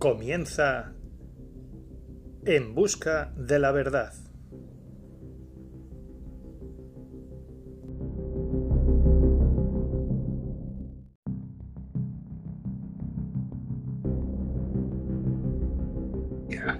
Comienza 0.00 0.94
En 2.46 2.74
Busca 2.74 3.34
de 3.36 3.58
la 3.58 3.70
Verdad. 3.70 4.14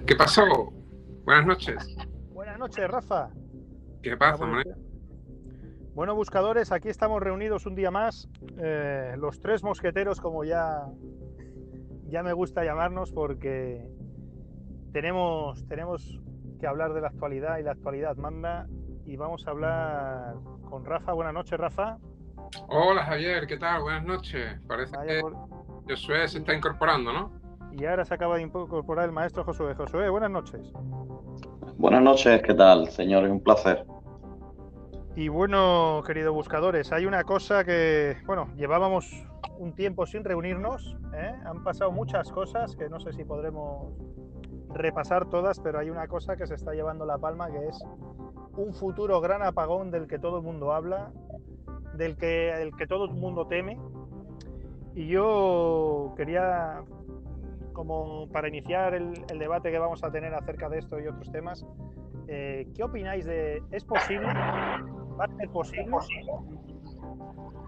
¿Qué 0.07 0.15
pasó? 0.15 0.73
Buenas 1.23 1.45
noches. 1.45 1.95
Buenas 2.33 2.57
noches, 2.57 2.89
Rafa. 2.89 3.29
¿Qué 4.01 4.17
pasa, 4.17 4.47
man? 4.47 4.63
Bueno, 5.93 6.15
buscadores, 6.15 6.71
aquí 6.71 6.89
estamos 6.89 7.21
reunidos 7.21 7.67
un 7.67 7.75
día 7.75 7.91
más, 7.91 8.27
eh, 8.57 9.13
los 9.19 9.39
tres 9.39 9.61
mosqueteros, 9.61 10.19
como 10.19 10.43
ya, 10.43 10.87
ya 12.11 12.23
me 12.23 12.33
gusta 12.33 12.63
llamarnos, 12.65 13.11
porque 13.11 13.89
tenemos, 14.91 15.65
tenemos 15.67 16.19
que 16.59 16.67
hablar 16.67 16.93
de 16.93 17.01
la 17.01 17.07
actualidad 17.07 17.57
y 17.57 17.63
la 17.63 17.71
actualidad 17.71 18.17
manda. 18.17 18.67
Y 19.05 19.15
vamos 19.15 19.47
a 19.47 19.51
hablar 19.51 20.35
con 20.69 20.85
Rafa. 20.85 21.13
Buenas 21.13 21.33
noches, 21.33 21.57
Rafa. 21.57 21.97
Hola, 22.67 23.05
Javier, 23.05 23.47
¿qué 23.47 23.57
tal? 23.57 23.81
Buenas 23.81 24.03
noches. 24.03 24.59
Parece 24.67 24.95
que 25.07 25.21
Josué 25.89 26.27
se 26.27 26.39
está 26.39 26.53
incorporando, 26.53 27.13
¿no? 27.13 27.31
Y 27.71 27.85
ahora 27.85 28.03
se 28.03 28.13
acaba 28.13 28.35
de 28.35 28.43
incorporar 28.43 29.05
el 29.05 29.13
maestro 29.13 29.45
Josué. 29.45 29.73
Josué, 29.73 30.09
buenas 30.09 30.31
noches. 30.31 30.73
Buenas 31.77 32.03
noches, 32.03 32.41
¿qué 32.43 32.53
tal, 32.53 32.89
señores? 32.89 33.31
Un 33.31 33.41
placer. 33.41 33.85
Y 35.15 35.27
bueno, 35.27 36.01
queridos 36.07 36.33
buscadores, 36.33 36.93
hay 36.93 37.05
una 37.05 37.23
cosa 37.25 37.65
que, 37.65 38.15
bueno, 38.25 38.47
llevábamos 38.55 39.11
un 39.57 39.73
tiempo 39.73 40.05
sin 40.05 40.23
reunirnos, 40.23 40.95
¿eh? 41.13 41.33
han 41.45 41.63
pasado 41.63 41.91
muchas 41.91 42.31
cosas 42.31 42.77
que 42.77 42.87
no 42.87 42.99
sé 43.01 43.11
si 43.11 43.25
podremos 43.25 43.93
repasar 44.69 45.29
todas, 45.29 45.59
pero 45.59 45.79
hay 45.79 45.89
una 45.89 46.07
cosa 46.07 46.37
que 46.37 46.47
se 46.47 46.55
está 46.55 46.73
llevando 46.73 47.05
la 47.05 47.17
palma, 47.17 47.51
que 47.51 47.67
es 47.67 47.83
un 48.55 48.73
futuro 48.73 49.19
gran 49.19 49.43
apagón 49.43 49.91
del 49.91 50.07
que 50.07 50.17
todo 50.17 50.37
el 50.37 50.43
mundo 50.43 50.71
habla, 50.71 51.11
del 51.95 52.15
que, 52.15 52.61
el 52.61 52.73
que 52.77 52.87
todo 52.87 53.05
el 53.05 53.11
mundo 53.11 53.47
teme. 53.47 53.77
Y 54.95 55.07
yo 55.07 56.13
quería 56.15 56.83
como 57.73 58.29
para 58.29 58.47
iniciar 58.47 58.93
el, 58.93 59.13
debate 59.37 59.71
que 59.71 59.79
vamos 59.79 60.03
a 60.03 60.11
tener 60.11 60.33
acerca 60.33 60.69
de 60.69 60.79
esto 60.79 60.99
y 60.99 61.07
otros 61.07 61.31
temas, 61.31 61.65
eh, 62.27 62.67
¿qué 62.75 62.83
opináis 62.83 63.25
de 63.25 63.61
¿es 63.71 63.83
posible? 63.83 64.27
¿Va 65.21 65.25
a 65.25 65.37
ser 65.37 65.49
posible? 65.49 65.85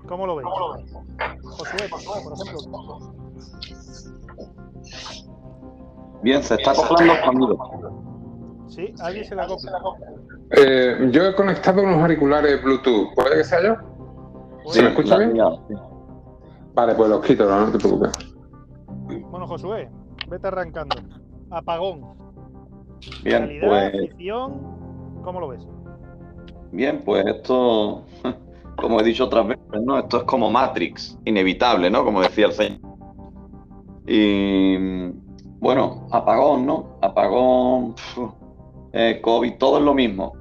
¿Cómo 0.08 0.26
lo 0.26 0.38
veis? 0.38 0.50
Josué, 1.44 1.88
por 1.88 2.34
ejemplo. 2.34 3.14
Bien, 6.24 6.42
se 6.42 6.56
está 6.56 6.72
acoplando 6.72 7.14
conmigo. 7.24 8.66
Sí, 8.70 8.92
alguien 9.00 9.24
se 9.24 9.36
la 9.36 9.44
acopla. 9.44 9.80
Eh, 10.58 11.09
yo 11.12 11.28
he 11.28 11.36
conectado 11.36 11.84
unos 11.84 12.02
auriculares 12.02 12.64
Bluetooth. 12.64 13.14
¿Puede 13.14 13.38
que 13.38 13.44
sea 13.44 13.62
yo? 13.62 13.76
¿Se 14.72 14.81
me 14.81 14.90
escucha 14.90 15.18
bien? 15.20 15.38
Vale, 16.74 16.96
pues 16.96 17.08
los 17.08 17.24
quito, 17.24 17.48
no 17.48 17.72
te 17.72 17.78
preocupes. 17.78 18.12
Bueno, 19.30 19.46
Josué, 19.46 19.92
vete 20.28 20.48
arrancando. 20.48 20.96
Apagón. 21.52 22.02
Bien, 23.24 23.59
pues. 23.62 23.94
¿Cómo 25.24 25.40
lo 25.40 25.50
ves? 25.50 25.68
Bien, 26.74 27.04
pues 27.06 27.24
esto, 27.28 28.04
como 28.78 29.00
he 29.00 29.04
dicho 29.04 29.26
otras 29.26 29.48
veces, 29.48 29.82
¿no? 29.84 30.00
Esto 30.00 30.18
es 30.18 30.24
como 30.24 30.50
Matrix, 30.50 31.20
inevitable, 31.24 31.92
¿no? 31.92 32.04
Como 32.04 32.20
decía 32.22 32.48
el 32.48 32.54
señor. 32.54 32.80
Y 34.08 34.75
bueno, 35.59 36.08
apagón, 36.12 36.66
¿no? 36.66 36.97
Apagón, 37.00 37.94
eh, 38.92 39.20
COVID, 39.22 39.53
todo 39.59 39.78
es 39.78 39.84
lo 39.84 39.94
mismo. 39.94 40.34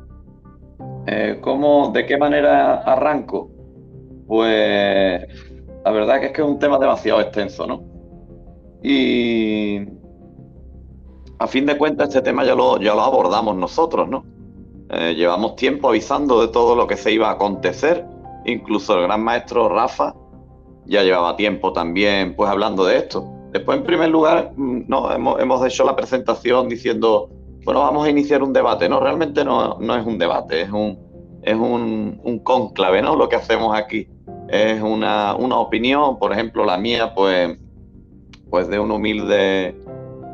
Eh, 1.07 1.39
¿cómo, 1.43 1.91
¿De 1.93 2.07
qué 2.07 2.17
manera 2.17 2.77
arranco? 2.79 3.51
Pues 4.27 5.27
la 5.85 5.91
verdad 5.91 6.19
que 6.19 6.27
es 6.27 6.33
que 6.33 6.41
es 6.41 6.49
un 6.49 6.59
tema 6.59 6.79
demasiado 6.79 7.21
extenso, 7.21 7.67
¿no? 7.67 7.83
Y 8.83 9.81
a 11.39 11.47
fin 11.47 11.67
de 11.67 11.77
cuentas 11.77 12.09
este 12.09 12.23
tema 12.23 12.43
ya 12.43 12.55
lo, 12.55 12.81
ya 12.81 12.95
lo 12.95 13.03
abordamos 13.03 13.55
nosotros, 13.55 14.09
¿no? 14.09 14.32
Eh, 14.91 15.15
llevamos 15.15 15.57
tiempo 15.57 15.89
avisando 15.89 16.41
de 16.41 16.49
todo 16.49 16.77
lo 16.77 16.87
que 16.87 16.97
se 16.97 17.13
iba 17.13 17.29
a 17.29 17.33
acontecer, 17.33 18.07
incluso 18.45 18.97
el 18.97 19.05
gran 19.05 19.23
maestro 19.23 19.69
Rafa 19.69 20.15
ya 20.85 21.03
llevaba 21.03 21.37
tiempo 21.37 21.73
también 21.73 22.35
pues 22.37 22.51
hablando 22.51 22.85
de 22.85 22.99
esto. 22.99 23.25
Después, 23.53 23.79
en 23.79 23.85
primer 23.85 24.11
lugar, 24.11 24.53
mm, 24.57 24.85
no, 24.89 25.11
hemos, 25.13 25.67
hecho 25.67 25.85
la 25.85 25.95
presentación 25.95 26.69
diciendo, 26.69 27.31
bueno, 27.65 27.81
vamos 27.81 28.07
a 28.07 28.11
iniciar 28.11 28.43
un 28.43 28.53
debate, 28.53 28.89
¿no? 28.89 29.01
Realmente 29.01 29.45
no, 29.45 29.79
no 29.79 29.97
es 29.97 30.07
un 30.07 30.19
debate, 30.19 30.63
es 30.63 30.71
un, 30.71 30.99
es 31.43 31.55
un, 31.55 32.41
cónclave, 32.43 33.03
¿no? 33.03 33.15
Lo 33.15 33.29
que 33.29 33.37
hacemos 33.37 33.77
aquí 33.77 34.09
es 34.49 34.83
una, 34.83 35.35
una 35.37 35.59
opinión, 35.59 36.19
por 36.19 36.33
ejemplo, 36.33 36.65
la 36.65 36.77
mía, 36.79 37.15
pues 37.15 37.59
pues 38.53 38.69
de 38.69 38.79
un 38.79 38.91
humilde 38.91 39.75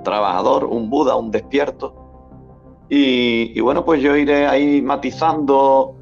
trabajador, 0.03 0.65
un 0.65 0.91
Buda, 0.91 1.15
un 1.15 1.30
despierto. 1.30 1.97
Y, 2.91 3.60
bueno, 3.60 3.84
pues 3.84 4.00
yo 4.00 4.16
iré 4.16 4.47
ahí 4.47 4.81
matizando 4.81 5.94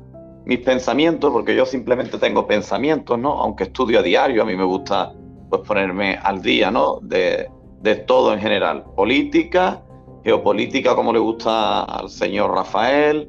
mis 0.44 0.60
pensamientos, 0.60 1.32
porque 1.32 1.56
yo 1.56 1.66
simplemente 1.66 2.18
tengo 2.18 2.46
pensamientos, 2.46 3.18
¿no? 3.18 3.32
Aunque 3.32 3.64
estudio 3.64 3.98
a 3.98 4.02
diario, 4.02 4.42
a 4.42 4.44
mí 4.44 4.54
me 4.54 4.64
gusta 4.64 5.12
pues 5.50 5.62
ponerme 5.62 6.18
al 6.22 6.40
día, 6.40 6.70
¿no? 6.70 7.00
De, 7.02 7.50
de 7.82 7.96
todo 7.96 8.32
en 8.32 8.40
general. 8.40 8.84
Política, 8.94 9.82
geopolítica, 10.24 10.94
como 10.94 11.12
le 11.12 11.18
gusta 11.18 11.82
al 11.82 12.08
señor 12.08 12.52
Rafael, 12.52 13.28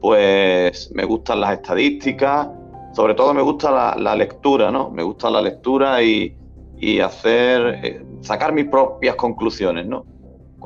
pues 0.00 0.90
me 0.92 1.04
gustan 1.04 1.40
las 1.40 1.52
estadísticas, 1.54 2.48
sobre 2.92 3.14
todo 3.14 3.32
me 3.34 3.42
gusta 3.42 3.70
la, 3.70 3.96
la 3.96 4.16
lectura, 4.16 4.70
¿no? 4.70 4.90
Me 4.90 5.04
gusta 5.04 5.30
la 5.30 5.40
lectura 5.40 6.02
y, 6.02 6.36
y 6.78 7.00
hacer, 7.00 7.80
eh, 7.82 8.04
sacar 8.20 8.52
mis 8.52 8.66
propias 8.66 9.14
conclusiones, 9.16 9.86
¿no? 9.86 10.04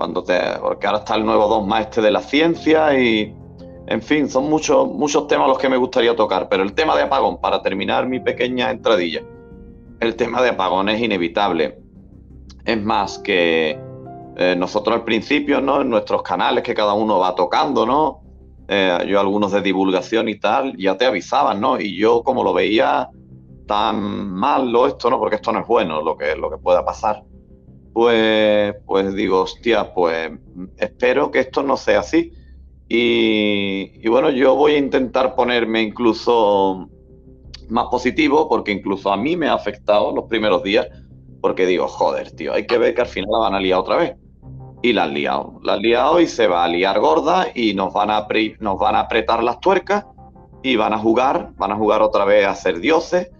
Cuando 0.00 0.24
te, 0.24 0.40
porque 0.62 0.86
ahora 0.86 1.00
está 1.00 1.14
el 1.16 1.26
nuevo 1.26 1.46
dogma 1.46 1.82
este 1.82 2.00
de 2.00 2.10
la 2.10 2.22
ciencia 2.22 2.98
y, 2.98 3.36
en 3.86 4.00
fin, 4.00 4.30
son 4.30 4.48
muchos, 4.48 4.88
muchos 4.88 5.26
temas 5.26 5.46
los 5.46 5.58
que 5.58 5.68
me 5.68 5.76
gustaría 5.76 6.16
tocar, 6.16 6.48
pero 6.48 6.62
el 6.62 6.72
tema 6.72 6.96
de 6.96 7.02
apagón, 7.02 7.38
para 7.38 7.60
terminar 7.60 8.08
mi 8.08 8.18
pequeña 8.18 8.70
entradilla, 8.70 9.20
el 10.00 10.16
tema 10.16 10.40
de 10.40 10.48
apagón 10.48 10.88
es 10.88 11.02
inevitable. 11.02 11.82
Es 12.64 12.82
más 12.82 13.18
que 13.18 13.78
eh, 14.36 14.54
nosotros 14.56 14.96
al 14.96 15.04
principio, 15.04 15.60
¿no? 15.60 15.82
En 15.82 15.90
nuestros 15.90 16.22
canales 16.22 16.64
que 16.64 16.72
cada 16.72 16.94
uno 16.94 17.18
va 17.18 17.34
tocando, 17.34 17.84
¿no? 17.84 18.22
Eh, 18.68 19.04
yo 19.06 19.20
algunos 19.20 19.52
de 19.52 19.60
divulgación 19.60 20.30
y 20.30 20.40
tal, 20.40 20.74
ya 20.78 20.96
te 20.96 21.04
avisaban, 21.04 21.60
¿no? 21.60 21.78
Y 21.78 21.94
yo 21.94 22.22
como 22.22 22.42
lo 22.42 22.54
veía 22.54 23.10
tan 23.66 24.30
malo 24.30 24.86
esto, 24.86 25.10
¿no? 25.10 25.18
Porque 25.18 25.36
esto 25.36 25.52
no 25.52 25.60
es 25.60 25.66
bueno 25.66 26.00
lo 26.00 26.16
que, 26.16 26.36
lo 26.36 26.50
que 26.50 26.56
pueda 26.56 26.86
pasar. 26.86 27.22
Pues, 27.92 28.74
pues 28.86 29.14
digo, 29.14 29.42
hostia, 29.42 29.92
pues 29.92 30.30
espero 30.76 31.30
que 31.30 31.40
esto 31.40 31.62
no 31.62 31.76
sea 31.76 32.00
así. 32.00 32.32
Y, 32.88 34.08
bueno, 34.08 34.30
yo 34.30 34.56
voy 34.56 34.72
a 34.72 34.78
intentar 34.78 35.36
ponerme 35.36 35.80
incluso 35.82 36.88
más 37.68 37.86
positivo, 37.86 38.48
porque 38.48 38.72
incluso 38.72 39.12
a 39.12 39.16
mí 39.16 39.36
me 39.36 39.48
ha 39.48 39.54
afectado 39.54 40.12
los 40.12 40.24
primeros 40.24 40.64
días, 40.64 40.88
porque 41.40 41.66
digo, 41.66 41.86
joder, 41.86 42.32
tío, 42.32 42.52
hay 42.52 42.66
que 42.66 42.78
ver 42.78 42.94
que 42.94 43.02
al 43.02 43.06
final 43.06 43.30
la 43.30 43.38
van 43.38 43.54
a 43.54 43.60
liar 43.60 43.78
otra 43.78 43.96
vez. 43.96 44.16
Y 44.82 44.92
la 44.92 45.04
han 45.04 45.14
liado, 45.14 45.60
la 45.62 45.74
han 45.74 45.82
liado 45.82 46.20
y 46.20 46.26
se 46.26 46.48
va 46.48 46.64
a 46.64 46.68
liar 46.68 46.98
gorda 46.98 47.48
y 47.54 47.74
nos 47.74 47.92
van 47.92 48.10
a, 48.10 48.26
nos 48.60 48.78
van 48.78 48.96
a 48.96 49.00
apretar 49.00 49.44
las 49.44 49.60
tuercas 49.60 50.06
y 50.62 50.76
van 50.76 50.92
a 50.92 50.98
jugar, 50.98 51.52
van 51.56 51.72
a 51.72 51.76
jugar 51.76 52.02
otra 52.02 52.24
vez 52.24 52.46
a 52.46 52.54
ser 52.54 52.80
dioses 52.80 53.30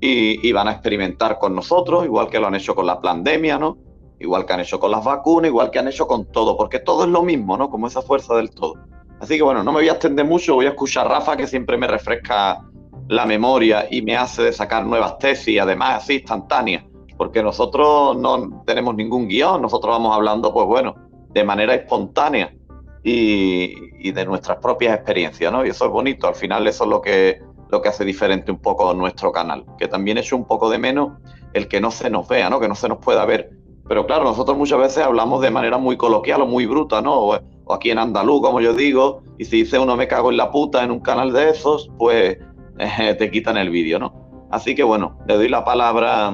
y, 0.00 0.52
van 0.52 0.68
a 0.68 0.72
experimentar 0.72 1.38
con 1.38 1.54
nosotros, 1.54 2.04
igual 2.04 2.28
que 2.28 2.38
lo 2.38 2.46
han 2.46 2.54
hecho 2.54 2.74
con 2.74 2.86
la 2.86 3.00
pandemia, 3.00 3.58
¿no? 3.58 3.78
Igual 4.20 4.46
que 4.46 4.52
han 4.52 4.60
hecho 4.60 4.80
con 4.80 4.90
las 4.90 5.04
vacunas, 5.04 5.48
igual 5.48 5.70
que 5.70 5.78
han 5.78 5.88
hecho 5.88 6.06
con 6.06 6.26
todo, 6.26 6.56
porque 6.56 6.80
todo 6.80 7.04
es 7.04 7.10
lo 7.10 7.22
mismo, 7.22 7.56
¿no? 7.56 7.70
Como 7.70 7.86
esa 7.86 8.02
fuerza 8.02 8.34
del 8.34 8.50
todo. 8.50 8.74
Así 9.20 9.36
que 9.36 9.42
bueno, 9.42 9.62
no 9.62 9.72
me 9.72 9.80
voy 9.80 9.88
a 9.88 9.92
extender 9.92 10.24
mucho, 10.24 10.54
voy 10.54 10.66
a 10.66 10.70
escuchar 10.70 11.06
a 11.06 11.10
Rafa, 11.10 11.36
que 11.36 11.46
siempre 11.46 11.76
me 11.76 11.86
refresca 11.86 12.64
la 13.08 13.26
memoria 13.26 13.86
y 13.90 14.02
me 14.02 14.16
hace 14.16 14.42
de 14.42 14.52
sacar 14.52 14.84
nuevas 14.84 15.18
tesis, 15.18 15.60
además 15.60 16.02
así 16.02 16.14
instantáneas, 16.14 16.84
porque 17.16 17.42
nosotros 17.42 18.16
no 18.16 18.62
tenemos 18.66 18.94
ningún 18.94 19.28
guion, 19.28 19.62
nosotros 19.62 19.92
vamos 19.92 20.14
hablando, 20.14 20.52
pues 20.52 20.66
bueno, 20.66 20.94
de 21.30 21.44
manera 21.44 21.74
espontánea 21.74 22.54
y, 23.02 24.10
de 24.12 24.24
nuestras 24.24 24.58
propias 24.58 24.94
experiencias, 24.94 25.52
¿no? 25.52 25.64
Y 25.64 25.70
eso 25.70 25.86
es 25.86 25.90
bonito, 25.90 26.28
al 26.28 26.34
final 26.34 26.66
eso 26.66 26.84
es 26.84 26.90
lo 26.90 27.00
que 27.00 27.40
lo 27.70 27.82
que 27.82 27.88
hace 27.88 28.04
diferente 28.04 28.50
un 28.50 28.60
poco 28.60 28.94
nuestro 28.94 29.30
canal, 29.30 29.64
que 29.78 29.88
también 29.88 30.18
echo 30.18 30.36
un 30.36 30.46
poco 30.46 30.70
de 30.70 30.78
menos 30.78 31.18
el 31.52 31.68
que 31.68 31.80
no 31.80 31.90
se 31.90 32.10
nos 32.10 32.28
vea, 32.28 32.48
¿no? 32.50 32.60
que 32.60 32.68
no 32.68 32.74
se 32.74 32.88
nos 32.88 32.98
pueda 32.98 33.24
ver. 33.24 33.50
Pero 33.88 34.06
claro, 34.06 34.24
nosotros 34.24 34.56
muchas 34.56 34.78
veces 34.78 35.04
hablamos 35.04 35.40
de 35.40 35.50
manera 35.50 35.78
muy 35.78 35.96
coloquial 35.96 36.42
o 36.42 36.46
muy 36.46 36.66
bruta, 36.66 37.00
¿no? 37.00 37.14
O, 37.14 37.40
aquí 37.72 37.90
en 37.90 37.98
andaluz, 37.98 38.42
como 38.42 38.60
yo 38.60 38.74
digo, 38.74 39.22
y 39.38 39.44
si 39.44 39.58
dice 39.58 39.78
uno 39.78 39.96
me 39.96 40.08
cago 40.08 40.30
en 40.30 40.36
la 40.36 40.50
puta 40.50 40.84
en 40.84 40.90
un 40.90 41.00
canal 41.00 41.32
de 41.32 41.50
esos, 41.50 41.90
pues 41.98 42.38
eh, 42.78 43.14
te 43.14 43.30
quitan 43.30 43.56
el 43.56 43.70
vídeo, 43.70 43.98
¿no? 43.98 44.12
Así 44.50 44.74
que 44.74 44.82
bueno, 44.82 45.18
le 45.26 45.36
doy 45.36 45.48
la 45.48 45.64
palabra 45.64 46.28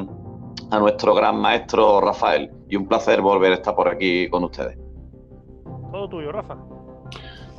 a 0.71 0.79
nuestro 0.79 1.15
gran 1.15 1.41
maestro 1.41 2.01
Rafael. 2.01 2.51
y 2.69 2.77
un 2.77 2.87
placer 2.87 3.21
volver 3.21 3.53
a 3.53 3.55
estar 3.57 3.75
por 3.75 3.89
aquí 3.89 4.29
con 4.29 4.45
ustedes. 4.45 4.79
Todo 5.93 6.09
tuyo, 6.09 6.33
Rafa. 6.33 6.57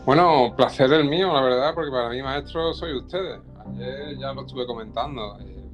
Bueno, 0.05 0.53
placer 0.55 0.91
el 0.93 1.09
mío, 1.09 1.33
la 1.33 1.41
verdad, 1.41 1.73
porque 1.73 1.91
para 1.91 2.09
mí 2.09 2.21
maestro 2.21 2.73
soy 2.73 2.97
ustedes. 2.97 3.39
Ayer 3.65 4.17
ya 4.19 4.33
lo 4.33 4.41
estuve 4.41 4.67
comentando. 4.67 5.39
Eh, 5.39 5.64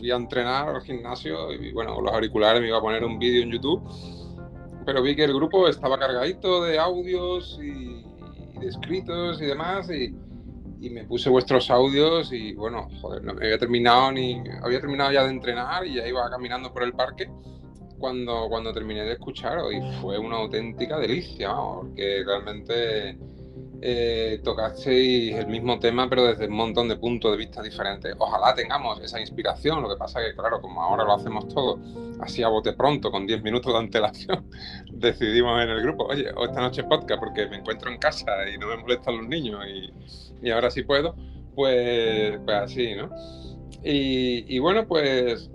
fui 0.00 0.10
a 0.10 0.16
entrenar 0.16 0.68
al 0.70 0.82
gimnasio 0.82 1.52
y 1.52 1.72
bueno, 1.72 1.94
con 1.94 2.04
los 2.04 2.14
auriculares 2.14 2.60
me 2.60 2.68
iba 2.68 2.78
a 2.78 2.80
poner 2.80 3.04
un 3.04 3.18
vídeo 3.18 3.42
en 3.42 3.52
YouTube, 3.52 3.82
pero 4.86 5.02
vi 5.02 5.14
que 5.14 5.24
el 5.24 5.34
grupo 5.34 5.68
estaba 5.68 5.98
cargadito 5.98 6.64
de 6.64 6.78
audios 6.78 7.60
y, 7.62 8.02
de 8.58 8.66
escritos 8.66 9.40
y 9.40 9.46
demás 9.46 9.90
y, 9.90 10.14
y, 10.80 10.90
me 10.90 11.04
puse 11.04 11.30
vuestros 11.30 11.70
audios 11.70 12.32
y 12.32 12.54
bueno, 12.54 12.88
joder, 13.00 13.22
no 13.22 13.34
me 13.34 13.44
había 13.44 13.58
terminado 13.58 14.10
ni 14.12 14.42
había 14.62 14.80
terminado 14.80 15.12
ya 15.12 15.24
de 15.24 15.30
entrenar 15.30 15.86
y 15.86 15.94
ya 15.94 16.08
iba 16.08 16.28
caminando 16.30 16.72
por 16.72 16.82
el 16.82 16.92
parque 16.92 17.30
cuando, 18.00 18.48
cuando 18.48 18.72
terminé 18.72 19.04
de 19.04 19.12
escucharos 19.12 19.72
y 19.72 19.80
fue 20.00 20.18
una 20.18 20.36
auténtica 20.36 20.98
delicia, 20.98 21.54
porque 21.54 22.24
realmente 22.26 23.18
eh, 23.82 24.40
tocasteis 24.44 25.36
el 25.36 25.46
mismo 25.46 25.78
tema, 25.78 26.08
pero 26.08 26.24
desde 26.24 26.46
un 26.46 26.54
montón 26.54 26.88
de 26.88 26.96
puntos 26.96 27.32
de 27.32 27.38
vista 27.38 27.62
diferentes. 27.62 28.14
Ojalá 28.18 28.54
tengamos 28.54 29.00
esa 29.00 29.20
inspiración, 29.20 29.82
lo 29.82 29.88
que 29.88 29.96
pasa 29.96 30.20
que, 30.20 30.34
claro, 30.34 30.60
como 30.60 30.82
ahora 30.82 31.04
lo 31.04 31.14
hacemos 31.14 31.48
todo 31.48 31.78
así 32.20 32.42
a 32.42 32.48
bote 32.48 32.74
pronto, 32.74 33.10
con 33.10 33.26
10 33.26 33.42
minutos 33.42 33.72
de 33.72 33.78
antelación, 33.78 34.50
decidimos 34.92 35.62
en 35.62 35.70
el 35.70 35.82
grupo, 35.82 36.04
oye, 36.04 36.26
esta 36.28 36.60
noche 36.60 36.84
podcast 36.84 37.20
porque 37.20 37.46
me 37.48 37.56
encuentro 37.56 37.90
en 37.90 37.98
casa 37.98 38.30
y 38.54 38.58
no 38.58 38.66
me 38.66 38.76
molestan 38.76 39.16
los 39.16 39.28
niños 39.28 39.64
y, 39.66 40.46
y 40.46 40.50
ahora 40.50 40.70
sí 40.70 40.82
puedo, 40.82 41.16
pues, 41.54 42.38
pues 42.44 42.56
así, 42.56 42.94
¿no? 42.94 43.10
Y, 43.82 44.44
y, 44.54 44.58
bueno, 44.58 44.86
pues 44.86 45.50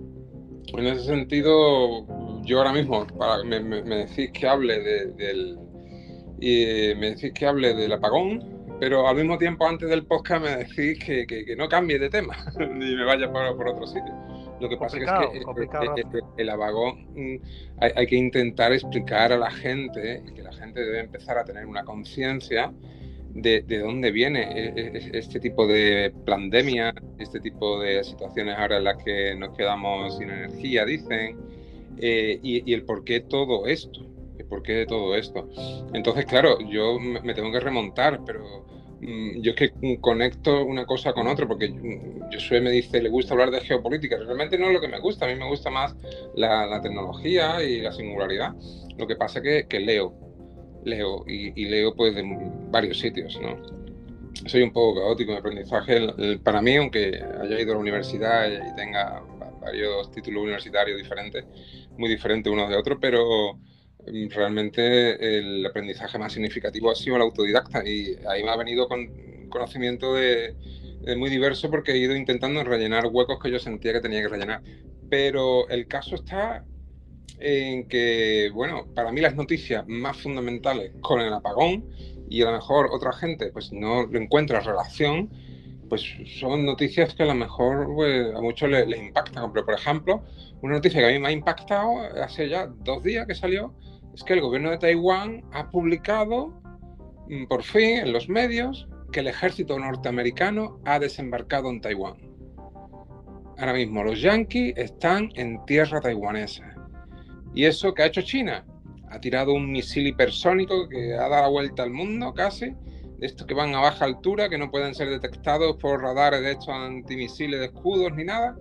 en 0.74 0.88
ese 0.88 1.06
sentido, 1.06 2.06
yo 2.44 2.58
ahora 2.58 2.74
mismo, 2.74 3.06
para, 3.20 3.44
me, 3.44 3.60
me, 3.60 3.84
decís 3.84 4.32
que 4.32 4.48
hable 4.48 4.80
del 5.12 5.60
y 6.40 6.94
me 6.96 7.12
decís 7.12 7.32
que 7.34 7.46
hable 7.46 7.74
del 7.74 7.94
apagón, 7.94 8.56
pero 8.80 9.08
al 9.08 9.16
mismo 9.16 9.38
tiempo 9.38 9.68
antes 9.68 9.90
del 9.90 10.06
podcast 10.06 10.44
me 10.44 10.58
decís 10.58 11.00
que, 11.04 11.26
que, 11.26 11.56
no 11.56 11.70
cambie 11.70 11.98
de 11.98 12.10
tema 12.10 12.36
y 12.60 12.96
me 12.96 13.06
vaya 13.06 13.32
por, 13.32 13.56
por 13.56 13.70
otro 13.70 13.88
sitio. 13.88 14.14
Lo 14.60 14.70
que 14.70 14.78
pasa 14.78 14.98
es 14.98 15.04
que 15.04 15.38
el, 15.38 16.24
el, 16.38 16.50
apagón 16.50 17.08
mm, 17.14 17.36
hay, 17.82 17.92
hay, 17.96 18.08
que 18.08 18.16
intentar 18.16 18.72
explicar 18.72 19.34
a 19.34 19.38
la 19.38 19.52
gente 19.52 20.24
que 20.34 20.42
la 20.42 20.54
gente 20.54 20.82
debe 20.82 21.02
empezar 21.02 21.38
a 21.38 21.44
tener 21.44 21.66
una 21.66 21.84
conciencia 21.84 22.72
de, 23.36 23.62
de, 23.64 23.80
dónde 23.80 24.12
viene 24.12 24.44
e, 24.44 24.74
e, 24.78 25.18
este 25.18 25.42
tipo 25.42 25.68
de 25.68 26.14
pandemia, 26.26 26.94
este 27.20 27.42
tipo 27.42 27.80
de 27.82 28.04
situaciones 28.04 28.58
ahora 28.58 28.78
en 28.78 28.86
las 28.86 29.04
que 29.04 29.36
nos 29.36 29.56
quedamos 29.58 30.18
sin 30.18 30.30
energía, 30.30 30.86
dicen, 30.86 31.38
eh, 31.98 32.40
y, 32.42 32.70
y 32.70 32.74
el 32.74 32.84
por 32.84 33.04
qué 33.04 33.20
todo 33.20 33.68
esto. 33.68 34.06
¿Por 34.50 34.64
qué 34.64 34.74
de 34.74 34.86
todo 34.86 35.16
esto? 35.16 35.48
Entonces, 35.94 36.26
claro, 36.26 36.58
yo 36.70 37.00
me 37.00 37.34
tengo 37.34 37.52
que 37.52 37.60
remontar, 37.60 38.22
pero 38.26 38.66
mm, 39.02 39.42
yo 39.42 39.52
es 39.52 39.58
que 39.58 40.00
conecto 40.00 40.66
una 40.66 40.86
cosa 40.86 41.14
con 41.14 41.28
otra, 41.28 41.48
porque 41.48 41.74
Josué 42.34 42.62
me 42.62 42.72
dice, 42.72 43.02
le 43.02 43.10
gusta 43.10 43.34
hablar 43.34 43.52
de 43.52 43.62
geopolítica. 43.62 44.18
Realmente 44.18 44.58
no 44.58 44.68
es 44.68 44.74
lo 44.74 44.82
que 44.82 44.88
me 44.88 45.00
gusta, 45.00 45.26
a 45.26 45.30
mí 45.30 45.36
me 45.36 45.48
gusta 45.48 45.70
más 45.70 45.96
la, 46.36 46.80
tecnología 46.82 47.64
y 47.64 47.82
la 47.82 47.92
singularidad. 47.92 48.54
Lo 48.98 49.08
que 49.08 49.16
pasa 49.16 49.40
es 49.44 49.66
que, 49.68 49.80
leo, 49.80 50.14
leo 50.84 51.24
y, 51.28 51.66
leo 51.66 51.96
pues 51.96 52.16
de 52.16 52.24
varios 52.72 53.00
sitios, 53.00 53.40
¿no? 53.42 53.58
Soy 54.48 54.62
un 54.62 54.74
poco 54.74 55.00
caótico 55.00 55.32
en 55.32 55.38
aprendizaje. 55.38 56.38
Para 56.44 56.62
mí, 56.62 56.76
aunque 56.76 57.24
haya 57.42 57.60
ido 57.60 57.72
a 57.72 57.76
la 57.76 57.82
universidad 57.82 58.48
y 58.48 58.76
tenga 58.76 59.24
varios 59.62 60.12
títulos 60.12 60.44
universitarios 60.44 60.98
diferentes, 60.98 61.46
muy 61.98 62.10
diferentes 62.10 62.52
unos 62.52 62.70
de 62.70 62.76
otros, 62.76 63.00
pero 63.02 63.58
Mm, 63.58 63.75
realmente 64.30 65.38
el 65.38 65.66
aprendizaje 65.66 66.18
más 66.18 66.34
significativo 66.34 66.92
ha 66.92 66.96
sido 66.96 67.16
el 67.16 67.24
autodidacta 67.24 67.88
y 67.88 68.16
ahí 68.30 68.44
me 68.44 68.52
ha 68.52 68.56
venido 68.56 68.88
con 68.88 69.10
conocimiento 69.50 70.14
de, 70.14 70.56
muy 71.18 71.30
diverso 71.30 71.70
porque 71.70 71.94
he 71.94 71.98
ido 71.98 72.16
intentando 72.16 72.64
rellenar 72.64 73.08
huecos 73.08 73.40
que 73.40 73.52
yo 73.52 73.60
sentía 73.60 73.94
que 73.94 74.02
tenía 74.02 74.22
que 74.22 74.28
rellenar. 74.28 74.62
Pero 75.10 75.68
el 75.70 75.88
caso 75.88 76.16
está 76.16 76.66
en 77.40 77.88
que, 77.88 78.50
bueno, 78.54 78.88
para 78.94 79.12
mí 79.12 79.22
las 79.22 79.36
noticias 79.36 79.86
más 79.88 80.18
fundamentales 80.18 80.94
con 81.02 81.22
el 81.22 81.34
apagón 81.34 81.86
y 82.30 82.42
a 82.42 82.46
lo 82.46 82.54
mejor 82.54 82.90
otra 82.92 83.14
gente 83.14 83.52
pues 83.52 83.72
no 83.72 84.04
encuentra 84.14 84.60
relación, 84.62 85.30
pues 85.90 86.04
son 86.40 86.66
noticias 86.66 87.14
que 87.14 87.24
a 87.24 87.28
lo 87.28 87.36
mejor 87.36 87.88
pues, 87.94 88.34
a 88.34 88.42
muchos 88.42 88.70
les, 88.70 88.88
les 88.88 89.00
impactan. 89.00 89.54
Pero, 89.54 89.66
por 89.66 89.76
ejemplo, 89.76 90.24
una 90.62 90.76
noticia 90.76 91.00
que 91.00 91.08
a 91.08 91.12
mí 91.12 91.20
me 91.20 91.28
ha 91.28 91.32
impactado 91.32 92.00
hace 92.22 92.50
ya 92.50 92.68
dos 92.68 93.04
días 93.04 93.28
que 93.28 93.36
salió 93.36 93.74
es 94.16 94.24
que 94.24 94.34
el 94.34 94.42
gobierno 94.42 94.72
de 94.72 94.78
Taiwán 94.78 95.44
ha 95.52 95.70
publicado 95.70 96.48
mm, 97.28 97.48
por 97.48 97.64
fin 97.64 97.98
en 97.98 98.14
los 98.14 98.30
medios 98.30 98.88
que 99.12 99.20
el 99.20 99.28
ejército 99.28 99.78
norteamericano 99.78 100.80
ha 100.86 101.00
desembarcado 101.00 101.70
en 101.70 101.82
Taiwán. 101.82 102.16
Ahora 103.58 103.74
mismo 103.74 104.04
los 104.04 104.22
yanquis 104.22 104.74
están 104.78 105.30
en 105.36 105.64
tierra 105.66 106.00
taiwanesa. 106.00 106.76
¿Y 107.54 107.66
eso 107.66 107.94
qué 107.94 108.04
ha 108.04 108.06
hecho 108.08 108.22
China? 108.22 108.66
Ha 109.10 109.20
tirado 109.20 109.54
un 109.54 109.70
misil 109.70 110.08
hipersónico 110.08 110.88
que 110.88 111.14
ha 111.14 111.28
dado 111.28 111.44
la 111.44 111.48
vuelta 111.50 111.84
al 111.84 111.92
mundo 111.92 112.34
casi, 112.34 112.68
de 113.18 113.26
estos 113.26 113.46
que 113.46 113.54
van 113.54 113.76
a 113.76 113.82
baja 113.82 114.06
altura, 114.06 114.48
que 114.50 114.58
no 114.58 114.72
pueden 114.72 114.96
ser 114.96 115.10
detectados 115.10 115.76
por 115.76 116.02
radares 116.02 116.42
de 116.42 116.52
estos 116.52 116.70
antimisiles 116.70 117.60
de 117.60 117.66
escudos 117.68 118.14
ni 118.16 118.24
nada 118.24 118.56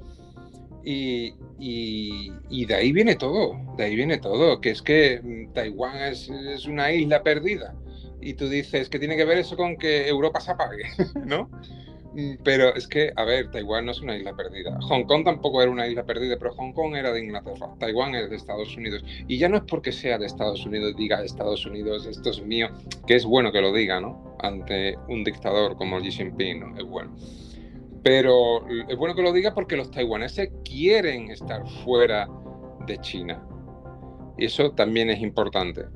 y, 0.85 2.67
de 2.67 2.75
ahí 2.75 2.93
viene 2.93 3.17
todo, 3.17 3.59
de 3.77 3.85
ahí 3.85 3.97
viene 3.97 4.19
todo, 4.19 4.61
que 4.61 4.71
es 4.71 4.83
que 4.83 5.21
mm, 5.23 5.53
Taiwán 5.53 5.97
es, 6.03 6.29
una 6.67 6.93
isla 6.93 7.23
perdida. 7.23 7.75
Y 8.21 8.35
tú 8.35 8.49
dices 8.49 8.89
que 8.89 8.99
tiene 8.99 9.17
que 9.17 9.25
ver 9.25 9.39
eso 9.39 9.57
con 9.57 9.77
que 9.77 10.09
Europa 10.09 10.41
se 10.41 10.53
apague, 10.53 10.85
¿no? 11.27 11.51
Mm, 12.15 12.37
pero 12.43 12.75
es 12.75 12.87
que, 12.87 13.13
a 13.17 13.25
ver, 13.25 13.51
Taiwán 13.51 13.87
no 13.87 13.93
es 13.93 14.01
una 14.01 14.17
isla 14.17 14.35
perdida. 14.35 14.79
Hong 14.83 15.05
Kong 15.05 15.25
tampoco 15.25 15.63
era 15.63 15.71
una 15.71 15.87
isla 15.87 16.05
perdida, 16.05 16.37
pero 16.39 16.55
Hong 16.55 16.73
Kong 16.73 16.95
era 16.97 17.13
de 17.13 17.21
Inglaterra. 17.21 17.75
Taiwán 17.79 18.15
es 18.15 18.31
de 18.31 18.37
Estados 18.37 18.77
Unidos. 18.77 19.05
Y 19.27 19.39
ya 19.39 19.49
no 19.49 19.57
es 19.57 19.63
porque 19.65 19.93
sea 19.93 20.19
de 20.19 20.27
Estados 20.27 20.65
Unidos, 20.65 20.95
diga 20.97 21.23
Estados 21.23 21.67
Unidos, 21.67 22.07
esto 22.07 22.31
es 22.31 22.41
mío, 22.43 22.69
que 23.07 23.17
es 23.17 23.25
bueno 23.25 23.53
que 23.53 23.61
lo 23.61 23.73
diga, 23.73 24.01
¿no? 24.01 24.37
Ante 24.41 24.97
un 25.09 25.25
dictador 25.25 25.77
como 25.77 25.99
Xi 26.01 26.13
Jinping, 26.13 26.61
¿no? 26.61 26.77
Es 26.79 26.85
bueno. 26.85 27.15
Pero 28.05 28.69
es 28.69 28.97
bueno 28.99 29.15
que 29.15 29.23
lo 29.23 29.33
diga 29.33 29.55
porque 29.55 29.77
los 29.77 29.91
taiwaneses 29.91 30.51
quieren 30.63 31.31
estar 31.31 31.67
fuera 31.85 32.29
de 32.87 32.99
China. 32.99 33.43
Y 34.37 34.45
eso 34.45 34.73
también 34.73 35.09
es 35.09 35.21
importante. 35.21 35.87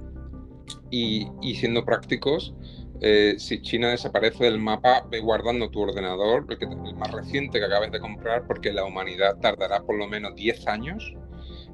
Y, 0.90 1.28
siendo 1.54 1.84
prácticos, 1.84 2.54
eh, 3.02 3.34
si 3.38 3.60
China 3.60 3.90
desaparece 3.90 4.44
del 4.44 4.58
mapa, 4.58 5.06
ve 5.10 5.20
guardando 5.20 5.70
tu 5.70 5.82
ordenador, 5.82 6.46
el, 6.48 6.86
el 6.86 6.96
más 6.96 7.12
reciente 7.12 7.58
que 7.58 7.66
acabes 7.66 7.92
de 7.92 8.00
comprar, 8.00 8.46
porque 8.46 8.72
la 8.72 8.84
humanidad 8.86 9.36
tardará 9.40 9.82
por 9.82 9.98
lo 9.98 10.08
menos 10.08 10.34
10 10.34 10.66
años 10.66 11.14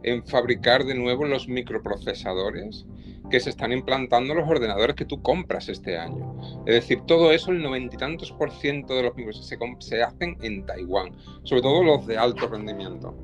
en 0.03 0.27
fabricar 0.27 0.85
de 0.85 0.95
nuevo 0.95 1.25
los 1.25 1.49
microprocesadores 1.49 2.87
que 3.31 3.41
se 3.41 3.51
están 3.51 3.73
implantando 3.73 4.35
los 4.35 4.49
ordenadores 4.49 4.97
que 4.97 5.05
tú 5.05 5.23
compras 5.23 5.69
este 5.69 5.97
año. 5.99 6.37
Es 6.67 6.75
decir, 6.75 7.01
todo 7.07 7.33
eso, 7.33 7.51
el 7.51 7.63
noventa 7.63 7.97
y 7.97 7.99
tantos 7.99 8.33
por 8.33 8.51
ciento 8.51 8.95
de 8.95 9.05
los 9.05 9.17
micros 9.17 9.47
se, 9.47 9.59
se 9.81 10.03
hacen 10.03 10.37
en 10.43 10.67
Taiwán, 10.67 11.13
sobre 11.43 11.63
todo 11.63 11.83
los 11.83 12.07
de 12.07 12.19
alto 12.19 12.47
rendimiento. 12.49 13.15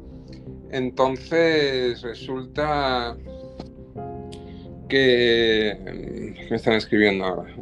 Entonces, 0.71 2.03
resulta 2.03 3.17
que 4.91 5.79
me 6.51 6.57
están 6.57 6.75
escribiendo 6.75 7.25
ahora 7.25 7.55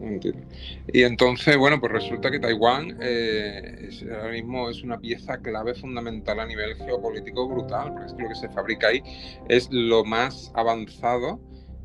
y 0.91 1.03
entonces 1.03 1.59
bueno 1.59 1.79
pues 1.79 1.93
resulta 1.93 2.31
que 2.31 2.41
Taiwán 2.41 2.97
eh, 3.03 3.91
ahora 4.11 4.33
mismo 4.33 4.71
es 4.71 4.83
una 4.83 4.99
pieza 4.99 5.37
clave 5.39 5.75
fundamental 5.75 6.41
a 6.41 6.47
nivel 6.47 6.75
geopolítico 6.77 7.47
brutal 7.47 7.93
porque 7.93 8.07
es 8.07 8.15
que 8.15 8.23
lo 8.23 8.29
que 8.31 8.35
se 8.35 8.49
fabrica 8.49 8.89
ahí 8.89 9.03
es 9.49 9.69
lo 9.71 10.05
más 10.05 10.51
avanzado 10.55 11.39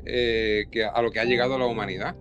eh, 0.06 0.66
que 0.70 0.84
a 0.84 1.00
lo 1.02 1.10
que 1.10 1.20
ha 1.20 1.24
llegado 1.24 1.58
la 1.58 1.66
humanidad. 1.66 2.16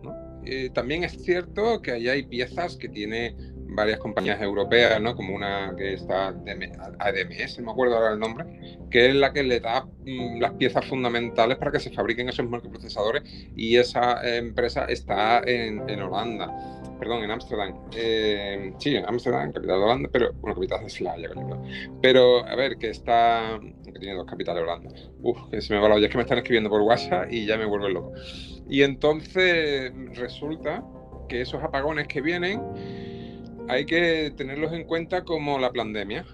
Eh, 0.46 0.70
también 0.74 1.04
es 1.04 1.24
cierto 1.24 1.82
que 1.82 1.92
ahí 1.92 2.10
hay 2.10 2.24
piezas 2.24 2.76
que 2.76 2.90
tiene 2.90 3.36
varias 3.76 4.00
compañías 4.00 4.42
europeas, 4.42 5.02
como 5.16 5.36
una 5.36 5.74
que 5.78 5.94
está 5.94 6.28
ADMS, 6.28 7.60
me 7.60 7.72
acuerdo 7.72 7.96
ahora 7.96 8.14
el 8.14 8.20
nombre, 8.20 8.46
que 8.92 9.10
es 9.10 9.16
la 9.16 9.34
que 9.34 9.44
le 9.44 9.60
da 9.60 9.86
mm, 9.86 10.40
las 10.40 10.54
piezas 10.54 10.86
fundamentales 10.86 11.58
para 11.58 11.72
que 11.72 11.80
se 11.80 11.92
fabriquen 11.92 12.30
esos 12.30 12.48
microprocesadores 12.48 13.24
y 13.56 13.78
esa 13.78 14.22
empresa 14.38 14.86
está 14.86 15.42
en, 15.46 15.80
Holanda 16.02 16.52
perdón, 17.00 17.24
en 17.24 17.32
Ámsterdam. 17.32 17.74
Eh, 17.96 18.74
sí, 18.78 18.96
en 18.96 19.06
Ámsterdam, 19.06 19.52
capital 19.52 19.78
de 19.78 19.84
Holanda, 19.84 20.10
pero, 20.12 20.34
bueno, 20.36 20.56
capital 20.56 20.84
de 20.84 20.90
Slaya, 20.90 21.30
Pero, 22.02 22.46
a 22.46 22.56
ver, 22.56 22.78
que 22.78 22.90
está, 22.90 23.60
que 23.94 24.00
tiene 24.00 24.16
dos 24.16 24.26
capitales 24.26 24.64
Holanda. 24.64 24.90
Uf, 25.22 25.38
que 25.50 25.62
se 25.62 25.74
me 25.74 25.80
va 25.80 25.90
la 25.90 25.96
olla, 25.96 26.06
es 26.08 26.12
que 26.12 26.18
me 26.18 26.24
están 26.24 26.40
escribiendo 26.40 26.70
por 26.70 26.82
WhatsApp 26.82 27.32
y 27.32 27.46
ya 27.46 27.58
me 27.58 27.66
vuelvo 27.66 27.90
loco. 27.90 28.14
Y 28.70 28.82
entonces 28.82 29.94
resulta 30.14 30.84
que 31.30 31.42
esos 31.42 31.64
apagones 31.64 32.08
que 32.08 32.22
vienen 32.22 32.62
hay 33.70 33.86
que 33.86 34.34
tenerlos 34.36 34.74
en 34.74 34.86
cuenta 34.86 35.24
como 35.24 35.60
la 35.60 35.72
pandemia. 35.72 36.26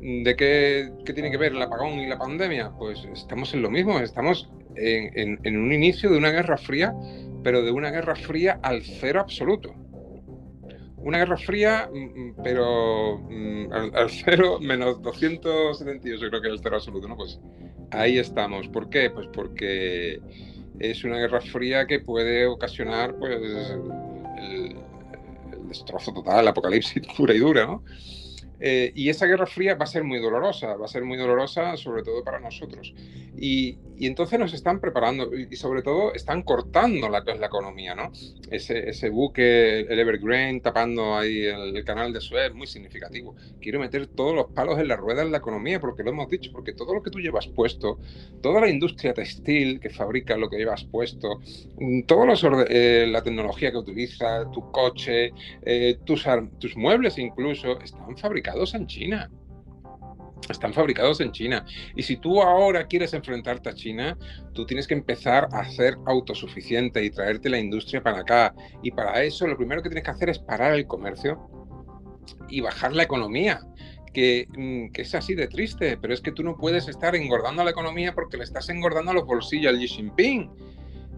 ¿De 0.00 0.36
qué, 0.36 0.90
qué 1.04 1.14
tiene 1.14 1.30
que 1.30 1.38
ver 1.38 1.52
el 1.52 1.62
apagón 1.62 1.98
y 2.00 2.06
la 2.06 2.18
pandemia? 2.18 2.72
Pues 2.78 3.06
estamos 3.12 3.54
en 3.54 3.62
lo 3.62 3.70
mismo, 3.70 3.98
estamos 4.00 4.50
en, 4.76 5.56
un 5.56 5.72
inicio 5.72 6.10
de 6.10 6.18
una 6.18 6.30
guerra 6.30 6.56
fría, 6.56 6.94
pero 7.42 7.62
de 7.62 7.70
una 7.70 7.90
guerra 7.90 8.14
fría 8.16 8.58
al 8.62 8.82
cero 8.82 9.20
absoluto. 9.20 9.74
Una 11.04 11.18
guerra 11.18 11.36
fría, 11.36 11.90
mm, 11.92 11.98
mm, 11.98 12.34
pero 12.42 13.18
mm, 13.18 13.72
al, 13.72 14.10
cero 14.10 14.58
menos 14.58 15.02
278, 15.02 16.28
creo 16.28 16.40
que 16.40 16.48
es 16.48 16.54
el 16.54 16.60
cero 16.62 16.76
absoluto, 16.76 17.06
¿no? 17.06 17.16
Pues 17.16 17.38
ahí 17.90 18.18
estamos. 18.18 18.68
¿Por 18.68 18.88
qué? 18.88 19.10
Pues 19.10 19.28
porque 19.32 20.20
es 20.78 21.04
una 21.04 21.18
guerra 21.18 21.42
fría 21.42 21.86
que 21.86 22.00
puede 22.00 22.46
ocasionar 22.46 23.16
pues, 23.18 23.36
el, 23.36 24.76
el 25.52 25.68
destrozo 25.68 26.12
total, 26.14 26.40
el 26.40 26.48
apocalipsis 26.48 27.02
pura 27.16 27.34
y 27.34 27.38
dura, 27.38 27.66
¿no? 27.66 27.84
Eh, 28.66 28.92
y 28.94 29.10
esa 29.10 29.26
Guerra 29.26 29.44
Fría 29.44 29.74
va 29.74 29.84
a 29.84 29.86
ser 29.86 30.04
muy 30.04 30.18
dolorosa, 30.18 30.74
va 30.76 30.86
a 30.86 30.88
ser 30.88 31.04
muy 31.04 31.18
dolorosa 31.18 31.76
sobre 31.76 32.02
todo 32.02 32.24
para 32.24 32.40
nosotros. 32.40 32.94
Y, 33.36 33.76
entonces 34.00 34.38
nos 34.38 34.52
están 34.52 34.80
preparando 34.80 35.30
y, 35.34 35.54
sobre 35.56 35.82
todo 35.82 36.14
están 36.14 36.42
cortando 36.42 37.08
la, 37.08 37.20
la 37.20 37.46
economía, 37.46 37.94
¿no? 37.94 38.10
Ese, 38.50 38.88
ese, 38.88 39.08
buque, 39.10 39.80
el 39.80 39.98
Evergreen, 39.98 40.60
tapando 40.62 41.16
ahí 41.16 41.44
el, 41.44 41.84
canal 41.84 42.12
de 42.12 42.20
Suez, 42.20 42.54
muy 42.54 42.66
significativo. 42.66 43.36
Quiero 43.60 43.80
meter 43.80 44.06
todos 44.06 44.34
los 44.34 44.46
palos 44.46 44.78
en 44.78 44.88
la 44.88 44.96
rueda 44.96 45.22
en 45.22 45.30
la 45.30 45.38
economía, 45.38 45.78
porque 45.78 46.02
lo 46.02 46.10
hemos 46.10 46.28
dicho, 46.28 46.50
porque 46.50 46.72
todo 46.72 46.94
lo 46.94 47.02
que 47.02 47.10
tú 47.10 47.20
llevas 47.20 47.46
puesto, 47.46 47.98
toda 48.40 48.62
la 48.62 48.70
industria 48.70 49.12
textil 49.12 49.78
que 49.78 49.90
fabrica 49.90 50.36
lo 50.36 50.48
que 50.48 50.56
llevas 50.56 50.84
puesto, 50.84 51.40
mm, 51.78 52.00
los, 52.26 52.44
eh, 52.68 53.06
la 53.08 53.22
tecnología 53.22 53.70
que 53.70 53.78
utilizas, 53.78 54.50
tu 54.50 54.72
coche, 54.72 55.32
eh, 55.62 55.98
tus, 56.04 56.26
tus 56.58 56.76
muebles 56.76 57.18
incluso, 57.18 57.78
están 57.80 58.16
fabricados 58.16 58.53
fabricados 58.54 58.74
en 58.74 58.86
China. 58.86 59.30
Están 60.48 60.74
fabricados 60.74 61.20
en 61.20 61.32
China. 61.32 61.64
Y 61.96 62.02
si 62.02 62.16
tú 62.16 62.42
ahora 62.42 62.86
quieres 62.86 63.14
enfrentarte 63.14 63.70
a 63.70 63.74
China, 63.74 64.18
tú 64.52 64.66
tienes 64.66 64.86
que 64.86 64.94
empezar 64.94 65.48
a 65.52 65.64
ser 65.70 65.96
autosuficiente 66.06 67.02
y 67.02 67.10
traerte 67.10 67.48
la 67.48 67.58
industria 67.58 68.02
para 68.02 68.20
acá. 68.20 68.54
Y 68.82 68.90
para 68.90 69.22
eso 69.22 69.46
lo 69.46 69.56
primero 69.56 69.82
que 69.82 69.88
tienes 69.88 70.04
que 70.04 70.10
hacer 70.10 70.28
es 70.28 70.38
parar 70.38 70.74
el 70.74 70.86
comercio 70.86 71.38
y 72.48 72.60
bajar 72.60 72.94
la 72.94 73.04
economía. 73.04 73.60
Que, 74.12 74.46
mm, 74.56 75.00
es 75.00 75.14
así 75.14 75.34
de 75.34 75.48
triste, 75.48 75.96
pero 75.96 76.14
es 76.14 76.20
que 76.20 76.30
tú 76.30 76.44
no 76.44 76.56
puedes 76.56 76.86
estar 76.88 77.16
engordando 77.16 77.64
la 77.64 77.70
economía 77.70 78.14
porque 78.14 78.36
le 78.36 78.44
estás 78.44 78.68
engordando 78.68 79.12
los 79.12 79.26
bolsillos 79.26 79.72
al 79.72 79.80
Xi 79.80 79.88
Jinping. 79.88 80.50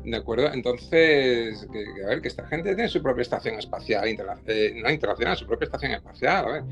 ¿De 0.07 0.17
acuerdo? 0.17 0.53
Entonces, 0.53 1.67
que, 1.73 1.85
a 2.05 2.07
ver, 2.07 2.23
que 2.23 2.29
esta 2.29 2.47
gente 2.47 2.77
tiene 2.77 2.89
su 2.89 3.03
propia 3.03 3.23
estación 3.23 3.59
espacial, 3.59 4.07
eh, 4.47 4.73
no 4.81 4.89
internacional, 4.89 5.37
su 5.37 5.49
propia 5.49 5.65
estación 5.65 5.91
espacial. 5.91 6.65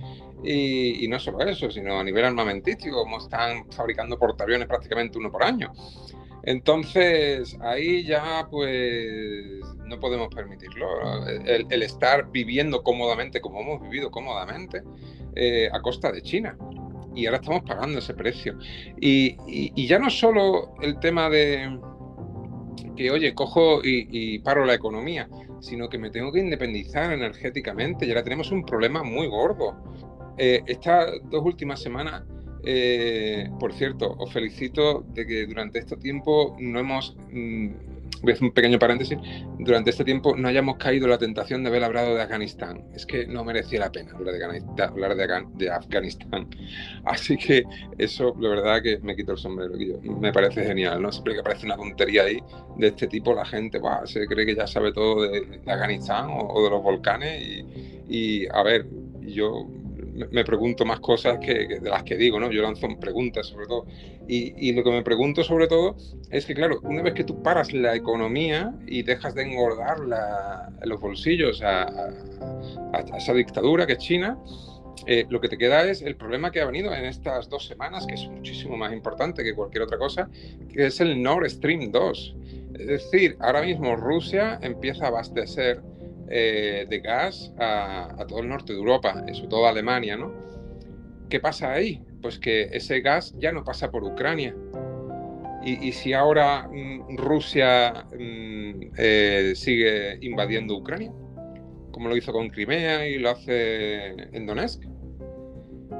Y, 0.44 1.08
no 1.08 1.18
solo 1.18 1.40
eso, 1.40 1.68
sino 1.68 1.98
a 1.98 2.04
nivel 2.04 2.24
armamentístico, 2.24 3.02
como 3.02 3.18
están 3.18 3.68
fabricando 3.72 4.16
portaaviones 4.20 4.68
prácticamente 4.68 5.18
uno 5.18 5.32
por 5.32 5.42
año. 5.42 5.72
Entonces, 6.44 7.58
ahí 7.60 8.04
ya 8.04 8.46
pues 8.48 9.60
no 9.84 9.98
podemos 9.98 10.32
permitirlo. 10.32 10.86
El, 11.26 11.82
estar 11.82 12.30
viviendo 12.30 12.84
cómodamente 12.84 13.40
como 13.40 13.62
hemos 13.62 13.82
vivido 13.82 14.12
cómodamente 14.12 14.84
eh, 15.34 15.68
a 15.72 15.80
costa 15.82 16.12
de 16.12 16.22
China. 16.22 16.56
Y 17.16 17.26
ahora 17.26 17.38
estamos 17.38 17.62
pagando 17.64 17.98
ese 17.98 18.14
precio. 18.14 18.56
y 18.96 19.86
ya 19.88 19.98
no 19.98 20.08
solo 20.08 20.74
el 20.82 21.00
tema 21.00 21.28
de, 21.28 21.68
que, 22.96 23.10
oye, 23.10 23.34
cojo 23.34 23.80
y, 23.82 24.38
paro 24.40 24.64
la 24.64 24.74
economía, 24.74 25.28
sino 25.60 25.88
que 25.88 25.98
me 25.98 26.10
tengo 26.10 26.32
que 26.32 26.40
independizar 26.40 27.12
energéticamente 27.12 28.06
y 28.06 28.10
ahora 28.10 28.24
tenemos 28.24 28.50
un 28.50 28.64
problema 28.64 29.02
muy 29.02 29.26
gordo. 29.26 29.76
Eh, 30.36 30.62
estas 30.66 31.12
dos 31.30 31.44
últimas 31.44 31.80
semanas, 31.80 32.22
eh, 32.64 33.48
por 33.60 33.72
cierto, 33.72 34.14
os 34.18 34.32
felicito 34.32 35.04
de 35.08 35.26
que 35.26 35.46
durante 35.46 35.78
este 35.78 35.96
tiempo 35.96 36.56
no 36.58 36.78
hemos... 36.78 37.16
Mm, 37.30 37.93
voy 38.24 38.32
a 38.32 38.34
hacer 38.34 38.44
un 38.44 38.52
pequeño 38.52 38.78
paréntesis, 38.78 39.18
durante 39.58 39.90
este 39.90 40.04
tiempo 40.04 40.36
no 40.36 40.48
hayamos 40.48 40.76
caído 40.76 41.04
en 41.04 41.10
la 41.10 41.18
tentación 41.18 41.62
de 41.62 41.68
haber 41.68 41.84
hablado 41.84 42.14
de 42.14 42.22
Afganistán. 42.22 42.84
Es 42.94 43.06
que 43.06 43.26
no 43.26 43.44
merecía 43.44 43.80
la 43.80 43.92
pena 43.92 44.12
hablar 44.12 45.14
de, 45.54 45.70
Afganistán. 45.70 46.48
Así 47.04 47.36
que 47.36 47.64
eso, 47.98 48.34
la 48.40 48.48
verdad, 48.48 48.82
que 48.82 48.98
me 48.98 49.14
quito 49.14 49.32
el 49.32 49.38
sombrero. 49.38 49.74
me 50.20 50.32
parece 50.32 50.64
genial, 50.64 51.00
¿no? 51.02 51.12
Siempre 51.12 51.34
que 51.34 51.40
aparece 51.40 51.66
una 51.66 51.76
tontería 51.76 52.24
ahí 52.24 52.38
de 52.76 52.88
este 52.88 53.06
tipo, 53.06 53.34
la 53.34 53.44
gente 53.44 53.80
se 54.06 54.26
cree 54.26 54.46
que 54.46 54.54
ya 54.54 54.66
sabe 54.66 54.92
todo 54.92 55.22
de, 55.22 55.60
Afganistán 55.66 56.28
o, 56.30 56.62
de 56.64 56.70
los 56.70 56.82
volcanes. 56.82 57.64
y 58.08 58.46
a 58.48 58.62
ver, 58.62 58.86
yo 59.20 59.66
me 60.14 60.44
pregunto 60.44 60.84
más 60.84 61.00
cosas 61.00 61.38
que, 61.38 61.80
de 61.80 61.90
las 61.90 62.02
que 62.04 62.16
digo, 62.16 62.38
¿no? 62.38 62.50
Yo 62.50 62.62
lanzo 62.62 62.88
preguntas 63.00 63.46
sobre 63.46 63.66
todo. 63.66 63.86
Y, 64.26 64.72
lo 64.72 64.82
que 64.82 64.90
me 64.90 65.02
pregunto 65.02 65.44
sobre 65.44 65.66
todo 65.66 65.96
es 66.30 66.46
que, 66.46 66.54
claro, 66.54 66.80
una 66.82 67.02
vez 67.02 67.14
que 67.14 67.24
tú 67.24 67.42
paras 67.42 67.72
la 67.72 67.94
economía 67.94 68.74
y 68.86 69.02
dejas 69.02 69.34
de 69.34 69.42
engordar 69.42 69.98
los 70.84 71.00
bolsillos 71.00 71.62
a, 71.62 72.10
esa 73.16 73.34
dictadura 73.34 73.86
que 73.86 73.94
es 73.94 73.98
China, 73.98 74.38
eh, 75.06 75.26
lo 75.28 75.40
que 75.40 75.48
te 75.48 75.58
queda 75.58 75.84
es 75.84 76.00
el 76.02 76.16
problema 76.16 76.50
que 76.50 76.60
ha 76.60 76.66
venido 76.66 76.94
en 76.94 77.04
estas 77.04 77.48
dos 77.48 77.66
semanas, 77.66 78.06
que 78.06 78.14
es 78.14 78.26
muchísimo 78.28 78.76
más 78.76 78.92
importante 78.92 79.42
que 79.42 79.54
cualquier 79.54 79.82
otra 79.82 79.98
cosa, 79.98 80.30
que 80.72 80.86
es 80.86 81.00
el 81.00 81.20
Nord 81.22 81.48
Stream 81.50 81.90
2. 81.90 82.36
Es 82.78 82.86
decir, 82.86 83.36
ahora 83.40 83.62
mismo 83.62 83.96
Rusia 83.96 84.58
empieza 84.62 85.04
a 85.04 85.08
abastecer 85.08 85.82
eh, 86.28 86.86
de 86.88 86.98
gas 87.00 87.52
a, 87.58 88.24
todo 88.28 88.40
el 88.40 88.48
norte 88.48 88.72
de 88.72 88.78
Europa, 88.78 89.24
sobre 89.32 89.48
todo 89.48 89.66
Alemania, 89.66 90.16
¿no? 90.16 90.32
¿Qué 91.28 91.40
pasa 91.40 91.72
ahí? 91.72 92.02
Pues 92.22 92.38
que 92.38 92.68
ese 92.72 93.00
gas 93.00 93.34
ya 93.38 93.52
no 93.52 93.64
pasa 93.64 93.90
por 93.90 94.04
Ucrania. 94.04 94.54
Y, 95.66 95.92
si 95.92 96.12
ahora 96.12 96.68
mm, 96.70 97.16
Rusia 97.16 98.06
mm, 98.12 98.90
eh, 98.98 99.52
sigue 99.54 100.18
invadiendo 100.20 100.76
Ucrania, 100.76 101.10
como 101.90 102.10
lo 102.10 102.16
hizo 102.16 102.32
con 102.32 102.50
Crimea 102.50 103.08
y 103.08 103.18
lo 103.18 103.30
hace 103.30 104.08
en 104.36 104.44
Donetsk, 104.44 104.84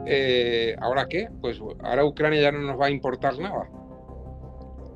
eh, 0.07 0.76
¿ahora 0.81 1.09
qué? 1.09 1.28
Pues 1.40 1.61
ahora 1.83 2.04
Ucrania 2.04 2.43
ya 2.43 2.52
no 2.52 2.61
nos 2.61 2.78
va 2.78 2.87
a 2.87 2.90
importar 2.90 3.38
nada. 3.38 3.71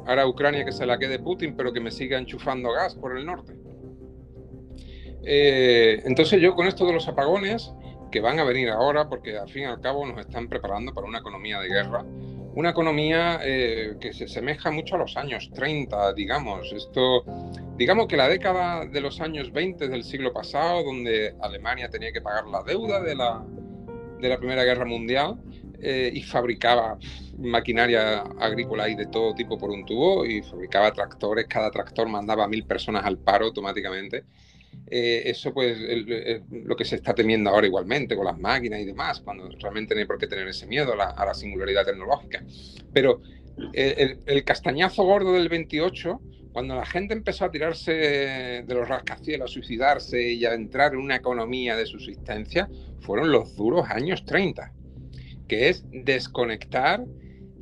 Ahora 0.06 0.26
Ucrania 0.26 0.64
que 0.64 0.72
se 0.72 0.86
la 0.86 0.98
quede 0.98 1.18
Putin, 1.18 1.54
pero 1.56 1.72
que 1.72 1.80
me 1.80 1.90
siga 1.90 2.18
enchufando 2.18 2.72
gas 2.72 2.94
por 2.94 3.16
el 3.16 3.24
norte. 3.24 3.54
Eh, 5.24 6.02
entonces 6.04 6.40
yo 6.40 6.54
con 6.54 6.66
esto 6.66 6.86
de 6.86 6.92
los 6.92 7.08
apagones, 7.08 7.72
que 8.10 8.20
van 8.20 8.38
a 8.38 8.44
venir 8.44 8.70
ahora, 8.70 9.08
porque 9.08 9.36
al 9.36 9.48
fin 9.48 9.62
y 9.62 9.66
al 9.66 9.80
cabo 9.80 10.06
nos 10.06 10.18
están 10.18 10.48
preparando 10.48 10.94
para 10.94 11.06
una 11.06 11.18
economía 11.18 11.60
de 11.60 11.68
guerra, 11.68 12.04
una 12.54 12.70
economía 12.70 13.40
eh, 13.44 13.96
que 14.00 14.12
se 14.12 14.24
asemeja 14.24 14.70
mucho 14.70 14.96
a 14.96 14.98
los 14.98 15.16
años 15.16 15.50
30, 15.54 16.14
digamos. 16.14 16.72
Esto, 16.72 17.24
digamos 17.76 18.06
que 18.08 18.16
la 18.16 18.28
década 18.28 18.84
de 18.84 19.00
los 19.00 19.20
años 19.20 19.52
20 19.52 19.88
del 19.88 20.02
siglo 20.02 20.32
pasado, 20.32 20.82
donde 20.82 21.34
Alemania 21.40 21.88
tenía 21.88 22.12
que 22.12 22.20
pagar 22.20 22.46
la 22.46 22.62
deuda 22.62 23.00
de 23.00 23.14
la, 23.14 23.44
de 24.20 24.28
la 24.28 24.38
Primera 24.38 24.64
Guerra 24.64 24.84
Mundial 24.84 25.36
eh, 25.80 26.10
y 26.12 26.22
fabricaba 26.22 26.98
maquinaria 27.38 28.22
agrícola 28.40 28.88
y 28.88 28.96
de 28.96 29.06
todo 29.06 29.34
tipo 29.34 29.56
por 29.56 29.70
un 29.70 29.86
tubo 29.86 30.26
y 30.26 30.42
fabricaba 30.42 30.90
tractores, 30.92 31.46
cada 31.46 31.70
tractor 31.70 32.08
mandaba 32.08 32.44
a 32.44 32.48
mil 32.48 32.64
personas 32.64 33.04
al 33.04 33.18
paro 33.18 33.46
automáticamente. 33.46 34.24
Eh, 34.86 35.22
eso 35.26 35.52
pues 35.52 35.78
lo 36.50 36.76
que 36.76 36.84
se 36.84 36.96
está 36.96 37.14
temiendo 37.14 37.50
ahora 37.50 37.66
igualmente 37.66 38.16
con 38.16 38.24
las 38.24 38.38
máquinas 38.38 38.80
y 38.80 38.84
demás, 38.84 39.20
cuando 39.20 39.48
realmente 39.60 39.94
no 39.94 40.00
hay 40.00 40.06
por 40.06 40.18
qué 40.18 40.26
tener 40.26 40.48
ese 40.48 40.66
miedo 40.66 40.92
a 40.94 41.24
la, 41.24 41.34
singularidad 41.34 41.84
tecnológica. 41.84 42.42
Pero 42.92 43.20
el, 43.72 44.44
castañazo 44.44 45.04
gordo 45.04 45.34
del 45.34 45.48
28, 45.48 46.20
cuando 46.52 46.74
la 46.74 46.86
gente 46.86 47.12
empezó 47.12 47.44
a 47.44 47.50
tirarse 47.50 47.92
de 47.92 48.74
los 48.74 48.88
rascacielos, 48.88 49.50
a 49.50 49.52
suicidarse 49.52 50.32
y 50.32 50.44
a 50.44 50.54
entrar 50.54 50.94
en 50.94 51.00
una 51.00 51.16
economía 51.16 51.76
de 51.76 51.86
subsistencia, 51.86 52.68
fueron 53.00 53.30
los 53.30 53.56
duros 53.56 53.88
años 53.90 54.24
30, 54.24 54.72
que 55.46 55.68
es 55.68 55.84
desconectar 55.90 57.04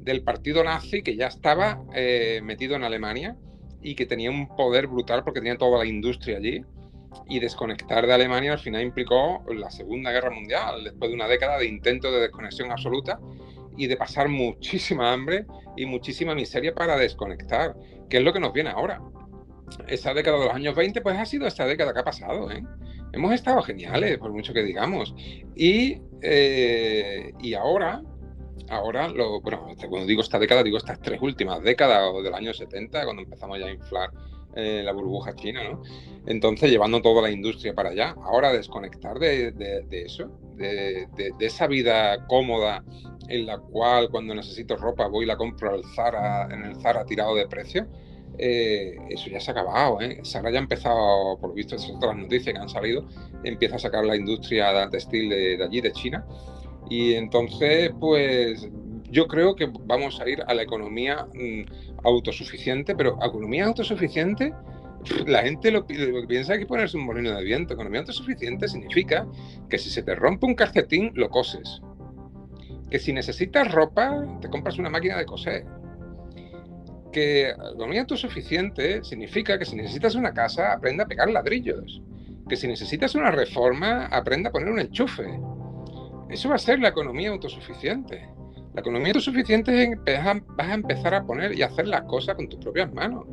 del 0.06 0.22
partido 0.22 0.62
nazi 0.62 1.02
que 1.02 1.16
ya 1.16 1.26
estaba 1.26 1.82
eh, 1.94 2.40
metido 2.42 2.76
en 2.76 2.84
Alemania 2.84 3.36
y 3.82 3.96
que 3.96 4.06
tenía 4.06 4.30
un 4.30 4.48
poder 4.56 4.86
brutal 4.86 5.24
porque 5.24 5.40
tenía 5.40 5.56
toda 5.56 5.78
la 5.78 5.86
industria 5.86 6.38
allí 6.38 6.64
y 7.28 7.40
desconectar 7.40 8.06
de 8.06 8.12
Alemania 8.12 8.52
al 8.52 8.58
final 8.58 8.82
implicó 8.82 9.44
la 9.54 9.70
Segunda 9.70 10.12
Guerra 10.12 10.30
Mundial, 10.30 10.84
después 10.84 11.10
de 11.10 11.14
una 11.14 11.28
década 11.28 11.58
de 11.58 11.66
intento 11.66 12.10
de 12.10 12.20
desconexión 12.20 12.70
absoluta 12.70 13.18
y 13.76 13.86
de 13.86 13.96
pasar 13.96 14.28
muchísima 14.28 15.12
hambre 15.12 15.46
y 15.76 15.86
muchísima 15.86 16.34
miseria 16.34 16.74
para 16.74 16.96
desconectar, 16.96 17.76
que 18.08 18.18
es 18.18 18.22
lo 18.22 18.32
que 18.32 18.40
nos 18.40 18.52
viene 18.52 18.70
ahora. 18.70 19.00
Esa 19.88 20.14
década 20.14 20.38
de 20.38 20.46
los 20.46 20.54
años 20.54 20.74
20, 20.74 21.00
pues 21.00 21.16
ha 21.18 21.26
sido 21.26 21.46
esta 21.46 21.66
década 21.66 21.92
que 21.92 22.00
ha 22.00 22.04
pasado. 22.04 22.50
¿eh? 22.50 22.62
Hemos 23.12 23.32
estado 23.32 23.62
geniales, 23.62 24.18
por 24.18 24.32
mucho 24.32 24.52
que 24.52 24.62
digamos. 24.62 25.14
Y, 25.54 26.00
eh, 26.22 27.32
y 27.40 27.54
ahora, 27.54 28.02
ahora, 28.70 29.08
lo, 29.08 29.40
bueno, 29.40 29.66
cuando 29.88 30.06
digo 30.06 30.22
esta 30.22 30.38
década, 30.38 30.62
digo 30.62 30.78
estas 30.78 31.00
tres 31.00 31.20
últimas 31.20 31.62
décadas, 31.62 32.10
o 32.12 32.22
del 32.22 32.34
año 32.34 32.54
70, 32.54 33.04
cuando 33.04 33.22
empezamos 33.22 33.58
ya 33.58 33.66
a 33.66 33.72
inflar 33.72 34.10
eh, 34.56 34.82
la 34.82 34.92
burbuja 34.92 35.34
china, 35.34 35.62
¿no? 35.64 35.82
Entonces, 36.26 36.70
llevando 36.70 37.02
toda 37.02 37.22
la 37.22 37.30
industria 37.30 37.74
para 37.74 37.90
allá. 37.90 38.14
Ahora, 38.22 38.52
desconectar 38.52 39.18
de, 39.18 39.52
eso, 39.90 40.30
de, 40.56 41.06
esa 41.38 41.66
vida 41.66 42.26
cómoda 42.26 42.82
en 43.28 43.46
la 43.46 43.58
cual 43.58 44.08
cuando 44.10 44.34
necesito 44.34 44.76
ropa 44.76 45.06
voy 45.08 45.24
y 45.24 45.28
la 45.28 45.36
compro 45.36 45.74
al 45.74 45.84
Zara, 45.94 46.48
en 46.50 46.64
el 46.64 46.76
Zara 46.76 47.04
tirado 47.04 47.34
de 47.34 47.46
precio, 47.46 47.86
eh, 48.38 48.96
eso 49.08 49.30
ya 49.30 49.40
se 49.40 49.50
ha 49.50 49.52
acabado. 49.52 50.00
¿eh? 50.00 50.20
Sara 50.22 50.50
ya 50.50 50.58
ha 50.58 50.62
empezado, 50.62 51.38
por 51.38 51.54
visto, 51.54 51.76
esas 51.76 51.92
las 52.00 52.16
noticias 52.16 52.54
que 52.54 52.60
han 52.60 52.68
salido, 52.68 53.06
empieza 53.44 53.76
a 53.76 53.78
sacar 53.78 54.04
la 54.04 54.16
industria 54.16 54.88
textil 54.90 55.28
de, 55.28 55.62
allí, 55.62 55.80
de 55.80 55.92
China. 55.92 56.26
Y 56.88 57.14
entonces, 57.14 57.90
pues 57.98 58.68
yo 59.10 59.26
creo 59.26 59.54
que 59.54 59.70
vamos 59.84 60.20
a 60.20 60.28
ir 60.28 60.42
a 60.46 60.54
la 60.54 60.62
economía 60.62 61.26
mm, 61.34 62.04
autosuficiente, 62.04 62.94
pero 62.94 63.18
economía 63.22 63.66
autosuficiente, 63.66 64.52
la 65.26 65.42
gente 65.42 65.70
lo, 65.70 65.86
lo, 65.88 66.26
piensa 66.26 66.58
que 66.58 66.66
ponerse 66.66 66.96
un 66.96 67.04
molino 67.04 67.34
de 67.34 67.44
viento. 67.44 67.74
Economía 67.74 68.00
autosuficiente 68.00 68.68
significa 68.68 69.26
que 69.68 69.78
si 69.78 69.90
se 69.90 70.02
te 70.02 70.14
rompe 70.14 70.46
un 70.46 70.54
calcetín, 70.54 71.12
lo 71.14 71.28
coses. 71.30 71.80
Que 72.90 72.98
si 72.98 73.12
necesitas 73.12 73.70
ropa, 73.72 74.38
te 74.40 74.48
compras 74.48 74.78
una 74.78 74.90
máquina 74.90 75.16
de 75.16 75.26
coser 75.26 75.64
que 77.16 77.48
economía 77.48 78.02
autosuficiente 78.02 79.02
significa 79.02 79.58
que 79.58 79.64
si 79.64 79.74
necesitas 79.74 80.14
una 80.16 80.34
casa, 80.34 80.74
aprenda 80.74 81.04
a 81.04 81.06
pegar 81.06 81.30
ladrillos. 81.30 82.02
Que 82.46 82.56
si 82.56 82.68
necesitas 82.68 83.14
una 83.14 83.30
reforma, 83.30 84.04
aprenda 84.08 84.50
a 84.50 84.52
poner 84.52 84.68
un 84.68 84.80
enchufe. 84.80 85.24
Eso 86.28 86.50
va 86.50 86.56
a 86.56 86.58
ser 86.58 86.78
la 86.78 86.88
economía 86.88 87.30
autosuficiente. 87.30 88.28
La 88.76 88.82
economía 88.82 89.08
autosuficiente 89.08 89.98
es 90.04 90.22
vas 90.22 90.68
a 90.68 90.74
empezar 90.74 91.14
a 91.14 91.24
poner 91.24 91.58
y 91.58 91.62
hacer 91.62 91.88
las 91.88 92.02
cosas 92.02 92.34
con 92.34 92.46
tus 92.46 92.60
propias 92.60 92.92
manos. 92.92 93.24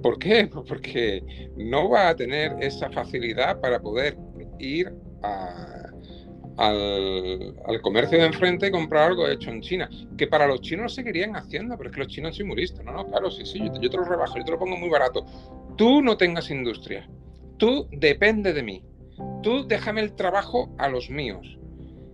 ¿Por 0.00 0.20
qué? 0.20 0.48
Porque 0.68 1.50
no 1.56 1.90
va 1.90 2.10
a 2.10 2.16
tener 2.16 2.54
esa 2.60 2.88
facilidad 2.88 3.60
para 3.60 3.80
poder 3.80 4.16
ir 4.60 4.94
al, 5.22 5.92
comercio 7.82 8.18
de 8.18 8.26
enfrente 8.26 8.68
y 8.68 8.70
comprar 8.70 9.08
algo 9.08 9.26
hecho 9.26 9.50
en 9.50 9.62
China, 9.62 9.90
que 10.16 10.28
para 10.28 10.46
los 10.46 10.60
chinos 10.60 10.94
seguirían 10.94 11.34
haciendo, 11.34 11.76
pero 11.76 11.90
es 11.90 11.96
que 11.96 12.02
los 12.02 12.12
chinos 12.12 12.36
son 12.36 12.46
muy 12.46 12.64
No, 12.84 12.92
no, 12.92 13.06
claro, 13.08 13.32
sí, 13.32 13.44
sí, 13.44 13.58
yo 13.80 13.90
te, 13.90 13.96
lo 13.96 14.04
rebajo, 14.04 14.38
yo 14.38 14.44
te 14.44 14.52
lo 14.52 14.60
pongo 14.60 14.76
muy 14.76 14.90
barato. 14.90 15.26
Tú 15.76 16.02
no 16.02 16.16
tengas 16.16 16.52
industria, 16.52 17.10
tú 17.56 17.88
depende 17.90 18.52
de 18.52 18.62
mí, 18.62 18.84
tú 19.42 19.66
déjame 19.66 20.02
el 20.02 20.14
trabajo 20.14 20.72
a 20.78 20.88
los 20.88 21.10
míos 21.10 21.57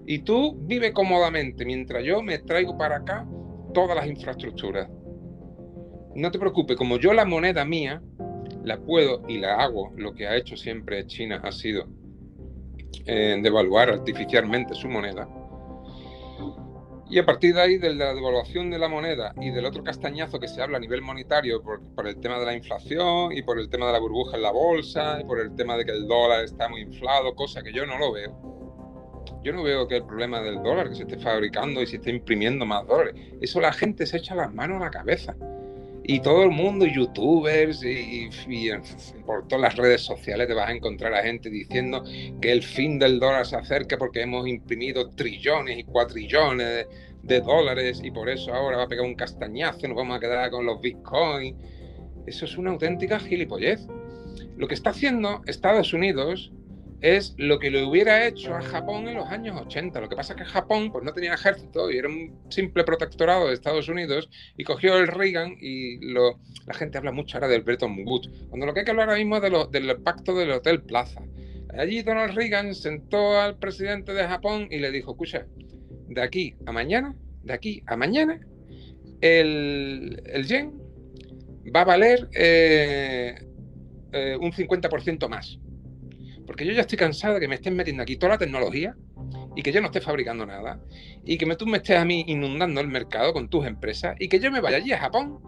y 0.07 0.21
tú 0.21 0.57
vive 0.63 0.93
cómodamente 0.93 1.65
mientras 1.65 2.05
yo 2.05 2.23
me 2.23 2.39
traigo 2.39 2.77
para 2.77 2.97
acá 2.97 3.27
todas 3.73 3.97
las 3.97 4.07
infraestructuras. 4.07 4.89
No 6.15 6.31
te 6.31 6.39
preocupes, 6.39 6.77
como 6.77 6.99
yo 6.99 7.13
la 7.13 7.25
moneda 7.25 7.65
mía 7.65 8.03
la 8.63 8.79
puedo 8.79 9.23
y 9.29 9.39
la 9.39 9.57
hago, 9.57 9.93
lo 9.97 10.15
que 10.15 10.27
ha 10.27 10.37
hecho 10.37 10.57
siempre 10.57 11.07
China 11.07 11.41
ha 11.43 11.53
sido 11.53 11.87
eh, 13.07 13.39
devaluar 13.43 13.91
artificialmente 13.91 14.75
su 14.75 14.89
moneda. 14.89 15.29
Y 17.11 17.19
a 17.19 17.27
partir 17.27 17.55
de 17.55 17.61
ahí, 17.61 17.79
de 17.79 17.95
la 17.95 18.15
devaluación 18.15 18.71
de 18.71 18.79
la 18.79 18.89
moneda 18.89 19.35
y 19.41 19.51
del 19.51 19.67
otro 19.67 19.85
castañazo 19.85 20.41
que 20.41 20.49
se 20.49 20.63
habla 20.63 20.79
a 20.79 20.81
nivel 20.81 21.03
monetario 21.03 21.63
por, 21.63 21.83
por, 21.95 22.09
el 22.09 22.19
tema 22.19 22.39
de 22.39 22.47
la 22.47 22.55
inflación 22.55 23.33
y 23.33 23.43
por 23.43 23.59
el 23.59 23.69
tema 23.69 23.87
de 23.87 23.93
la 23.93 24.01
burbuja 24.01 24.37
en 24.37 24.43
la 24.43 24.51
bolsa 24.51 25.19
y 25.21 25.25
por 25.25 25.39
el 25.39 25.55
tema 25.55 25.77
de 25.77 25.85
que 25.85 25.93
el 25.93 26.09
dólar 26.09 26.45
está 26.45 26.69
muy 26.69 26.81
inflado, 26.81 27.35
cosa 27.35 27.63
que 27.63 27.73
yo 27.73 27.85
no 27.85 27.99
lo 27.99 28.13
veo. 28.13 28.54
Yo 29.45 29.53
no 29.53 29.63
veo 29.63 29.87
que 29.87 29.97
el 29.97 30.05
problema 30.05 30.41
del 30.41 30.63
dólar, 30.63 30.89
que 30.89 30.95
se 30.95 31.03
esté 31.03 31.19
fabricando 31.19 31.83
y 31.83 31.87
se 31.87 31.97
esté 31.97 32.11
imprimiendo 32.11 32.65
más 32.65 32.87
dólares, 32.87 33.15
eso 33.43 33.61
la 33.61 33.75
gente 33.75 34.07
se 34.07 34.17
echa 34.17 34.35
las 34.35 34.53
manos 34.53 34.81
a 34.81 34.87
la 34.87 34.91
cabeza 34.91 35.37
y 36.07 36.21
todo 36.21 36.45
el 36.45 36.51
mundo, 36.51 36.85
youtubers 36.85 37.83
y, 37.83 38.29
por 39.25 39.49
todas 39.49 39.63
las 39.63 39.77
redes 39.77 40.03
sociales 40.03 40.47
te 40.47 40.55
vas 40.55 40.69
a 40.69 40.73
encontrar 40.73 41.15
a 41.15 41.23
gente 41.23 41.49
diciendo 41.49 42.05
que 42.41 42.53
el 42.53 42.63
fin 42.63 42.99
del 42.99 43.19
dólar 43.19 43.47
se 43.47 43.57
acerca 43.57 43.97
porque 43.97 44.21
hemos 44.21 44.47
imprimido 44.47 45.09
trillones 45.11 45.79
y 45.79 45.85
cuatrillones 45.85 46.87
de, 47.23 47.41
dólares 47.41 48.03
y 48.05 48.11
por 48.11 48.29
eso 48.29 48.53
ahora 48.53 48.77
va 48.77 48.83
a 48.85 48.89
pegar 48.89 49.07
un 49.07 49.15
castañazo, 49.15 49.89
nos 49.89 49.97
vamos 49.97 50.17
a 50.17 50.21
quedar 50.21 50.51
con 50.51 50.67
los 50.67 50.79
bitcoins. 50.81 51.57
Eso 52.27 52.45
es 52.45 52.57
una 52.59 52.71
auténtica 52.71 53.19
gilipollez. 53.19 53.87
Lo 54.57 54.69
que 54.69 54.75
está 54.75 54.91
haciendo 54.91 55.41
Estados 55.47 55.95
Unidos 55.95 56.53
es 57.05 57.35
lo 57.37 57.59
que 57.59 57.71
le 57.71 57.85
hubiera 57.85 58.27
hecho 58.27 58.55
a 58.55 58.63
Japón 58.63 59.07
en 59.09 59.17
los 59.17 59.29
años 59.29 59.61
80. 59.61 60.01
Lo 60.01 60.09
que 60.09 60.17
pasa 60.17 60.33
es 60.33 60.39
que 60.39 60.47
Japón 60.47 60.91
pues, 60.91 61.05
no 61.05 61.13
tenía 61.13 61.35
ejército 61.35 61.91
y 61.91 61.99
era 61.99 62.09
un 62.09 62.35
simple 62.49 62.83
protectorado 62.83 63.49
de 63.49 63.53
Estados 63.53 63.91
Unidos 63.91 64.31
y 64.57 64.65
cogió 64.65 64.97
el 64.97 65.09
Reagan 65.09 65.55
y 65.61 65.99
lo, 65.99 66.41
la 66.67 66.73
gente 66.73 66.97
habla 66.97 67.13
mucho 67.13 67.37
ahora 67.37 67.49
del 67.49 67.61
Bretton 67.61 67.95
Woods, 68.07 68.31
cuando 68.49 68.65
lo 68.65 68.73
que 68.73 68.81
hay 68.81 68.85
que 68.87 68.93
hablar 68.93 69.11
ahora 69.11 69.19
mismo 69.19 69.37
es 69.37 69.43
de 69.43 69.81
del 69.81 69.97
pacto 70.01 70.35
del 70.35 70.53
Hotel 70.53 70.81
Plaza. 70.81 71.21
Allí 71.77 72.03
Donald 72.03 72.35
Reagan 72.35 72.75
sentó 72.75 73.39
al 73.39 73.59
presidente 73.59 74.15
de 74.15 74.27
Japón 74.27 74.69
y 74.71 74.79
le 74.79 74.91
dijo, 74.91 75.11
escucha, 75.11 75.47
de 76.09 76.23
aquí 76.23 76.57
a 76.65 76.73
mañana, 76.73 77.15
de 77.43 77.53
aquí 77.53 77.83
a 77.87 77.97
mañana, 77.97 78.41
el, 79.21 80.23
el 80.25 80.47
yen 80.47 80.73
va 81.75 81.83
a 81.83 81.85
valer 81.85 82.31
eh, 82.33 83.35
eh, 84.13 84.39
un 84.41 84.53
50% 84.53 85.29
más. 85.29 85.59
Porque 86.47 86.67
yo 86.67 86.73
ya 86.73 86.83
estoy 86.83 86.99
cansado 86.99 87.35
de 87.35 87.41
que 87.41 87.49
me 87.49 87.55
estén 87.55 87.75
metiendo 87.75 88.03
aquí 88.03 88.17
toda 88.17 88.33
la 88.33 88.39
tecnología 88.39 88.95
y 89.57 89.63
que 89.63 89.73
yo 89.73 89.81
no 89.81 89.87
esté 89.87 90.01
fabricando 90.01 90.45
nada 90.45 90.81
y 91.25 91.39
que 91.39 91.47
tú 91.57 91.67
me 91.67 91.79
estés 91.79 91.97
a 91.99 92.05
mí 92.05 92.25
inundando 92.27 92.81
el 92.81 92.89
mercado 92.89 93.33
con 93.33 93.49
tus 93.49 93.67
empresas 93.67 94.17
y 94.19 94.29
que 94.29 94.39
yo 94.39 94.51
me 94.51 94.61
vaya 94.61 94.77
allí 94.77 94.93
a 94.93 94.99
Japón 94.99 95.39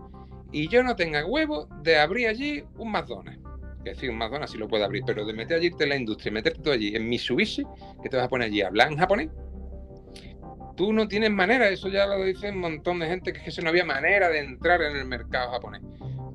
y 0.53 0.69
yo 0.69 0.83
no 0.83 0.97
tenga 0.97 1.25
huevo 1.27 1.69
de 1.83 1.99
abrir 1.99 2.29
allí 2.29 2.65
un 2.79 2.91
McDonald's. 2.91 3.43
Que 3.85 3.91
decir, 3.91 4.11
un 4.11 4.19
McDonald's 4.19 4.53
sí 4.53 4.59
lo 4.59 4.69
puede 4.69 4.85
abrir, 4.85 5.03
pero 5.07 5.25
de 5.25 5.33
meter 5.33 5.59
allí 5.59 5.71
en 5.79 5.89
la 5.89 5.97
industria, 5.97 6.33
meterte 6.33 6.61
tú 6.63 6.71
allí 6.71 6.97
en 6.97 7.09
Mitsubishi, 7.09 7.65
que 8.03 8.09
te 8.09 8.17
vas 8.17 8.27
a 8.27 8.29
poner 8.29 8.49
allí 8.49 8.63
a 8.63 8.69
hablar 8.69 8.91
en 8.91 8.99
japonés. 8.99 9.29
Tú 10.77 10.93
no 10.93 11.09
tienes 11.09 11.31
manera, 11.31 11.69
eso 11.69 11.89
ya 11.89 12.07
lo 12.07 12.23
dice 12.23 12.51
un 12.51 12.59
montón 12.59 12.99
de 12.99 13.07
gente, 13.07 13.33
que 13.33 13.41
es 13.49 13.57
que 13.57 13.63
no 13.63 13.71
había 13.71 13.85
manera 13.85 14.29
de 14.29 14.41
entrar 14.41 14.83
en 14.83 14.97
el 14.97 15.07
mercado 15.07 15.51
japonés. 15.53 15.83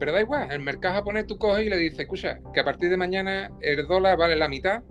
Pero 0.01 0.13
da 0.13 0.21
igual, 0.21 0.51
el 0.51 0.61
mercado 0.61 0.95
japonés 0.95 1.27
tú 1.27 1.37
coges 1.37 1.63
y 1.63 1.69
le 1.69 1.77
dices, 1.77 1.99
escucha, 1.99 2.39
que 2.55 2.59
a 2.59 2.63
partir 2.63 2.89
de 2.89 2.97
mañana 2.97 3.51
el 3.61 3.85
dólar 3.85 4.17
vale 4.17 4.35
la 4.35 4.47
mitad 4.47 4.81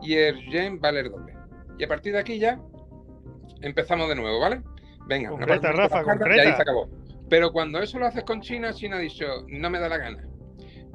y 0.00 0.14
el 0.14 0.48
yen 0.48 0.80
vale 0.80 1.00
el 1.00 1.10
doble. 1.10 1.34
Y 1.76 1.82
a 1.82 1.88
partir 1.88 2.12
de 2.12 2.20
aquí 2.20 2.38
ya 2.38 2.60
empezamos 3.62 4.08
de 4.08 4.14
nuevo, 4.14 4.38
¿vale? 4.38 4.62
Venga, 5.08 5.30
concreta, 5.30 5.72
Rafa, 5.72 6.04
concreta. 6.04 6.36
Y 6.36 6.46
ahí 6.46 6.54
se 6.54 6.62
acabó. 6.62 6.88
Pero 7.28 7.50
cuando 7.50 7.80
eso 7.80 7.98
lo 7.98 8.06
haces 8.06 8.22
con 8.22 8.42
China, 8.42 8.72
China 8.72 8.94
ha 8.94 9.00
dicho, 9.00 9.26
no 9.48 9.70
me 9.70 9.80
da 9.80 9.88
la 9.88 9.98
gana. 9.98 10.24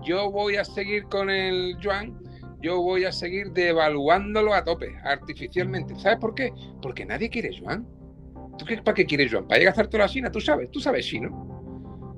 Yo 0.04 0.32
voy 0.32 0.56
a 0.56 0.64
seguir 0.64 1.04
con 1.10 1.30
el 1.30 1.76
yuan, 1.80 2.18
yo 2.62 2.82
voy 2.82 3.04
a 3.04 3.12
seguir 3.12 3.52
devaluándolo 3.52 4.54
a 4.54 4.64
tope, 4.64 4.96
artificialmente. 5.04 5.96
¿Sabes 5.96 6.20
por 6.20 6.34
qué? 6.34 6.54
Porque 6.82 7.06
nadie 7.06 7.30
quiere 7.30 7.52
yuan. 7.52 7.86
¿Tú 8.58 8.64
qué, 8.64 8.78
para 8.78 8.96
qué 8.96 9.06
quieres 9.06 9.30
yuan? 9.30 9.50
¿Para 9.50 9.60
ir 9.60 9.68
a 9.68 9.72
gastártelo 9.72 10.06
a 10.06 10.08
China? 10.08 10.32
Tú 10.32 10.40
sabes, 10.40 10.72
tú 10.72 10.80
sabes 10.80 11.06
chino. 11.06 11.60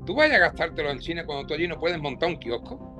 Tú 0.05 0.15
vayas 0.15 0.37
a 0.37 0.39
gastártelo 0.39 0.89
en 0.89 0.99
China 0.99 1.25
cuando 1.25 1.45
tú 1.45 1.53
allí 1.53 1.67
no 1.67 1.79
puedes 1.79 1.99
montar 1.99 2.29
un 2.29 2.37
kiosco. 2.37 2.91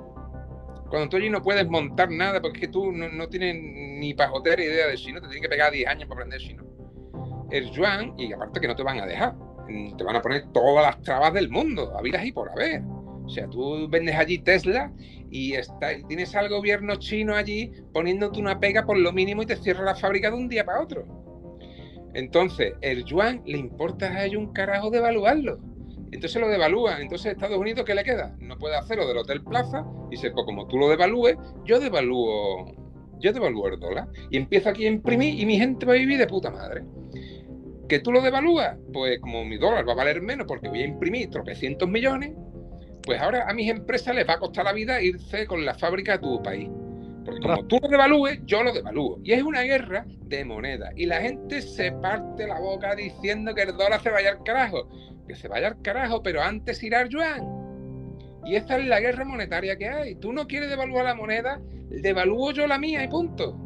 Cuando 0.88 1.08
tú 1.08 1.16
allí 1.16 1.30
no 1.30 1.42
puedes 1.42 1.66
montar 1.68 2.10
nada 2.10 2.40
porque 2.40 2.58
es 2.58 2.66
que 2.66 2.72
tú 2.72 2.92
no, 2.92 3.28
tienes 3.28 3.56
ni 3.98 4.14
pajotera 4.14 4.62
idea 4.62 4.86
de 4.86 4.96
chino, 4.96 5.20
te 5.20 5.26
tienen 5.26 5.42
que 5.42 5.48
pegar 5.48 5.72
10 5.72 5.88
años 5.88 6.08
para 6.08 6.20
aprender 6.20 6.40
chino. 6.40 6.64
El 7.50 7.70
yuan, 7.70 8.14
y 8.18 8.32
aparte 8.32 8.60
que 8.60 8.68
no 8.68 8.76
te 8.76 8.82
van 8.82 9.00
a 9.00 9.06
dejar, 9.06 9.34
mm, 9.68 9.96
te 9.96 10.04
van 10.04 10.16
a 10.16 10.22
poner 10.22 10.52
todas 10.52 10.84
las 10.84 11.00
trabas 11.02 11.32
del 11.32 11.48
mundo, 11.48 11.96
habidas 11.96 12.24
y 12.24 12.32
por 12.32 12.50
haber. 12.50 12.82
O 13.24 13.28
sea, 13.28 13.48
tú 13.48 13.88
vendes 13.88 14.16
allí 14.16 14.38
Tesla 14.38 14.92
y 15.30 15.54
está, 15.54 15.88
tienes 16.08 16.34
al 16.34 16.48
gobierno 16.48 16.96
chino 16.96 17.34
allí 17.34 17.72
poniéndote 17.92 18.38
una 18.38 18.60
pega 18.60 18.84
por 18.84 18.98
lo 18.98 19.12
mínimo 19.12 19.42
y 19.42 19.46
te 19.46 19.56
cierra 19.56 19.84
la 19.84 19.94
fábrica 19.94 20.30
de 20.30 20.36
un 20.36 20.48
día 20.48 20.64
para 20.64 20.82
otro. 20.82 21.06
Entonces, 22.14 22.74
el 22.82 23.04
yuan 23.04 23.42
le 23.46 23.58
importa 23.58 24.12
a 24.12 24.26
ellos 24.26 24.42
un 24.42 24.52
carajo 24.52 24.90
devaluarlo. 24.90 25.58
Entonces 26.12 26.40
lo 26.40 26.48
devalúa. 26.48 27.00
Entonces 27.00 27.32
Estados 27.32 27.58
Unidos, 27.58 27.84
¿qué 27.84 27.94
le 27.94 28.04
queda? 28.04 28.36
No 28.38 28.58
puede 28.58 28.76
hacerlo 28.76 29.08
del 29.08 29.16
Hotel 29.16 29.42
Plaza. 29.42 29.84
Y 30.08 30.16
dice, 30.16 30.30
pues 30.30 30.44
como 30.44 30.66
tú 30.68 30.76
lo 30.76 30.88
devalúes, 30.88 31.36
yo 31.64 31.80
devalúo, 31.80 32.66
yo 33.18 33.32
devalúo 33.32 33.68
el 33.68 33.80
dólar. 33.80 34.08
Y 34.30 34.36
empiezo 34.36 34.68
aquí 34.68 34.84
a 34.84 34.88
imprimir 34.88 35.40
y 35.40 35.46
mi 35.46 35.58
gente 35.58 35.86
va 35.86 35.94
a 35.94 35.96
vivir 35.96 36.18
de 36.18 36.26
puta 36.26 36.50
madre. 36.50 36.84
¿Que 37.88 37.98
tú 37.98 38.12
lo 38.12 38.20
devalúas? 38.20 38.76
Pues 38.92 39.20
como 39.20 39.44
mi 39.44 39.56
dólar 39.56 39.88
va 39.88 39.92
a 39.92 39.96
valer 39.96 40.20
menos 40.20 40.46
porque 40.46 40.68
voy 40.68 40.82
a 40.82 40.86
imprimir 40.86 41.30
tropecientos 41.30 41.88
millones, 41.88 42.32
pues 43.02 43.20
ahora 43.20 43.48
a 43.48 43.54
mis 43.54 43.70
empresas 43.70 44.14
les 44.14 44.28
va 44.28 44.34
a 44.34 44.38
costar 44.38 44.66
la 44.66 44.72
vida 44.72 45.02
irse 45.02 45.46
con 45.46 45.64
la 45.64 45.74
fábrica 45.74 46.14
a 46.14 46.20
tu 46.20 46.42
país. 46.42 46.68
Porque 47.24 47.40
como 47.40 47.64
tú 47.66 47.78
lo 47.80 47.88
devalúes, 47.88 48.40
yo 48.44 48.62
lo 48.62 48.72
devalúo. 48.72 49.18
Y 49.22 49.32
es 49.32 49.42
una 49.42 49.62
guerra 49.62 50.04
de 50.26 50.44
moneda. 50.44 50.90
Y 50.96 51.06
la 51.06 51.20
gente 51.20 51.62
se 51.62 51.92
parte 51.92 52.46
la 52.46 52.58
boca 52.58 52.94
diciendo 52.94 53.54
que 53.54 53.62
el 53.62 53.76
dólar 53.76 54.02
se 54.02 54.10
vaya 54.10 54.30
al 54.30 54.42
carajo 54.42 54.88
que 55.26 55.34
se 55.34 55.48
vaya 55.48 55.68
al 55.68 55.82
carajo, 55.82 56.22
pero 56.22 56.42
antes 56.42 56.82
irá 56.82 57.00
al 57.00 57.08
yuan. 57.08 57.62
Y 58.44 58.56
esta 58.56 58.76
es 58.76 58.86
la 58.86 59.00
guerra 59.00 59.24
monetaria 59.24 59.76
que 59.76 59.88
hay. 59.88 60.14
Tú 60.16 60.32
no 60.32 60.46
quieres 60.46 60.68
devaluar 60.68 61.04
la 61.04 61.14
moneda, 61.14 61.60
devalúo 61.88 62.50
yo 62.52 62.66
la 62.66 62.78
mía 62.78 63.04
y 63.04 63.08
punto. 63.08 63.56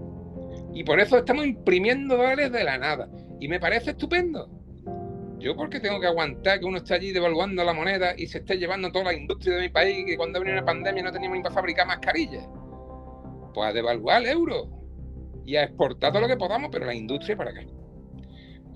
Y 0.74 0.84
por 0.84 1.00
eso 1.00 1.16
estamos 1.18 1.46
imprimiendo 1.46 2.16
dólares 2.16 2.52
de 2.52 2.64
la 2.64 2.76
nada. 2.76 3.08
Y 3.40 3.48
me 3.48 3.58
parece 3.58 3.92
estupendo. 3.92 4.50
Yo 5.38 5.54
porque 5.56 5.80
tengo 5.80 6.00
que 6.00 6.06
aguantar 6.06 6.58
que 6.58 6.66
uno 6.66 6.78
esté 6.78 6.94
allí 6.94 7.12
devaluando 7.12 7.62
la 7.64 7.72
moneda 7.72 8.14
y 8.16 8.26
se 8.26 8.38
esté 8.38 8.56
llevando 8.56 8.90
toda 8.90 9.06
la 9.06 9.14
industria 9.14 9.56
de 9.56 9.62
mi 9.62 9.68
país, 9.68 10.04
que 10.06 10.16
cuando 10.16 10.40
venía 10.40 10.54
una 10.54 10.64
pandemia 10.64 11.02
no 11.02 11.12
teníamos 11.12 11.38
ni 11.38 11.42
para 11.42 11.54
fabricar 11.54 11.86
mascarillas. 11.86 12.48
Pues 13.54 13.70
a 13.70 13.72
devaluar 13.72 14.22
el 14.22 14.28
euro 14.28 14.68
y 15.44 15.56
a 15.56 15.64
exportar 15.64 16.12
todo 16.12 16.22
lo 16.22 16.28
que 16.28 16.36
podamos, 16.36 16.70
pero 16.72 16.86
la 16.86 16.94
industria 16.94 17.36
para 17.36 17.52
qué. 17.52 17.66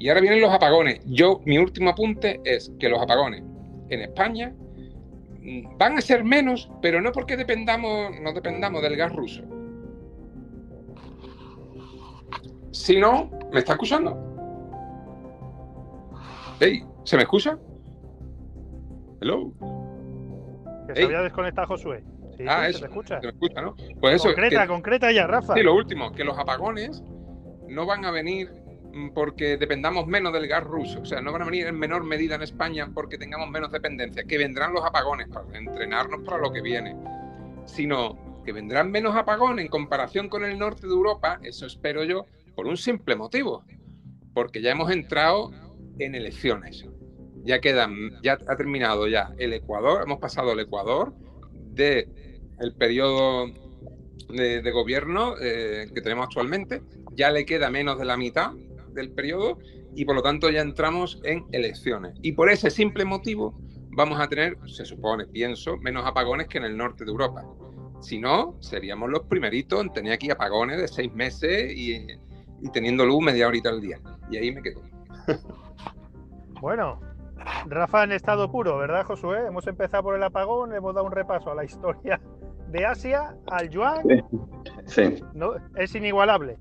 Y 0.01 0.09
ahora 0.09 0.23
vienen 0.23 0.41
los 0.41 0.51
apagones. 0.51 0.99
Yo, 1.05 1.43
mi 1.45 1.59
último 1.59 1.91
apunte 1.91 2.41
es 2.43 2.73
que 2.81 2.89
los 2.89 3.03
apagones 3.03 3.43
en 3.91 4.01
España 4.01 4.55
mm, 5.43 5.77
van 5.77 5.99
a 5.99 6.01
ser 6.01 6.25
menos, 6.25 6.71
pero 6.81 7.03
no 7.03 7.13
porque 7.13 7.37
dependamos, 7.37 8.19
no 8.19 8.33
dependamos 8.33 8.81
del 8.81 8.97
gas 8.97 9.15
ruso. 9.15 9.43
Si 12.71 12.99
no, 12.99 13.31
¿me 13.53 13.59
está 13.59 13.73
escuchando? 13.73 14.17
Hey, 16.61 16.83
¿se 17.05 17.17
me 17.17 17.25
escucha? 17.25 17.59
Hello. 19.21 19.53
Que 20.89 20.95
se 20.95 21.05
había 21.05 21.21
desconectado 21.21 21.69
Josué. 21.69 22.03
Sí, 22.39 22.45
ah, 22.49 22.67
eso. 22.67 22.79
Se 22.79 22.85
escucha. 22.87 23.21
Se 23.21 23.29
escucha, 23.29 23.61
¿no? 23.61 23.75
Pues 24.01 24.15
eso. 24.15 24.29
Concreta, 24.29 24.67
concreta 24.67 25.13
ya, 25.13 25.27
Rafa. 25.27 25.53
Sí, 25.53 25.63
lo 25.63 25.75
último, 25.75 26.11
que 26.13 26.25
los 26.25 26.39
apagones 26.39 27.03
no 27.69 27.85
van 27.85 28.07
a 28.07 28.11
venir 28.11 28.51
porque 29.15 29.57
dependamos 29.57 30.07
menos 30.07 30.33
del 30.33 30.47
gas 30.47 30.65
ruso. 30.65 31.01
O 31.01 31.05
sea, 31.05 31.21
no 31.21 31.33
van 31.33 31.43
a 31.43 31.45
venir 31.45 31.67
en 31.67 31.79
menor 31.79 32.05
medida 32.05 32.35
en 32.35 32.43
España 32.43 32.91
porque 32.93 33.19
tengamos 33.19 33.49
menos 33.51 33.71
dependencia. 33.71 34.25
Que 34.25 34.39
vendrán 34.39 34.73
los 34.73 34.85
apagones 34.85 35.29
para 35.29 35.59
entrenarnos 35.59 36.23
para 36.25 36.39
lo 36.39 36.53
que 36.53 36.61
viene. 36.61 36.97
Sino 37.67 38.43
que 38.45 38.53
vendrán 38.53 38.91
menos 38.91 39.17
apagones 39.17 39.65
en 39.65 39.71
comparación 39.71 40.29
con 40.29 40.45
el 40.45 40.59
norte 40.59 40.87
de 40.87 40.93
Europa, 40.93 41.39
eso 41.43 41.67
espero 41.67 42.05
yo, 42.05 42.27
por 42.55 42.67
un 42.67 42.77
simple 42.77 43.17
motivo. 43.17 43.65
Porque 44.35 44.63
ya 44.63 44.71
hemos 44.71 44.91
entrado 44.91 45.51
en 45.99 46.15
elecciones. 46.15 46.87
Ya 47.43 47.61
quedan, 47.61 48.21
ya 48.23 48.39
ha 48.47 48.57
terminado 48.57 49.09
ya 49.09 49.33
el 49.39 49.53
Ecuador, 49.53 50.03
hemos 50.05 50.19
pasado 50.19 50.53
el 50.53 50.61
Ecuador 50.61 51.15
de 51.53 52.09
el 52.59 52.75
periodo 52.75 53.47
de, 54.29 54.71
gobierno 54.71 55.35
eh, 55.41 55.91
que 55.95 56.03
tenemos 56.03 56.27
actualmente, 56.27 56.83
ya 57.13 57.31
le 57.31 57.47
queda 57.47 57.71
menos 57.71 57.99
de 57.99 58.05
la 58.05 58.17
mitad 58.17 58.53
del 58.93 59.11
periodo 59.13 59.59
y 59.95 60.05
por 60.05 60.15
lo 60.15 60.23
tanto 60.23 60.51
ya 60.51 60.61
entramos 60.61 61.21
en 61.25 61.47
elecciones. 61.53 62.15
Y 62.23 62.33
por 62.33 62.51
ese 62.51 62.71
simple 62.71 63.05
motivo 63.05 63.59
vamos 63.91 64.21
a 64.21 64.29
tener, 64.29 64.57
se 64.67 64.85
supone, 64.85 65.27
pienso, 65.27 65.77
menos 65.79 66.07
apagones 66.07 66.49
que 66.49 66.59
en 66.59 66.65
el 66.65 66.77
norte 66.77 67.05
de 67.05 67.11
Europa. 67.11 67.45
Si 68.01 68.19
no, 68.19 68.57
seríamos 68.61 69.11
los 69.11 69.23
primeritos 69.27 69.81
en 69.81 69.93
tener 69.93 70.13
aquí 70.13 70.31
apagones 70.31 70.81
de 70.81 70.89
seis 70.89 71.13
meses 71.13 71.73
y, 71.77 72.07
y 72.63 72.71
teniendo 72.73 73.05
luz 73.05 73.23
media 73.23 73.47
horita 73.47 73.69
al 73.69 73.81
día. 73.81 74.01
Y 74.31 74.37
ahí 74.37 74.53
me 74.53 74.63
quedo. 74.63 74.83
Bueno, 76.61 77.01
Rafa 77.67 78.05
en 78.05 78.13
estado 78.13 78.51
puro, 78.53 78.77
¿verdad, 78.77 79.05
Josué? 79.07 79.47
Hemos 79.47 79.67
empezado 79.67 80.03
por 80.03 80.15
el 80.15 80.23
apagón, 80.23 80.75
hemos 80.75 80.95
dado 80.95 81.07
un 81.07 81.13
repaso 81.13 81.51
a 81.51 81.55
la 81.55 81.65
historia 81.65 82.21
de 82.69 82.87
Asia, 82.87 83.35
al 83.47 83.71
yuan. 83.71 84.03
Sí. 84.87 85.23
No, 85.35 85.55
es 85.77 85.95
inigualable. 85.95 86.59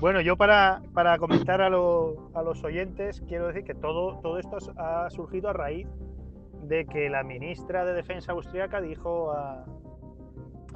Bueno, 0.00 0.20
yo 0.20 0.36
para, 0.36 0.80
comentar 1.18 1.60
a, 1.60 1.68
los 1.70 2.64
oyentes, 2.64 3.22
quiero 3.28 3.48
decir 3.48 3.64
que 3.64 3.74
todo, 3.74 4.38
esto 4.38 4.58
ha 4.76 5.10
surgido 5.10 5.50
a 5.50 5.52
raíz 5.52 5.88
de 6.62 6.86
que 6.86 7.10
la 7.10 7.22
ministra 7.22 7.84
de 7.84 7.94
Defensa 7.94 8.32
austríaca 8.32 8.80
dijo 8.80 9.32
a, 9.32 9.64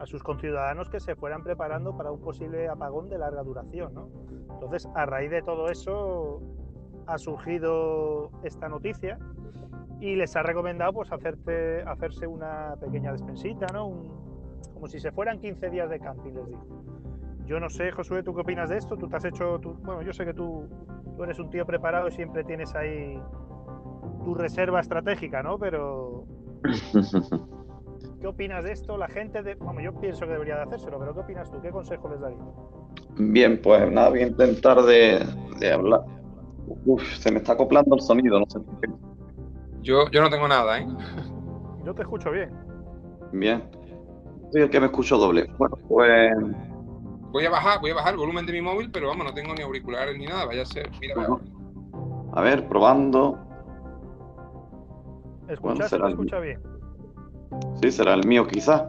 sus 0.05 0.23
conciudadanos 0.23 0.91
que 0.91 1.01
se 1.01 1.15
fueran 1.15 1.43
preparando 1.43 1.97
para 1.97 2.11
un 2.11 2.21
posible 2.21 2.69
apagón 2.69 3.09
de 3.09 3.17
larga 3.17 3.43
duración. 3.43 3.95
¿no? 3.95 4.09
Entonces, 4.53 4.89
a 4.95 5.07
raíz 5.07 5.31
de 5.31 5.41
todo 5.41 5.71
eso, 5.71 6.43
ha 7.07 7.17
surgido 7.17 8.31
esta 8.43 8.69
noticia 8.69 9.19
y 10.01 10.17
les 10.17 10.35
ha 10.37 10.43
recomendado 10.43 10.93
pues 10.93 11.11
hacerse 11.13 12.27
una 12.27 12.75
pequeña 12.81 13.13
despensita, 13.13 13.67
¿no? 13.73 14.25
como 14.75 14.89
si 14.89 15.01
se 15.01 15.13
fueran 15.13 15.39
15 15.39 15.71
días 15.71 15.89
de 15.89 16.01
camping, 16.01 16.33
les 16.33 16.47
digo. 16.47 16.65
Yo 17.46 17.61
no 17.61 17.68
sé, 17.68 17.90
Josué, 17.90 18.22
¿tú 18.22 18.35
qué 18.35 18.40
opinas 18.40 18.70
de 18.70 18.78
esto? 18.78 18.96
Tú 18.96 19.09
te 19.09 19.16
has 19.16 19.24
hecho, 19.24 19.59
bueno, 19.59 20.02
yo 20.02 20.12
sé 20.12 20.24
que 20.24 20.33
tú, 20.33 20.66
tú 21.16 21.24
eres 21.24 21.38
un 21.38 21.50
tío 21.50 21.66
preparado 21.66 22.09
y 22.09 22.12
siempre 22.12 22.42
tienes 22.44 22.74
ahí 22.74 23.20
tu 24.24 24.35
reserva 24.35 24.80
estratégica, 24.80 25.42
¿no? 25.42 25.59
Pero 25.59 26.24
¿qué 28.20 28.26
opinas 28.26 28.64
de 28.64 28.72
esto? 28.72 28.96
La 28.96 29.09
gente, 29.09 29.42
de, 29.42 29.57
bueno, 29.57 29.80
yo 29.80 29.92
pienso 30.00 30.26
que 30.26 30.33
debería 30.33 30.57
de 30.57 30.62
hacérselo, 30.62 30.98
pero 30.98 31.14
¿qué 31.14 31.20
opinas 31.20 31.50
tú? 31.50 31.61
¿Qué 31.61 31.70
consejo 31.70 32.09
les 32.09 32.20
darías? 32.20 32.40
Bien, 33.18 33.61
pues 33.62 33.90
nada, 33.92 34.09
voy 34.09 34.20
a 34.20 34.26
intentar 34.26 34.83
de, 34.83 35.24
de 35.61 35.72
hablar, 35.72 36.00
Uf, 36.87 37.02
se 37.18 37.30
me 37.30 37.38
está 37.38 37.52
acoplando 37.52 37.94
el 37.94 38.00
sonido, 38.00 38.40
no 38.40 38.46
sé 38.48 38.61
por 38.61 38.80
qué. 38.80 38.88
Yo, 39.83 40.11
yo 40.11 40.22
no 40.22 40.30
tengo 40.30 40.48
nada, 40.48 40.78
¿eh? 40.78 40.87
Yo 41.85 41.94
te 41.94 42.02
escucho 42.02 42.30
bien. 42.30 42.50
Bien. 43.33 43.62
Soy 44.50 44.62
el 44.62 44.70
que 44.70 44.80
me 44.80 44.87
escucho 44.87 45.18
doble. 45.18 45.46
Bueno, 45.59 45.76
pues. 45.88 46.33
Voy 47.35 47.44
a 47.47 47.51
bajar, 47.51 47.81
voy 47.81 47.90
a 47.90 47.94
bajar 47.94 48.12
el 48.12 48.20
volumen 48.20 48.47
de 48.47 48.53
mi 48.53 48.62
móvil, 48.62 48.92
pero 48.92 49.09
vamos, 49.09 49.27
no 49.27 49.35
tengo 49.35 49.57
ni 49.57 49.62
auriculares 49.62 50.16
ni 50.16 50.27
nada. 50.27 50.44
Vaya 50.44 50.62
a 50.62 50.66
ser. 50.66 50.88
Mira, 51.01 51.16
A 52.33 52.40
ver, 52.40 52.68
probando. 52.68 53.37
¿Escuchas? 55.49 55.90
será 55.90 56.11
escucha 56.11 56.38
bien? 56.38 56.62
Sí, 57.83 57.90
será 57.90 58.14
el 58.14 58.25
mío 58.25 58.47
quizás. 58.47 58.85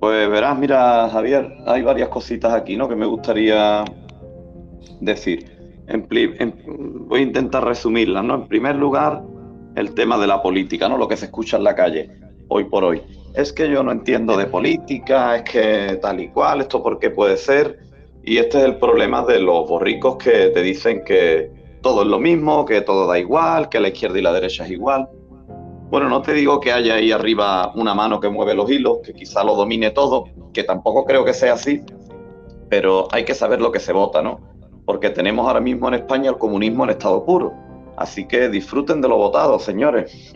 Pues 0.00 0.28
verás, 0.28 0.58
mira, 0.58 1.08
Javier, 1.08 1.50
hay 1.66 1.80
varias 1.80 2.10
cositas 2.10 2.52
aquí, 2.52 2.76
¿no? 2.76 2.86
Que 2.90 2.94
me 2.94 3.06
gustaría 3.06 3.86
decir 5.00 5.50
voy 5.96 7.20
a 7.20 7.22
intentar 7.22 7.64
resumirla, 7.64 8.22
¿no? 8.22 8.34
En 8.34 8.48
primer 8.48 8.76
lugar, 8.76 9.22
el 9.76 9.94
tema 9.94 10.18
de 10.18 10.26
la 10.26 10.42
política, 10.42 10.90
¿no? 10.90 10.98
Lo 10.98 11.08
que 11.08 11.16
se 11.16 11.24
escucha 11.24 11.56
en 11.56 11.64
la 11.64 11.74
calle 11.74 12.10
hoy 12.48 12.64
por 12.64 12.84
hoy. 12.84 13.00
Es 13.34 13.52
que 13.52 13.70
yo 13.70 13.82
no 13.82 13.92
entiendo 13.92 14.36
de 14.36 14.46
política, 14.46 15.36
es 15.36 15.42
que 15.42 15.98
tal 16.02 16.20
y 16.20 16.28
cual, 16.28 16.60
esto 16.60 16.82
por 16.82 16.98
qué 16.98 17.10
puede 17.10 17.36
ser. 17.36 17.78
Y 18.22 18.38
este 18.38 18.58
es 18.58 18.64
el 18.64 18.76
problema 18.76 19.24
de 19.24 19.40
los 19.40 19.68
borricos 19.68 20.16
que 20.16 20.48
te 20.48 20.62
dicen 20.62 21.04
que 21.04 21.50
todo 21.80 22.02
es 22.02 22.08
lo 22.08 22.18
mismo, 22.18 22.64
que 22.64 22.80
todo 22.82 23.06
da 23.06 23.18
igual, 23.18 23.68
que 23.68 23.80
la 23.80 23.88
izquierda 23.88 24.18
y 24.18 24.22
la 24.22 24.32
derecha 24.32 24.64
es 24.64 24.70
igual. 24.70 25.08
Bueno, 25.90 26.08
no 26.08 26.22
te 26.22 26.34
digo 26.34 26.60
que 26.60 26.72
haya 26.72 26.94
ahí 26.94 27.10
arriba 27.12 27.72
una 27.74 27.94
mano 27.94 28.20
que 28.20 28.28
mueve 28.28 28.54
los 28.54 28.70
hilos, 28.70 28.98
que 29.04 29.12
quizá 29.12 29.42
lo 29.42 29.56
domine 29.56 29.90
todo, 29.90 30.24
que 30.52 30.62
tampoco 30.62 31.04
creo 31.04 31.24
que 31.24 31.32
sea 31.32 31.54
así, 31.54 31.82
pero 32.68 33.08
hay 33.10 33.24
que 33.24 33.34
saber 33.34 33.60
lo 33.60 33.72
que 33.72 33.80
se 33.80 33.92
vota, 33.92 34.22
¿no? 34.22 34.50
porque 34.90 35.10
tenemos 35.10 35.46
ahora 35.46 35.60
mismo 35.60 35.86
en 35.86 35.94
España 35.94 36.30
el 36.30 36.38
comunismo 36.38 36.82
en 36.82 36.90
estado 36.90 37.24
puro. 37.24 37.52
Así 37.96 38.26
que 38.26 38.48
disfruten 38.48 39.00
de 39.00 39.08
lo 39.08 39.18
votado, 39.18 39.56
señores. 39.60 40.32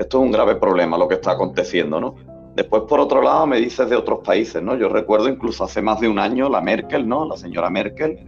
Esto 0.00 0.16
es 0.16 0.24
un 0.24 0.32
grave 0.32 0.56
problema 0.56 0.96
lo 0.96 1.06
que 1.06 1.16
está 1.16 1.32
aconteciendo, 1.32 2.00
¿no? 2.00 2.14
Después, 2.56 2.84
por 2.88 3.00
otro 3.00 3.20
lado, 3.20 3.46
me 3.46 3.58
dices 3.58 3.90
de 3.90 3.96
otros 3.96 4.20
países, 4.24 4.62
¿no? 4.62 4.74
Yo 4.74 4.88
recuerdo 4.88 5.28
incluso 5.28 5.64
hace 5.64 5.82
más 5.82 6.00
de 6.00 6.08
un 6.08 6.18
año 6.18 6.48
la 6.48 6.62
Merkel, 6.62 7.06
¿no? 7.06 7.26
La 7.26 7.36
señora 7.36 7.68
Merkel, 7.68 8.18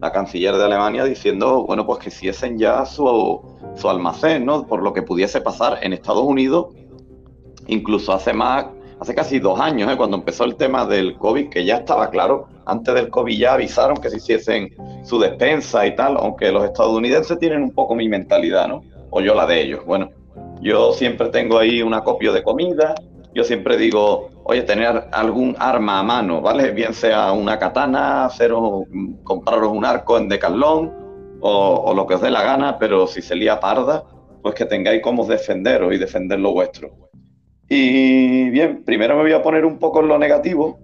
la 0.00 0.10
canciller 0.10 0.56
de 0.56 0.64
Alemania, 0.64 1.04
diciendo, 1.04 1.64
bueno, 1.64 1.86
pues 1.86 2.00
que 2.00 2.08
hiciesen 2.08 2.58
ya 2.58 2.84
su, 2.84 3.40
su 3.76 3.88
almacén, 3.88 4.44
¿no? 4.44 4.66
Por 4.66 4.82
lo 4.82 4.92
que 4.92 5.02
pudiese 5.02 5.40
pasar 5.40 5.78
en 5.82 5.92
Estados 5.92 6.24
Unidos, 6.24 6.74
incluso 7.68 8.12
hace 8.12 8.32
más, 8.32 8.66
hace 8.98 9.14
casi 9.14 9.38
dos 9.38 9.60
años, 9.60 9.92
¿eh? 9.92 9.96
cuando 9.96 10.16
empezó 10.16 10.42
el 10.42 10.56
tema 10.56 10.86
del 10.86 11.16
COVID, 11.18 11.50
que 11.50 11.64
ya 11.64 11.76
estaba 11.76 12.10
claro 12.10 12.48
antes 12.66 12.94
del 12.94 13.10
COVID 13.10 13.38
ya 13.38 13.54
avisaron 13.54 13.96
que 13.96 14.10
se 14.10 14.16
hiciesen 14.16 14.74
su 15.04 15.20
despensa 15.20 15.86
y 15.86 15.94
tal, 15.94 16.16
aunque 16.16 16.50
los 16.50 16.64
estadounidenses 16.64 17.38
tienen 17.38 17.62
un 17.62 17.70
poco 17.70 17.94
mi 17.94 18.08
mentalidad, 18.08 18.66
¿no? 18.66 18.82
O 19.10 19.20
yo 19.20 19.34
la 19.36 19.46
de 19.46 19.62
ellos. 19.62 19.84
Bueno, 19.86 20.10
yo 20.62 20.92
siempre 20.92 21.28
tengo 21.28 21.58
ahí 21.58 21.82
un 21.82 21.92
acopio 21.92 22.32
de 22.32 22.42
comida, 22.42 22.94
yo 23.34 23.44
siempre 23.44 23.76
digo, 23.76 24.28
oye, 24.44 24.62
tener 24.62 25.08
algún 25.10 25.56
arma 25.58 25.98
a 25.98 26.02
mano, 26.02 26.40
¿vale? 26.40 26.70
Bien 26.70 26.94
sea 26.94 27.32
una 27.32 27.58
katana, 27.58 28.26
haceros, 28.26 28.84
compraros 29.24 29.72
un 29.72 29.84
arco 29.84 30.18
en 30.18 30.28
Decathlon 30.28 30.92
o, 31.40 31.82
o 31.86 31.94
lo 31.94 32.06
que 32.06 32.14
os 32.14 32.20
dé 32.22 32.30
la 32.30 32.42
gana, 32.42 32.78
pero 32.78 33.06
si 33.06 33.22
se 33.22 33.34
lía 33.34 33.58
parda, 33.58 34.04
pues 34.42 34.54
que 34.54 34.66
tengáis 34.66 35.02
cómo 35.02 35.24
defenderos 35.24 35.92
y 35.92 35.98
defender 35.98 36.38
lo 36.38 36.52
vuestro. 36.52 36.90
Y 37.68 38.50
bien, 38.50 38.84
primero 38.84 39.16
me 39.16 39.22
voy 39.22 39.32
a 39.32 39.42
poner 39.42 39.64
un 39.64 39.78
poco 39.78 40.00
en 40.00 40.08
lo 40.08 40.18
negativo, 40.18 40.78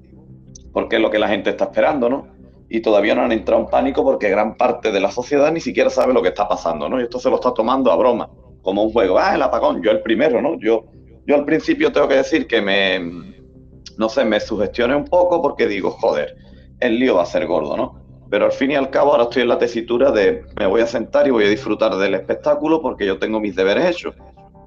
porque 0.72 0.96
es 0.96 1.02
lo 1.02 1.10
que 1.10 1.18
la 1.18 1.28
gente 1.28 1.50
está 1.50 1.64
esperando, 1.64 2.08
¿no? 2.08 2.28
Y 2.70 2.80
todavía 2.80 3.14
no 3.14 3.22
han 3.22 3.32
entrado 3.32 3.62
en 3.62 3.68
pánico 3.68 4.02
porque 4.02 4.30
gran 4.30 4.56
parte 4.56 4.90
de 4.90 5.00
la 5.00 5.10
sociedad 5.10 5.52
ni 5.52 5.60
siquiera 5.60 5.90
sabe 5.90 6.14
lo 6.14 6.22
que 6.22 6.28
está 6.28 6.48
pasando, 6.48 6.88
¿no? 6.88 6.98
Y 6.98 7.04
esto 7.04 7.18
se 7.20 7.28
lo 7.30 7.36
está 7.36 7.52
tomando 7.52 7.92
a 7.92 7.96
broma, 7.96 8.30
como 8.68 8.82
un 8.82 8.92
juego. 8.92 9.18
Ah, 9.18 9.34
el 9.34 9.40
apagón, 9.40 9.82
yo 9.82 9.90
el 9.90 10.02
primero, 10.02 10.42
¿no? 10.42 10.58
Yo, 10.58 10.84
yo 11.26 11.36
al 11.36 11.46
principio 11.46 11.90
tengo 11.90 12.06
que 12.06 12.16
decir 12.16 12.46
que 12.46 12.60
me, 12.60 13.00
no 13.96 14.10
sé, 14.10 14.26
me 14.26 14.38
sugestione 14.40 14.94
un 14.94 15.06
poco 15.06 15.40
porque 15.40 15.66
digo, 15.66 15.90
joder, 15.90 16.36
el 16.80 16.98
lío 16.98 17.14
va 17.14 17.22
a 17.22 17.26
ser 17.26 17.46
gordo, 17.46 17.78
¿no? 17.78 17.98
Pero 18.28 18.44
al 18.44 18.52
fin 18.52 18.72
y 18.72 18.74
al 18.74 18.90
cabo 18.90 19.12
ahora 19.12 19.22
estoy 19.22 19.40
en 19.40 19.48
la 19.48 19.56
tesitura 19.56 20.10
de 20.10 20.44
me 20.58 20.66
voy 20.66 20.82
a 20.82 20.86
sentar 20.86 21.26
y 21.26 21.30
voy 21.30 21.44
a 21.44 21.48
disfrutar 21.48 21.96
del 21.96 22.12
espectáculo 22.12 22.82
porque 22.82 23.06
yo 23.06 23.18
tengo 23.18 23.40
mis 23.40 23.56
deberes 23.56 23.86
hechos. 23.86 24.14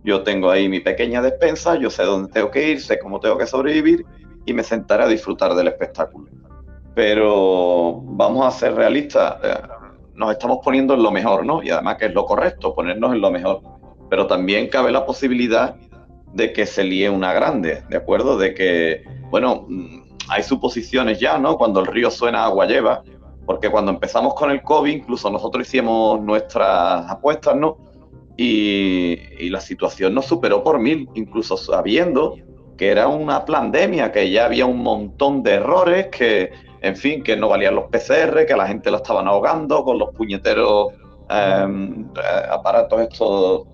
Yo 0.04 0.24
tengo 0.24 0.50
ahí 0.50 0.68
mi 0.68 0.80
pequeña 0.80 1.22
despensa, 1.22 1.76
yo 1.76 1.92
sé 1.92 2.02
dónde 2.02 2.32
tengo 2.32 2.50
que 2.50 2.70
ir, 2.70 2.82
sé 2.82 2.98
cómo 2.98 3.20
tengo 3.20 3.38
que 3.38 3.46
sobrevivir 3.46 4.04
y 4.48 4.54
me 4.54 4.64
sentaré 4.64 5.04
a 5.04 5.08
disfrutar 5.08 5.54
del 5.54 5.68
espectáculo. 5.68 6.28
Pero 6.96 8.02
vamos 8.02 8.48
a 8.48 8.50
ser 8.50 8.74
realistas, 8.74 9.36
eh, 9.44 9.54
nos 10.16 10.32
estamos 10.32 10.58
poniendo 10.64 10.96
en 10.96 11.04
lo 11.04 11.12
mejor, 11.12 11.46
¿no? 11.46 11.62
Y 11.62 11.70
además 11.70 11.98
que 11.98 12.08
es 12.08 12.16
lo 12.16 12.26
correcto, 12.26 12.74
ponernos 12.74 13.14
en 13.14 13.22
lo 13.22 13.30
mejor. 13.30 13.62
Pero 14.12 14.28
también 14.28 14.67
cabe 14.67 14.91
la 14.91 15.08
posibilidad 15.08 15.76
de 16.34 16.54
que 16.54 16.67
se 16.67 16.84
líe 16.84 17.10
una 17.10 17.34
grande, 17.34 17.82
¿de 17.89 17.97
acuerdo? 17.97 18.38
De 18.38 18.54
que, 18.54 19.04
bueno, 19.32 19.65
mm, 19.67 20.04
hay 20.30 20.43
suposiciones 20.43 21.19
ya, 21.19 21.39
¿no? 21.39 21.58
Cuando 21.58 21.80
el 21.80 21.88
río 21.88 22.12
suena, 22.12 22.45
agua 22.45 22.67
lleva, 22.67 23.02
porque 23.47 23.71
cuando 23.71 23.91
empezamos 23.91 24.36
con 24.36 24.52
el 24.52 24.62
COVID, 24.62 24.91
incluso 24.91 25.32
nosotros 25.32 25.67
hicimos 25.67 26.21
nuestras 26.21 27.10
apuestas, 27.10 27.56
¿no? 27.56 27.78
y, 28.38 29.50
la 29.50 29.62
situación 29.62 30.13
nos 30.13 30.26
superó 30.26 30.63
por 30.63 30.80
mil, 30.80 31.10
incluso 31.13 31.58
sabiendo 31.58 32.38
que 32.78 32.89
era 32.89 33.08
una 33.08 33.45
pandemia, 33.45 34.12
que 34.12 34.32
ya 34.32 34.45
había 34.45 34.65
un 34.65 34.82
montón 34.82 35.43
de 35.43 35.54
errores, 35.56 36.08
que, 36.08 36.52
en 36.82 36.95
fin, 36.95 37.21
que 37.21 37.36
no 37.36 37.50
valían 37.50 37.76
los 37.76 37.86
PCR, 37.86 38.45
que 38.47 38.56
la 38.56 38.67
gente 38.67 38.89
la 38.89 38.97
estaban 38.97 39.28
ahogando 39.28 39.84
con 39.84 40.00
los 40.00 40.10
puñeteros 40.15 40.93
em, 41.30 42.06
eh, 42.15 42.50
aparatos 42.50 43.02
estos 43.02 43.67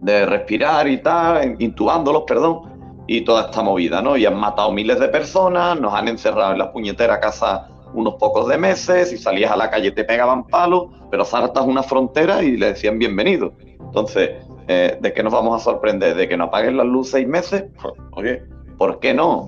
de 0.00 0.26
respirar 0.26 0.88
y 0.88 0.98
tal, 0.98 1.56
intubándolos, 1.58 2.24
perdón, 2.26 2.78
y 3.06 3.22
toda 3.22 3.46
esta 3.46 3.62
movida, 3.62 4.02
¿no? 4.02 4.16
Y 4.16 4.26
han 4.26 4.36
matado 4.36 4.70
miles 4.70 5.00
de 5.00 5.08
personas, 5.08 5.80
nos 5.80 5.94
han 5.94 6.08
encerrado 6.08 6.52
en 6.52 6.58
la 6.58 6.72
puñetera 6.72 7.18
casa 7.20 7.68
unos 7.94 8.14
pocos 8.16 8.48
de 8.48 8.58
meses, 8.58 9.12
y 9.12 9.16
salías 9.16 9.50
a 9.50 9.56
la 9.56 9.70
calle 9.70 9.90
te 9.90 10.04
pegaban 10.04 10.46
palos, 10.46 10.88
pero 11.10 11.24
saltas 11.24 11.64
una 11.64 11.82
frontera 11.82 12.42
y 12.42 12.56
le 12.56 12.66
decían 12.66 12.98
bienvenido. 12.98 13.52
Entonces, 13.80 14.30
eh, 14.68 14.98
¿de 15.00 15.12
qué 15.14 15.22
nos 15.22 15.32
vamos 15.32 15.60
a 15.60 15.64
sorprender? 15.64 16.14
¿De 16.14 16.28
que 16.28 16.36
no 16.36 16.44
apaguen 16.44 16.76
las 16.76 16.86
luces 16.86 17.12
seis 17.12 17.26
meses? 17.26 17.64
Pues, 17.80 17.94
oye, 18.12 18.42
¿por 18.76 19.00
qué 19.00 19.14
no? 19.14 19.46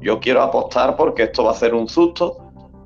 Yo 0.00 0.18
quiero 0.18 0.42
apostar 0.42 0.96
porque 0.96 1.24
esto 1.24 1.44
va 1.44 1.52
a 1.52 1.54
ser 1.54 1.74
un 1.74 1.88
susto, 1.88 2.38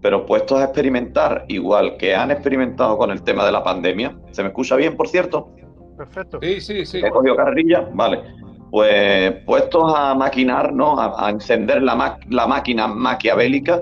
pero 0.02 0.26
puestos 0.26 0.60
a 0.60 0.64
experimentar, 0.64 1.44
igual 1.48 1.96
que 1.96 2.14
han 2.14 2.32
experimentado 2.32 2.98
con 2.98 3.10
el 3.12 3.22
tema 3.22 3.46
de 3.46 3.52
la 3.52 3.62
pandemia. 3.62 4.18
¿Se 4.32 4.42
me 4.42 4.48
escucha 4.48 4.74
bien, 4.74 4.96
por 4.96 5.08
cierto? 5.08 5.50
Perfecto. 5.96 6.38
Sí, 6.42 6.60
sí, 6.60 6.86
sí. 6.86 6.98
¿He 6.98 7.10
cogido 7.10 7.36
carrilla? 7.36 7.88
Vale. 7.92 8.22
Pues 8.70 9.32
puestos 9.44 9.92
a 9.96 10.14
maquinar, 10.14 10.72
¿no? 10.72 10.98
A, 10.98 11.30
encender 11.30 11.82
la, 11.82 12.18
la 12.28 12.46
máquina 12.46 12.86
maquiavélica, 12.88 13.80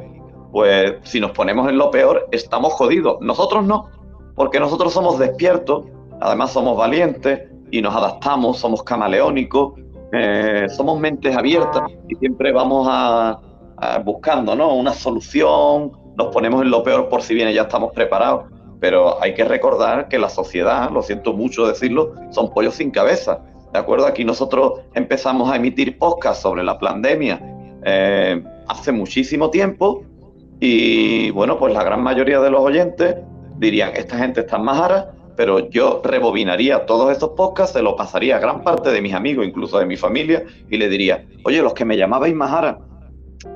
pues 0.53 0.95
si 1.03 1.21
nos 1.21 1.33
ponemos 1.33 1.69
en 1.69 1.79
lo 1.79 1.91
peor, 1.91 2.29
estamos 2.31 2.75
jodidos. 2.75 3.21
Nosotros 3.21 3.65
no, 3.65 3.89
porque 4.35 4.61
nosotros 4.61 4.93
somos 4.93 5.19
despiertos, 5.19 5.87
además 6.21 6.53
somos 6.53 6.77
valientes 6.77 7.43
y 7.71 7.83
nos 7.83 7.95
adaptamos, 7.95 8.59
somos 8.59 8.83
camaleónicos, 8.83 9.75
eh, 10.13 10.67
somos 10.69 11.01
mentes 11.01 11.37
abiertas 11.37 11.83
y 12.09 12.15
siempre 12.17 12.53
vamos 12.53 12.87
a, 12.89 13.41
buscando 14.05 14.55
¿no? 14.55 14.75
una 14.75 14.93
solución, 14.93 15.93
nos 16.17 16.29
ponemos 16.29 16.63
en 16.63 16.71
lo 16.71 16.83
peor 16.83 17.09
por 17.09 17.23
si 17.23 17.35
viene, 17.35 17.53
ya 17.53 17.63
estamos 17.63 17.93
preparados. 17.93 18.45
Pero 18.81 19.23
hay 19.23 19.35
que 19.35 19.45
recordar 19.45 20.09
que 20.09 20.19
la 20.19 20.29
sociedad, 20.29 20.91
lo 20.91 21.03
siento 21.03 21.33
mucho 21.33 21.67
decirlo, 21.67 22.15
son 22.31 22.53
pollos 22.53 22.75
sin 22.75 22.91
cabeza. 22.91 23.41
¿De 23.73 23.79
acuerdo? 23.79 24.07
Aquí 24.07 24.25
nosotros 24.25 24.81
empezamos 24.95 25.51
a 25.51 25.57
emitir 25.57 25.99
podcast 25.99 26.41
sobre 26.43 26.63
la 26.63 26.79
pandemia 26.79 27.41
eh, 27.85 28.43
hace 28.69 28.93
muchísimo 28.93 29.51
tiempo 29.51 30.05
y 30.61 31.31
bueno, 31.31 31.59
pues 31.59 31.75
la 31.75 31.83
gran 31.83 32.03
mayoría 32.03 32.41
de 32.41 32.51
los 32.51 32.61
oyentes 32.61 33.17
dirían, 33.59 33.91
esta 33.95 34.17
gente 34.17 34.41
está 34.41 34.59
más 34.59 34.77
majara, 34.77 35.15
pero 35.37 35.69
yo 35.69 36.01
rebobinaría 36.05 36.87
todos 36.87 37.13
estos 37.13 37.31
podcasts, 37.31 37.75
se 37.75 37.83
lo 37.83 37.97
pasaría 37.97 38.37
a 38.37 38.39
gran 38.39 38.63
parte 38.63 38.91
de 38.91 39.03
mis 39.03 39.15
amigos, 39.15 39.47
incluso 39.47 39.79
de 39.79 39.87
mi 39.87 39.97
familia, 39.97 40.45
y 40.71 40.77
le 40.77 40.89
diría, 40.89 41.27
oye, 41.45 41.61
los 41.61 41.75
que 41.75 41.85
me 41.85 41.97
llamabais 41.97 42.35
majara, 42.35 42.79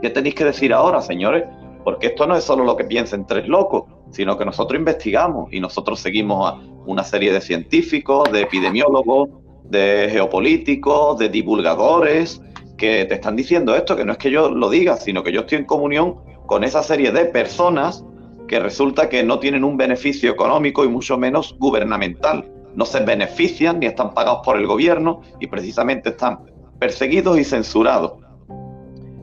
¿qué 0.03 0.11
tenéis 0.11 0.35
que 0.35 0.45
decir 0.45 0.73
ahora, 0.73 1.01
señores? 1.01 1.45
Porque 1.85 2.09
esto 2.09 2.27
no 2.27 2.37
es 2.37 2.45
solo 2.45 2.65
lo 2.65 2.77
que 2.77 2.85
piensen 2.85 3.27
tres 3.27 3.49
locos, 3.49 3.85
sino 4.11 4.37
que 4.39 4.45
nosotros 4.45 4.79
investigamos 4.79 5.53
y 5.53 5.61
nosotros 5.61 6.01
seguimos 6.01 6.51
a 6.51 6.61
una 6.87 7.05
serie 7.05 7.33
de 7.33 7.41
científicos, 7.41 8.31
de 8.33 8.43
epidemiólogos, 8.43 9.29
de 9.65 10.09
geopolíticos, 10.11 11.19
de 11.19 11.29
divulgadores, 11.29 12.41
que 12.77 13.05
te 13.05 13.15
están 13.15 13.37
diciendo 13.37 13.75
esto, 13.75 13.97
que 13.97 14.05
no 14.05 14.13
es 14.13 14.19
que 14.19 14.31
yo 14.31 14.51
lo 14.51 14.71
diga, 14.71 14.97
sino 14.97 15.23
que 15.23 15.33
yo 15.33 15.41
estoy 15.41 15.59
en 15.59 15.65
comunión 15.65 16.17
con 16.47 16.65
esa 16.65 16.83
serie 16.83 17.11
de 17.13 17.27
personas 17.27 18.05
que 18.47 18.61
resulta 18.61 19.09
que 19.09 19.23
no 19.23 19.39
tienen 19.39 19.65
un 19.65 19.77
beneficio 19.77 20.31
económico 20.31 20.85
y 20.85 20.89
mucho 20.89 21.19
menos 21.19 21.55
gubernamental. 21.59 22.51
No 22.75 22.87
se 22.87 23.01
benefician 23.01 23.81
ni 23.81 23.87
están 23.87 24.15
pagados 24.15 24.41
por 24.45 24.57
el 24.57 24.67
gobierno 24.67 25.21
y 25.41 25.49
precisamente 25.49 26.11
están 26.11 26.39
perseguidos 26.79 27.39
y 27.39 27.45
censurados. 27.45 28.13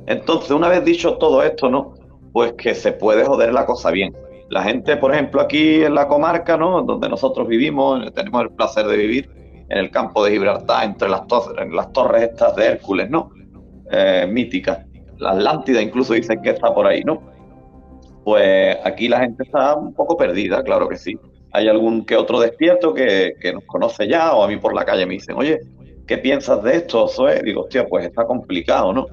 Entonces, 0.05 0.51
una 0.51 0.67
vez 0.67 0.85
dicho 0.85 1.17
todo 1.17 1.41
esto, 1.41 1.69
¿no? 1.69 1.95
Pues 2.31 2.53
que 2.53 2.75
se 2.75 2.91
puede 2.91 3.25
joder 3.25 3.53
la 3.53 3.65
cosa 3.65 3.89
bien. 3.89 4.13
La 4.49 4.63
gente, 4.63 4.97
por 4.97 5.13
ejemplo, 5.13 5.41
aquí 5.41 5.83
en 5.83 5.95
la 5.95 6.07
comarca, 6.07 6.55
¿no? 6.57 6.83
Donde 6.83 7.09
nosotros 7.09 7.47
vivimos, 7.47 8.13
tenemos 8.13 8.43
el 8.43 8.49
placer 8.51 8.85
de 8.85 8.97
vivir 8.97 9.29
en 9.69 9.77
el 9.77 9.89
campo 9.89 10.23
de 10.23 10.31
Gibraltar, 10.31 10.85
entre 10.85 11.09
las, 11.09 11.21
las 11.71 11.91
torres 11.93 12.29
estas 12.31 12.55
de 12.55 12.65
Hércules, 12.65 13.09
¿no? 13.09 13.31
Eh, 13.91 14.27
míticas 14.29 14.85
la 15.19 15.31
Atlántida 15.31 15.81
incluso 15.81 16.13
dicen 16.13 16.41
que 16.41 16.51
está 16.51 16.73
por 16.73 16.87
ahí, 16.87 17.03
¿no? 17.03 17.21
Pues 18.23 18.77
aquí 18.83 19.07
la 19.07 19.19
gente 19.19 19.43
está 19.43 19.75
un 19.75 19.93
poco 19.93 20.17
perdida, 20.17 20.63
claro 20.63 20.87
que 20.89 20.97
sí. 20.97 21.17
Hay 21.51 21.67
algún 21.67 22.05
que 22.05 22.17
otro 22.17 22.39
despierto 22.39 22.93
que, 22.93 23.35
nos 23.53 23.63
conoce 23.65 24.07
ya, 24.07 24.33
o 24.33 24.43
a 24.43 24.47
mí 24.47 24.57
por 24.57 24.73
la 24.73 24.83
calle 24.83 25.05
me 25.05 25.13
dicen, 25.13 25.35
oye, 25.37 25.59
¿qué 26.07 26.17
piensas 26.17 26.61
de 26.63 26.77
esto, 26.77 27.07
Zoe? 27.07 27.41
Digo, 27.43 27.61
hostia, 27.61 27.87
pues 27.87 28.05
está 28.05 28.25
complicado, 28.25 28.91
¿no? 28.93 29.05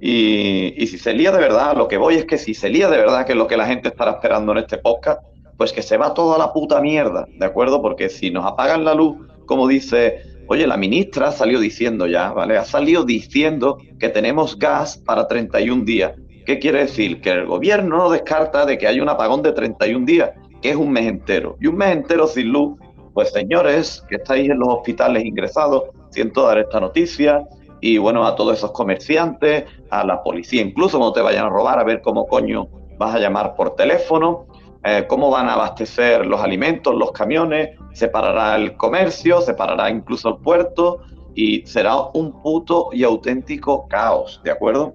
Y, 0.00 0.86
si 0.86 0.98
se 0.98 1.12
lía 1.12 1.30
de 1.30 1.38
verdad, 1.38 1.76
lo 1.76 1.88
que 1.88 1.98
voy 1.98 2.14
es 2.14 2.24
que 2.24 2.38
si 2.38 2.54
se 2.54 2.70
lía 2.70 2.88
de 2.88 2.96
verdad, 2.96 3.26
que 3.26 3.32
es 3.32 3.38
lo 3.38 3.46
que 3.46 3.56
la 3.56 3.66
gente 3.66 3.88
estará 3.88 4.12
esperando 4.12 4.52
en 4.52 4.58
este 4.58 4.78
podcast, 4.78 5.22
pues 5.56 5.72
que 5.72 5.82
se 5.82 5.98
va 5.98 6.14
toda 6.14 6.38
la 6.38 6.52
puta 6.52 6.80
mierda, 6.80 7.26
¿de 7.28 7.44
acuerdo? 7.44 7.82
Porque 7.82 8.08
si 8.08 8.30
nos 8.30 8.46
apagan 8.46 8.84
la 8.84 8.94
luz, 8.94 9.18
como 9.44 9.68
dice 9.68 10.22
Oye, 10.52 10.66
la 10.66 10.76
ministra 10.76 11.30
salió 11.30 11.60
diciendo 11.60 12.08
ya, 12.08 12.32
¿vale? 12.32 12.58
Ha 12.58 12.64
salido 12.64 13.04
diciendo 13.04 13.78
que 14.00 14.08
tenemos 14.08 14.58
gas 14.58 14.98
para 14.98 15.28
31 15.28 15.84
días. 15.84 16.14
¿Qué 16.44 16.58
quiere 16.58 16.80
decir? 16.80 17.20
Que 17.20 17.30
el 17.30 17.46
gobierno 17.46 17.98
no 17.98 18.10
descarta 18.10 18.66
de 18.66 18.76
que 18.76 18.88
haya 18.88 19.00
un 19.00 19.08
apagón 19.08 19.42
de 19.42 19.52
31 19.52 20.04
días, 20.04 20.32
que 20.60 20.70
es 20.70 20.76
un 20.76 20.90
mes 20.90 21.06
entero. 21.06 21.56
Y 21.60 21.68
un 21.68 21.76
mes 21.76 21.92
entero 21.92 22.26
sin 22.26 22.48
luz, 22.48 22.76
pues 23.14 23.30
señores 23.30 24.04
que 24.08 24.16
estáis 24.16 24.50
en 24.50 24.58
los 24.58 24.70
hospitales 24.70 25.24
ingresados, 25.24 25.84
siento 26.10 26.44
dar 26.44 26.58
esta 26.58 26.80
noticia. 26.80 27.46
Y 27.80 27.98
bueno, 27.98 28.26
a 28.26 28.34
todos 28.36 28.58
esos 28.58 28.72
comerciantes, 28.72 29.64
a 29.90 30.04
la 30.04 30.22
policía, 30.22 30.62
incluso 30.62 30.98
cuando 30.98 31.14
te 31.14 31.22
vayan 31.22 31.46
a 31.46 31.48
robar, 31.48 31.78
a 31.78 31.84
ver 31.84 32.00
cómo 32.02 32.26
coño 32.26 32.68
vas 32.98 33.14
a 33.14 33.18
llamar 33.18 33.54
por 33.54 33.74
teléfono. 33.74 34.46
Eh, 34.82 35.04
cómo 35.06 35.30
van 35.30 35.46
a 35.46 35.54
abastecer 35.54 36.24
los 36.24 36.40
alimentos, 36.40 36.94
los 36.94 37.12
camiones, 37.12 37.76
se 37.92 38.08
parará 38.08 38.56
el 38.56 38.78
comercio, 38.78 39.42
se 39.42 39.52
parará 39.52 39.90
incluso 39.90 40.30
el 40.30 40.36
puerto 40.36 41.00
y 41.34 41.66
será 41.66 41.96
un 42.14 42.40
puto 42.40 42.88
y 42.90 43.04
auténtico 43.04 43.86
caos, 43.88 44.40
¿de 44.42 44.50
acuerdo? 44.50 44.94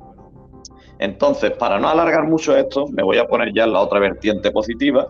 Entonces, 0.98 1.52
para 1.52 1.80
no 1.80 1.88
alargar 1.88 2.28
mucho 2.28 2.58
esto, 2.58 2.88
me 2.88 3.04
voy 3.04 3.20
a 3.20 3.28
poner 3.28 3.54
ya 3.54 3.66
en 3.66 3.74
la 3.74 3.82
otra 3.82 4.00
vertiente 4.00 4.50
positiva 4.50 5.08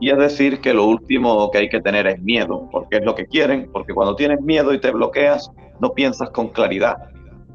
y 0.00 0.10
es 0.10 0.18
decir 0.18 0.60
que 0.60 0.72
lo 0.72 0.86
último 0.86 1.50
que 1.50 1.58
hay 1.58 1.68
que 1.68 1.80
tener 1.80 2.06
es 2.06 2.20
miedo, 2.22 2.68
porque 2.70 2.96
es 2.98 3.04
lo 3.04 3.14
que 3.14 3.26
quieren, 3.26 3.68
porque 3.72 3.92
cuando 3.92 4.14
tienes 4.14 4.40
miedo 4.40 4.72
y 4.72 4.80
te 4.80 4.90
bloqueas, 4.90 5.50
no 5.80 5.92
piensas 5.92 6.30
con 6.30 6.48
claridad. 6.48 6.96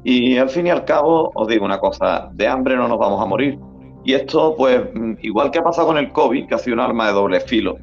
Y 0.02 0.36
al 0.36 0.50
fin 0.50 0.66
y 0.66 0.70
al 0.70 0.84
cabo, 0.84 1.30
os 1.34 1.48
digo 1.48 1.64
una 1.64 1.78
cosa, 1.78 2.28
de 2.32 2.46
hambre 2.46 2.76
no 2.76 2.88
nos 2.88 2.98
vamos 2.98 3.22
a 3.22 3.26
morir, 3.26 3.58
y 4.04 4.12
esto, 4.12 4.54
pues, 4.56 4.82
mm, 4.94 5.14
igual 5.22 5.50
que 5.50 5.58
ha 5.58 5.64
pasado 5.64 5.86
con 5.86 5.96
el 5.96 6.12
COVID, 6.12 6.46
que 6.46 6.54
ha 6.54 6.58
sido 6.58 6.74
un 6.74 6.80
arma 6.80 7.06
de 7.06 7.14
doble 7.14 7.40
filo, 7.40 7.76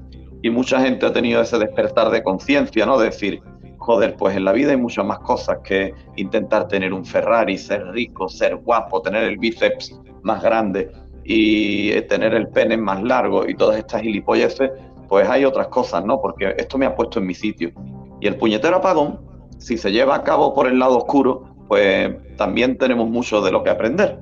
y 0.44 0.50
mucha 0.52 0.80
gente 0.80 1.06
ha 1.06 1.14
tenido 1.14 1.42
ese 1.42 1.58
despertar 1.58 2.12
de 2.12 2.22
conciencia, 2.22 2.86
¿no? 2.86 3.00
De 3.00 3.06
decir, 3.06 3.42
joder, 3.78 4.16
pues 4.16 4.36
en 4.36 4.46
la 4.46 4.52
vida 4.52 4.72
hay 4.72 4.78
muchas 4.78 5.06
más 5.06 5.20
cosas 5.20 5.58
que 5.64 5.94
intentar 6.16 6.68
tener 6.68 6.94
un 6.94 7.04
Ferrari, 7.04 7.58
ser 7.58 7.88
rico, 7.88 8.30
ser 8.30 8.56
guapo, 8.58 9.02
tener 9.02 9.24
el 9.24 9.38
bíceps 9.38 10.00
más 10.22 10.44
grande 10.44 10.92
y 11.32 12.02
tener 12.04 12.34
el 12.34 12.50
pene 12.50 12.78
más 12.78 13.02
largo 13.04 13.48
y 13.48 13.56
todas 13.56 13.78
estas 13.78 14.02
gilipolleces, 14.02 14.72
pues 15.08 15.28
hay 15.30 15.46
otras 15.46 15.68
cosas, 15.68 16.04
¿no? 16.06 16.22
Porque 16.22 16.56
esto 16.58 16.78
me 16.78 16.86
ha 16.86 16.96
puesto 16.96 17.20
en 17.20 17.28
mi 17.28 17.34
sitio. 17.34 17.72
Y 18.20 18.28
el 18.28 18.36
puñetero 18.36 18.78
apagón, 18.78 19.20
si 19.58 19.78
se 19.78 19.92
lleva 19.92 20.16
a 20.16 20.24
cabo 20.24 20.54
por 20.54 20.68
el 20.68 20.80
lado 20.80 20.98
oscuro, 20.98 21.56
pues 21.68 22.12
también 22.38 22.78
tenemos 22.78 23.10
mucho 23.10 23.42
de 23.42 23.52
lo 23.52 23.64
que 23.64 23.70
aprender. 23.70 24.20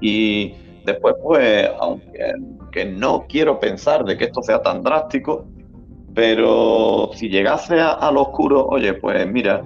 Y 0.00 0.54
Después, 0.88 1.16
pues, 1.22 1.68
aunque 1.80 2.86
no 2.86 3.26
quiero 3.28 3.60
pensar 3.60 4.06
de 4.06 4.16
que 4.16 4.24
esto 4.24 4.42
sea 4.42 4.62
tan 4.62 4.82
drástico, 4.82 5.44
pero 6.14 7.10
si 7.12 7.28
llegase 7.28 7.78
a, 7.78 8.10
lo 8.10 8.22
oscuro, 8.22 8.66
oye, 8.66 8.94
pues 8.94 9.30
mira, 9.30 9.62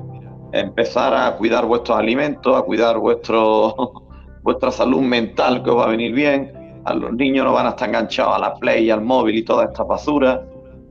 empezar 0.50 1.14
a 1.14 1.36
cuidar 1.36 1.64
vuestros 1.66 1.96
alimentos, 1.96 2.56
a 2.56 2.62
cuidar 2.62 2.98
vuestro, 2.98 3.92
vuestra 4.42 4.72
salud 4.72 5.00
mental 5.00 5.62
que 5.62 5.70
os 5.70 5.78
va 5.78 5.84
a 5.84 5.90
venir 5.90 6.12
bien, 6.12 6.52
a 6.84 6.94
los 6.94 7.12
niños 7.12 7.44
no 7.44 7.52
van 7.52 7.66
a 7.66 7.70
estar 7.70 7.88
enganchados 7.88 8.36
a 8.36 8.38
la 8.38 8.54
Play, 8.54 8.90
al 8.90 9.02
móvil 9.02 9.36
y 9.36 9.42
toda 9.42 9.64
esta 9.64 9.84
basura. 9.84 10.42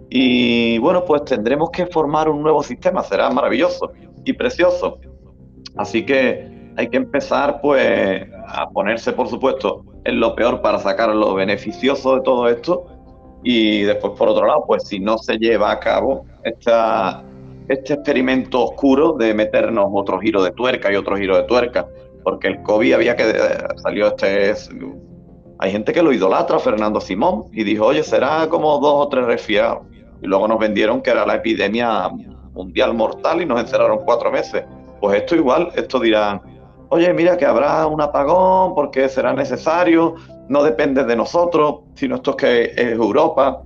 Y 0.10 0.78
bueno, 0.80 1.06
pues 1.06 1.26
tendremos 1.26 1.70
que 1.72 1.86
formar 1.86 2.30
un 2.30 2.42
nuevo 2.42 2.64
sistema, 2.64 3.04
será 3.04 3.30
maravilloso 3.30 3.92
y 4.26 4.34
precioso. 4.34 5.00
Así 5.78 6.06
que 6.06 6.72
hay 6.78 6.90
que 6.90 6.98
empezar 6.98 7.62
pues 7.62 8.28
a 8.48 8.70
ponerse, 8.70 9.14
por 9.14 9.28
supuesto, 9.28 9.86
es 10.04 10.14
lo 10.14 10.36
peor 10.36 10.62
para 10.62 10.80
sacar 10.80 11.14
lo 11.16 11.34
beneficioso 11.34 12.16
de 12.16 12.22
todo 12.22 12.50
esto. 12.50 12.86
Y 13.44 13.82
después, 13.84 14.14
por 14.18 14.30
otro 14.30 14.46
lado, 14.46 14.66
pues 14.68 14.84
si 14.88 15.00
no 15.00 15.18
se 15.18 15.38
lleva 15.38 15.72
a 15.72 15.80
cabo 15.80 16.26
esta, 16.44 17.24
este 17.68 17.94
experimento 17.94 18.66
oscuro 18.66 19.14
de 19.14 19.34
meternos 19.34 19.90
otro 19.94 20.20
giro 20.20 20.44
de 20.44 20.52
tuerca 20.52 20.92
y 20.92 20.96
otro 20.96 21.16
giro 21.18 21.38
de 21.38 21.44
tuerca, 21.44 21.88
porque 22.24 22.50
el 22.50 22.62
COVID 22.62 22.94
había 22.94 23.16
que 23.16 23.24
salió 23.78 24.08
este 24.08 24.52
hay 25.62 25.72
gente 25.72 25.94
que 25.94 26.02
lo 26.02 26.12
idolatra 26.12 26.58
Fernando 26.58 27.00
Simón 27.00 27.46
y 27.54 27.64
dijo, 27.64 27.86
oye, 27.86 28.04
será 28.04 28.50
como 28.50 28.80
dos 28.80 29.06
o 29.06 29.08
tres 29.10 29.26
resfriados. 29.26 29.84
Y 30.20 30.26
luego 30.26 30.48
nos 30.48 30.58
vendieron 30.58 31.02
que 31.04 31.12
era 31.12 31.24
la 31.24 31.36
epidemia 31.36 32.10
mundial 32.54 32.96
mortal 32.96 33.44
y 33.44 33.46
nos 33.46 33.60
encerraron 33.60 34.00
cuatro 34.04 34.32
meses. 34.32 34.64
Pues 35.00 35.20
esto 35.22 35.36
igual, 35.36 35.72
esto 35.76 36.00
dirán, 36.00 36.42
oye, 36.90 37.14
mira 37.14 37.38
que 37.38 37.46
habrá 37.46 37.86
un 37.86 38.02
apagón 38.02 38.74
porque 38.74 39.08
será 39.08 39.34
necesario, 39.34 40.16
no 40.50 40.64
depende 40.64 41.04
de 41.04 41.16
nosotros, 41.16 41.82
sino 41.94 42.16
esto 42.16 42.32
es 42.32 42.38
que 42.38 42.64
es 42.76 42.92
Europa 42.94 43.62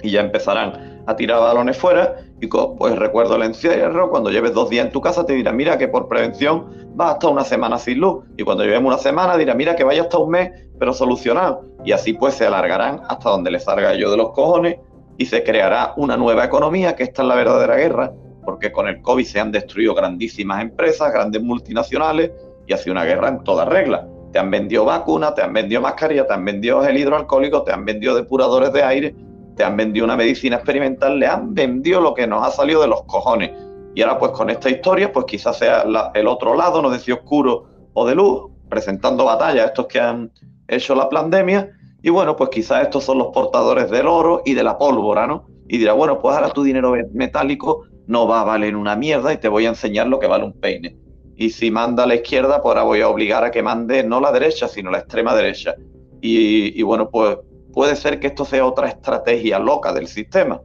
y 0.00 0.12
ya 0.12 0.20
empezarán 0.20 1.02
a 1.06 1.16
tirar 1.16 1.40
balones 1.40 1.76
fuera 1.76 2.18
pues 2.48 2.96
recuerdo 2.96 3.36
el 3.36 3.42
encierro, 3.42 4.10
cuando 4.10 4.30
lleves 4.30 4.52
dos 4.52 4.68
días 4.68 4.86
en 4.86 4.92
tu 4.92 5.00
casa 5.00 5.24
te 5.24 5.34
dirá, 5.34 5.52
mira 5.52 5.78
que 5.78 5.88
por 5.88 6.08
prevención 6.08 6.66
va 7.00 7.12
hasta 7.12 7.28
una 7.28 7.44
semana 7.44 7.78
sin 7.78 8.00
luz 8.00 8.24
y 8.36 8.42
cuando 8.42 8.64
llevemos 8.64 8.92
una 8.92 9.02
semana 9.02 9.36
dirá, 9.36 9.54
mira 9.54 9.76
que 9.76 9.84
vaya 9.84 10.02
hasta 10.02 10.18
un 10.18 10.30
mes 10.30 10.50
pero 10.78 10.92
solucionado 10.92 11.64
y 11.84 11.92
así 11.92 12.12
pues 12.14 12.34
se 12.34 12.46
alargarán 12.46 13.00
hasta 13.08 13.30
donde 13.30 13.50
les 13.50 13.64
salga 13.64 13.94
yo 13.94 14.10
de 14.10 14.16
los 14.16 14.30
cojones 14.30 14.78
y 15.18 15.26
se 15.26 15.44
creará 15.44 15.94
una 15.96 16.16
nueva 16.16 16.44
economía 16.44 16.96
que 16.96 17.04
esta 17.04 17.22
es 17.22 17.28
la 17.28 17.34
verdadera 17.34 17.76
guerra 17.76 18.12
porque 18.44 18.72
con 18.72 18.88
el 18.88 19.00
COVID 19.02 19.24
se 19.24 19.40
han 19.40 19.52
destruido 19.52 19.94
grandísimas 19.94 20.62
empresas, 20.62 21.12
grandes 21.12 21.42
multinacionales 21.42 22.32
y 22.66 22.72
hace 22.72 22.90
una 22.90 23.04
guerra 23.04 23.28
en 23.28 23.44
toda 23.44 23.64
regla. 23.64 24.08
Te 24.32 24.38
han 24.38 24.50
vendido 24.50 24.84
vacunas, 24.84 25.34
te 25.34 25.42
han 25.42 25.52
vendido 25.52 25.80
mascarilla, 25.80 26.26
te 26.26 26.32
han 26.32 26.44
vendido 26.44 26.82
gel 26.82 26.96
hidroalcohólico, 26.96 27.62
te 27.62 27.72
han 27.72 27.84
vendido 27.84 28.14
depuradores 28.14 28.72
de 28.72 28.82
aire, 28.82 29.14
te 29.62 29.66
han 29.66 29.76
vendido 29.76 30.04
una 30.04 30.16
medicina 30.16 30.56
experimental, 30.56 31.20
le 31.20 31.28
han 31.28 31.54
vendido 31.54 32.00
lo 32.00 32.14
que 32.14 32.26
nos 32.26 32.44
ha 32.44 32.50
salido 32.50 32.82
de 32.82 32.88
los 32.88 33.04
cojones. 33.04 33.52
Y 33.94 34.02
ahora 34.02 34.18
pues 34.18 34.32
con 34.32 34.50
esta 34.50 34.68
historia, 34.68 35.12
pues 35.12 35.24
quizás 35.26 35.56
sea 35.56 35.84
el 36.14 36.26
otro 36.26 36.56
lado, 36.56 36.82
no 36.82 36.92
sé 36.92 36.98
si 36.98 37.12
oscuro 37.12 37.66
o 37.92 38.04
de 38.04 38.16
luz, 38.16 38.50
presentando 38.68 39.24
batalla 39.24 39.62
a 39.62 39.66
estos 39.66 39.86
que 39.86 40.00
han 40.00 40.32
hecho 40.66 40.96
la 40.96 41.08
pandemia. 41.08 41.70
Y 42.02 42.10
bueno, 42.10 42.34
pues 42.34 42.50
quizás 42.50 42.82
estos 42.82 43.04
son 43.04 43.18
los 43.18 43.28
portadores 43.28 43.88
del 43.88 44.08
oro 44.08 44.42
y 44.44 44.54
de 44.54 44.64
la 44.64 44.76
pólvora, 44.76 45.28
¿no? 45.28 45.46
Y 45.68 45.78
dirá, 45.78 45.92
bueno, 45.92 46.18
pues 46.18 46.34
ahora 46.34 46.50
tu 46.50 46.64
dinero 46.64 46.94
metálico 47.12 47.84
no 48.08 48.26
va 48.26 48.40
a 48.40 48.44
valer 48.44 48.74
una 48.74 48.96
mierda 48.96 49.32
y 49.32 49.36
te 49.36 49.46
voy 49.46 49.66
a 49.66 49.68
enseñar 49.68 50.08
lo 50.08 50.18
que 50.18 50.26
vale 50.26 50.42
un 50.42 50.58
peine. 50.58 50.96
Y 51.36 51.50
si 51.50 51.70
manda 51.70 52.02
a 52.02 52.06
la 52.08 52.16
izquierda, 52.16 52.60
pues 52.60 52.70
ahora 52.70 52.82
voy 52.82 53.00
a 53.00 53.08
obligar 53.08 53.44
a 53.44 53.52
que 53.52 53.62
mande 53.62 54.02
no 54.02 54.20
la 54.20 54.32
derecha, 54.32 54.66
sino 54.66 54.90
la 54.90 54.98
extrema 54.98 55.36
derecha. 55.36 55.76
Y, 56.20 56.82
bueno, 56.82 57.08
pues 57.10 57.38
puede 57.72 57.96
ser 57.96 58.20
que 58.20 58.28
esto 58.28 58.44
sea 58.44 58.66
otra 58.66 58.88
estrategia 58.88 59.58
loca 59.58 59.92
del 59.92 60.06
sistema. 60.06 60.60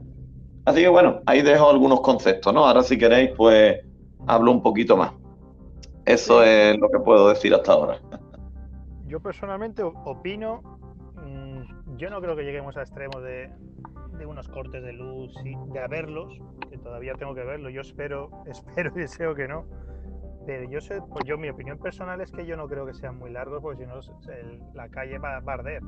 Así 0.65 0.81
que 0.81 0.89
bueno, 0.89 1.21
ahí 1.25 1.41
dejo 1.41 1.69
algunos 1.69 2.01
conceptos, 2.01 2.53
¿no? 2.53 2.67
Ahora 2.67 2.83
si 2.83 2.97
queréis, 2.97 3.31
pues 3.37 3.79
hablo 4.27 4.51
un 4.51 4.61
poquito 4.61 4.97
más. 4.97 5.13
Eso 6.05 6.43
es 6.43 6.77
lo 6.77 6.89
que 6.89 6.99
puedo 6.99 7.29
decir 7.29 7.53
hasta 7.53 7.73
ahora. 7.73 7.99
Yo 9.07 9.21
personalmente 9.21 9.83
opino, 9.83 10.61
mm, 11.15 11.95
yo 11.95 12.09
no 12.09 12.19
creo 12.19 12.35
que 12.35 12.43
lleguemos 12.43 12.75
a 12.75 12.81
extremos 12.81 13.23
de, 13.23 13.49
de 14.17 14.25
unos 14.25 14.49
cortes 14.49 14.83
de 14.83 14.91
luz, 14.91 15.33
y 15.45 15.55
de 15.71 15.79
haberlos, 15.79 16.37
que 16.69 16.77
todavía 16.77 17.13
tengo 17.13 17.33
que 17.33 17.43
verlo. 17.43 17.69
Yo 17.69 17.81
espero, 17.81 18.29
espero 18.45 18.91
y 18.95 18.99
deseo 18.99 19.35
que 19.35 19.47
no. 19.47 19.65
Pero 20.45 20.69
yo 20.69 20.79
sé, 20.79 21.01
pues 21.09 21.25
yo 21.25 21.37
mi 21.37 21.49
opinión 21.49 21.77
personal 21.77 22.21
es 22.21 22.31
que 22.31 22.45
yo 22.45 22.55
no 22.55 22.67
creo 22.67 22.85
que 22.85 22.93
sean 22.93 23.17
muy 23.17 23.31
largos, 23.31 23.61
porque 23.61 23.83
si 23.83 23.89
no 23.89 23.99
la 24.73 24.87
calle 24.89 25.17
va, 25.19 25.35
a 25.35 25.53
arder 25.53 25.81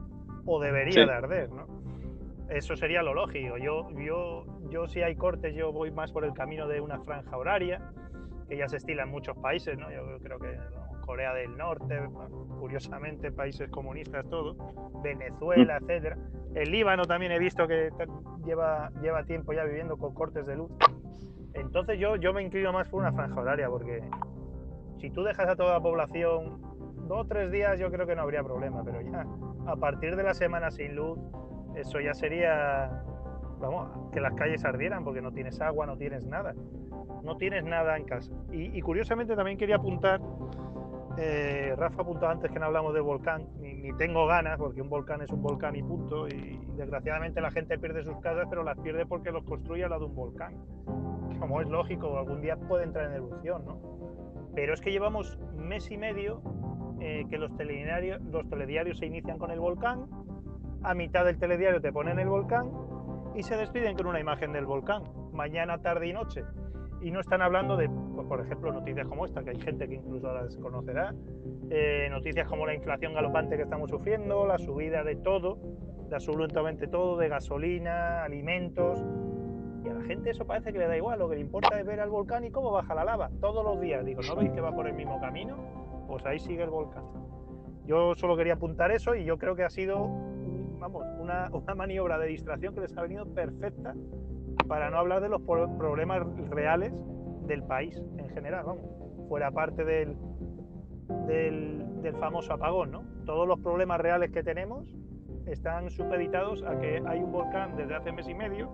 o 0.50 0.60
debería 0.60 1.06
de 1.06 1.12
arder, 1.12 1.50
¿no? 1.52 1.68
Eso 2.50 2.76
sería 2.76 3.04
lo 3.04 3.14
lógico. 3.14 3.58
Yo, 3.58 3.92
yo, 3.92 4.46
yo 4.70 4.88
si 4.88 5.02
hay 5.04 5.16
cortes, 5.16 5.56
yo 5.56 5.72
voy 5.72 5.92
más 5.92 6.12
por 6.12 6.26
el 6.26 6.34
camino 6.34 6.68
de 6.68 6.82
una 6.82 7.00
franja 7.02 7.38
horaria, 7.38 7.92
que 8.48 8.58
ya 8.58 8.68
se 8.68 8.78
estila 8.78 9.04
en 9.04 9.10
muchos 9.10 9.38
países, 9.38 9.78
¿no? 9.78 9.92
Yo 9.92 10.18
creo 10.24 10.40
que 10.40 10.58
Corea 11.06 11.34
del 11.36 11.56
Norte, 11.56 12.02
curiosamente 12.60 13.32
países 13.32 13.70
comunistas 13.70 14.28
todo, 14.28 14.56
Venezuela, 15.04 15.80
mm. 15.80 15.84
etcétera. 15.84 16.18
El 16.56 16.72
Líbano 16.72 17.06
también 17.06 17.32
he 17.32 17.38
visto 17.38 17.68
que 17.68 17.92
lleva, 18.44 18.92
lleva 19.02 19.24
tiempo 19.26 19.54
ya 19.54 19.64
viviendo 19.66 19.98
con 19.98 20.16
cortes 20.16 20.48
de 20.48 20.56
luz. 20.56 20.72
Entonces 21.54 22.00
yo, 22.00 22.16
yo 22.16 22.34
me 22.34 22.42
inclino 22.42 22.74
más 22.74 22.88
por 22.90 23.02
una 23.02 23.12
franja 23.12 23.40
horaria, 23.40 23.70
porque 23.70 24.02
si 25.00 25.12
tú 25.12 25.24
dejas 25.24 25.48
a 25.48 25.56
toda 25.56 25.74
la 25.74 25.82
población 25.82 26.69
dos 27.10 27.22
o 27.22 27.26
tres 27.26 27.52
días, 27.52 27.80
yo 27.80 27.90
creo 27.90 28.06
que 28.06 28.16
no 28.16 28.22
habría 28.22 28.44
problema, 28.44 28.84
pero 28.84 29.02
ya 29.02 29.26
a 29.66 29.76
partir 29.76 30.16
de 30.16 30.22
la 30.22 30.36
semana 30.36 30.70
sin 30.70 30.96
luz, 30.96 31.18
eso 31.76 32.00
ya 32.00 32.14
sería, 32.14 33.04
vamos, 33.60 34.12
que 34.14 34.22
las 34.22 34.34
calles 34.36 34.64
ardieran, 34.64 35.04
porque 35.04 35.20
no 35.20 35.32
tienes 35.32 35.60
agua, 35.60 35.88
no 35.88 35.98
tienes 35.98 36.26
nada. 36.26 36.54
No 37.24 37.36
tienes 37.36 37.66
nada 37.66 37.98
en 37.98 38.06
casa. 38.06 38.32
Y, 38.52 38.80
curiosamente 38.82 39.36
también 39.36 39.58
quería 39.58 39.76
apuntar 39.76 40.22
eh, 41.18 41.74
Rafa 41.76 42.04
apuntó 42.04 42.30
antes 42.30 42.50
que 42.50 42.60
no 42.60 42.68
hablamos 42.68 42.94
del 42.94 43.02
volcán, 43.02 43.46
ni, 43.60 43.92
tengo 43.98 44.26
ganas, 44.26 44.58
porque 44.58 44.82
un 44.82 44.88
volcán 44.88 45.22
es 45.22 45.30
un 45.32 45.42
volcán 45.42 45.76
y 45.76 45.84
punto, 45.84 46.28
y 46.30 46.62
desgraciadamente 46.78 47.42
la 47.42 47.52
gente 47.52 47.78
pierde 47.78 48.04
sus 48.04 48.18
casas, 48.22 48.46
pero 48.50 48.64
las 48.64 48.78
pierde 48.78 49.06
porque 49.06 49.32
los 49.32 49.44
construye 49.44 49.84
al 49.84 49.90
lado 49.90 50.06
de 50.06 50.12
un 50.12 50.16
volcán. 50.16 50.56
Como 51.40 51.60
es 51.60 51.68
lógico, 51.68 52.18
algún 52.18 52.40
día 52.40 52.56
puede 52.56 52.86
entrar 52.86 53.08
en 53.08 53.14
erupción, 53.14 53.66
¿no? 53.66 53.80
Pero 54.56 54.74
es 54.74 54.80
que 54.80 54.92
llevamos 54.92 55.38
mes 55.58 55.92
y 55.92 55.98
medio 55.98 56.42
eh, 57.00 57.26
que 57.30 57.38
los 57.38 57.56
telediarios, 57.58 58.98
se 58.98 59.06
inician 59.06 59.38
con 59.38 59.52
el 59.52 59.60
volcán, 59.60 60.06
a 60.84 60.94
mitad 60.94 61.26
del 61.26 61.38
telediario 61.38 61.82
te 61.82 61.92
ponen 61.92 62.20
el 62.20 62.30
volcán 62.30 62.72
y 63.36 63.44
se 63.44 63.58
despiden 63.58 63.96
con 63.96 64.08
una 64.08 64.20
imagen 64.20 64.54
del 64.54 64.66
volcán, 64.66 65.04
mañana, 65.34 65.80
tarde 65.80 66.08
y 66.08 66.14
noche 66.14 66.44
y 67.02 67.12
no 67.12 67.20
están 67.20 67.42
hablando 67.42 67.78
de, 67.78 67.90
pues, 67.90 68.28
por 68.28 68.42
ejemplo, 68.42 68.72
noticias 68.72 69.08
como 69.08 69.26
esta, 69.26 69.44
que 69.44 69.52
hay 69.52 69.60
gente 69.60 69.88
que 69.88 69.96
incluso 69.96 70.34
las 70.34 70.56
conocerá, 70.58 71.14
eh, 71.70 72.08
noticias 72.10 72.48
como 72.48 72.66
la 72.66 72.74
inflación 72.74 73.14
galopante 73.14 73.56
que 73.56 73.64
estamos 73.64 73.90
sufriendo, 73.90 74.46
la 74.46 74.58
subida 74.58 75.04
de 75.04 75.16
todo, 75.16 75.58
de 76.10 76.16
absolutamente 76.16 76.88
todo, 76.88 77.18
de 77.18 77.30
gasolina, 77.30 78.24
alimentos. 78.24 79.04
Y 79.86 79.90
a 79.90 79.94
la 79.94 80.02
gente 80.04 80.32
eso 80.32 80.46
parece 80.46 80.74
que 80.74 80.80
le 80.80 80.88
da 80.88 80.98
igual, 80.98 81.20
lo 81.20 81.30
que 81.30 81.36
le 81.36 81.42
importa 81.42 81.80
es 81.80 81.86
ver 81.86 82.00
al 82.00 82.10
volcán 82.10 82.44
y 82.44 82.52
cómo 82.52 82.72
baja 82.72 82.94
la 82.96 83.06
lava 83.06 83.30
todos 83.40 83.64
los 83.64 83.80
días. 83.80 84.06
Digo, 84.06 84.22
¿no 84.28 84.36
veis 84.36 84.52
que 84.52 84.62
va 84.62 84.74
por 84.74 84.88
el 84.88 84.94
mismo 84.94 85.20
camino? 85.22 85.89
Pues 86.10 86.26
ahí 86.26 86.40
sigue 86.40 86.64
el 86.64 86.70
volcán. 86.70 87.04
Yo 87.86 88.14
solo 88.16 88.36
quería 88.36 88.54
apuntar 88.54 88.92
eso 88.92 89.16
y 89.16 89.24
yo 89.24 89.38
creo 89.38 89.56
que 89.56 89.64
ha 89.64 89.70
sido, 89.70 90.10
vamos, 90.80 91.06
una, 91.20 91.50
una 91.54 91.76
maniobra 91.76 92.20
de 92.20 92.28
distracción 92.28 92.76
que 92.76 92.82
les 92.82 92.98
ha 92.98 93.02
venido 93.02 93.26
perfecta 93.34 93.96
para 94.68 94.90
no 94.90 94.98
hablar 94.98 95.22
de 95.22 95.30
los 95.30 95.42
problemas 95.42 96.22
reales 96.50 96.94
del 97.48 97.64
país 97.64 98.02
en 98.18 98.30
general, 98.30 98.66
vamos, 98.66 98.84
fuera 99.28 99.52
parte 99.52 99.84
del, 99.86 100.16
del, 101.28 102.16
famoso 102.20 102.54
apagón, 102.54 102.92
¿no? 102.92 103.04
Todos 103.26 103.48
los 103.48 103.60
problemas 103.60 104.00
reales 104.00 104.32
que 104.32 104.44
tenemos 104.44 104.88
están 105.46 105.90
supeditados 105.90 106.64
a 106.64 106.80
que 106.80 107.02
hay 107.06 107.20
un 107.20 107.32
volcán 107.32 107.76
desde 107.76 107.96
hace 107.96 108.12
mes 108.12 108.28
y 108.28 108.34
medio 108.34 108.70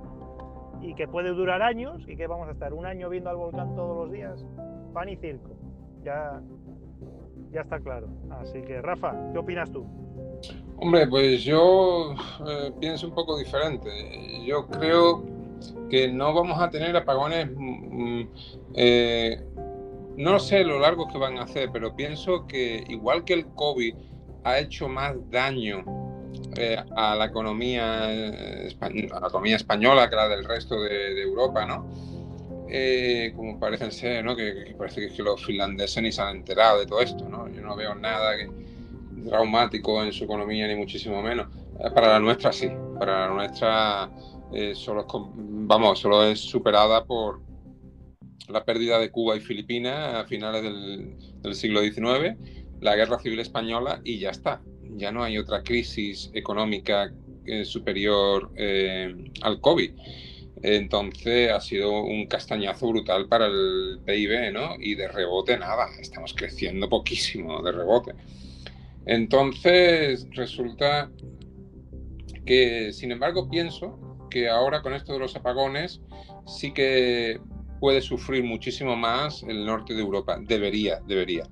y 0.82 0.94
que 0.96 1.08
puede 1.08 1.30
durar 1.30 1.62
años 1.62 2.04
y 2.08 2.16
que 2.16 2.28
vamos 2.28 2.48
a 2.50 2.52
estar 2.52 2.74
un 2.74 2.86
año 2.86 3.10
viendo 3.10 3.30
al 3.30 3.38
volcán 3.38 3.76
todos 3.76 3.98
los 3.98 4.12
días. 4.12 4.46
Pan 4.94 5.10
y 5.10 5.16
circo. 5.16 5.52
Ya, 6.04 6.42
ya 7.56 7.62
está 7.62 7.80
claro. 7.80 8.08
Así 8.42 8.62
que, 8.62 8.82
Rafa, 8.82 9.16
¿qué 9.32 9.40
opinas 9.40 9.72
tú? 9.72 9.86
Hombre, 10.78 11.08
pues 11.08 11.44
yo 11.44 12.14
eh, 12.48 12.72
pienso 12.82 13.08
un 13.08 13.16
poco 13.16 13.38
diferente. 13.38 13.90
Yo 14.46 14.68
creo 14.68 15.24
que 15.90 16.12
no 16.12 16.34
vamos 16.34 16.60
a 16.60 16.70
tener 16.70 16.96
apagones, 16.98 17.50
mm, 17.50 18.20
mm, 18.20 18.30
eh, 18.76 19.42
no 20.18 20.38
sé 20.40 20.66
lo 20.66 20.80
largo 20.80 21.08
que 21.08 21.18
van 21.18 21.38
a 21.38 21.44
hacer, 21.44 21.70
pero 21.72 21.96
pienso 21.96 22.46
que 22.46 22.84
igual 22.90 23.24
que 23.24 23.34
el 23.34 23.48
COVID 23.48 23.96
ha 24.44 24.60
hecho 24.60 24.90
más 24.90 25.16
daño 25.32 25.86
eh, 26.58 26.78
a 26.96 27.16
la 27.16 27.26
economía 27.26 28.04
a 28.06 28.10
la 28.10 29.28
economía 29.28 29.56
española 29.56 30.10
que 30.10 30.16
la 30.16 30.28
del 30.28 30.44
resto 30.44 30.82
de, 30.82 31.22
Europa, 31.22 31.66
¿no? 31.66 31.86
Como 33.36 33.60
parecen 33.60 33.92
ser, 33.92 34.24
¿no? 34.24 34.36
Que, 34.36 34.76
parece 34.78 35.08
que, 35.08 35.24
los 35.24 35.44
finlandeses 35.44 36.02
ni 36.02 36.12
se 36.12 36.22
han 36.22 36.38
enterado 36.38 36.80
de 36.80 36.86
todo 36.86 37.02
esto, 37.02 37.28
¿no? 37.30 37.48
Yo 37.50 37.62
no 37.62 37.76
veo 37.76 37.96
nada 37.96 38.36
que, 38.38 38.50
traumático 39.30 40.04
en 40.04 40.12
su 40.14 40.24
economía, 40.24 40.68
ni 40.68 40.76
muchísimo 40.76 41.22
menos. 41.22 41.48
Para 41.94 42.08
la 42.10 42.20
nuestra 42.20 42.52
sí, 42.52 42.70
para 42.98 43.28
la 43.28 43.34
nuestra 43.34 44.10
eh, 44.54 44.74
solo, 44.76 45.02
es, 45.02 45.08
vamos, 45.08 46.00
solo 46.00 46.24
es 46.24 46.40
superada 46.40 47.06
por 47.06 47.42
la 48.48 48.64
pérdida 48.64 49.00
de 49.00 49.12
Cuba 49.12 49.36
y 49.36 49.40
Filipinas 49.40 50.16
a 50.16 50.26
finales 50.26 50.64
del, 50.64 51.56
siglo 51.56 51.82
XIX, 51.82 52.38
la 52.80 52.96
guerra 52.96 53.20
civil 53.20 53.40
española 53.40 54.02
y 54.04 54.20
ya 54.20 54.30
está. 54.30 54.62
Ya 54.98 55.12
no 55.12 55.24
hay 55.24 55.38
otra 55.38 55.64
crisis 55.64 56.32
económica 56.34 57.12
eh, 57.46 57.66
superior 57.66 58.52
eh, 58.56 59.32
al 59.42 59.60
COVID. 59.60 59.92
Entonces 60.68 61.52
ha 61.52 61.62
sido 61.62 62.02
un 62.02 62.26
castañazo 62.26 62.88
brutal 62.88 63.28
para 63.28 63.46
el 63.46 64.00
PIB, 64.04 64.52
¿no? 64.52 64.76
Y 64.80 64.96
de 64.96 65.08
rebote 65.08 65.60
nada, 65.60 65.88
estamos 66.00 66.34
creciendo 66.34 66.90
poquísimo 66.90 67.62
de 67.62 67.72
rebote. 67.72 68.16
Entonces 69.06 70.28
resulta 70.32 71.12
que, 72.48 72.92
sin 72.94 73.12
embargo, 73.12 73.48
pienso 73.48 74.18
que 74.32 74.50
ahora 74.50 74.82
con 74.82 74.96
esto 74.96 75.14
de 75.14 75.20
los 75.20 75.36
apagones 75.36 76.02
sí 76.48 76.74
que 76.74 77.40
puede 77.80 78.02
sufrir 78.02 78.44
muchísimo 78.44 78.96
más 78.96 79.44
el 79.44 79.68
norte 79.68 79.94
de 79.94 80.02
Europa. 80.02 80.40
Debería, 80.42 81.00
debería. 81.06 81.48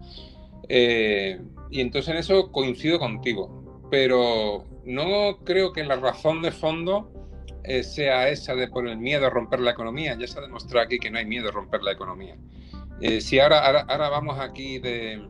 Eh, 0.70 1.40
y 1.70 1.82
entonces 1.82 2.10
en 2.14 2.18
eso 2.18 2.52
coincido 2.52 2.98
contigo, 2.98 3.84
pero 3.92 4.66
no 4.86 5.38
creo 5.44 5.72
que 5.72 5.84
la 5.84 5.98
razón 5.98 6.42
de 6.42 6.52
fondo 6.52 7.23
eh, 7.64 7.84
sea 7.84 8.30
esa 8.30 8.56
de 8.56 8.68
por 8.68 8.88
el 8.88 8.98
miedo 8.98 9.26
a 9.26 9.30
romper 9.30 9.60
la 9.60 9.72
economía. 9.72 10.18
Ya 10.18 10.28
se 10.28 10.40
ha 10.40 10.42
demostrado 10.42 10.86
aquí 10.86 11.00
que 11.00 11.10
no 11.10 11.18
hay 11.18 11.26
miedo 11.26 11.50
a 11.50 11.52
romper 11.52 11.82
la 11.82 11.92
economía. 11.92 12.38
Eh, 13.02 13.22
si 13.22 13.40
ahora, 13.40 13.60
ahora, 13.82 14.10
vamos 14.10 14.40
aquí 14.40 14.80
de, 14.80 15.22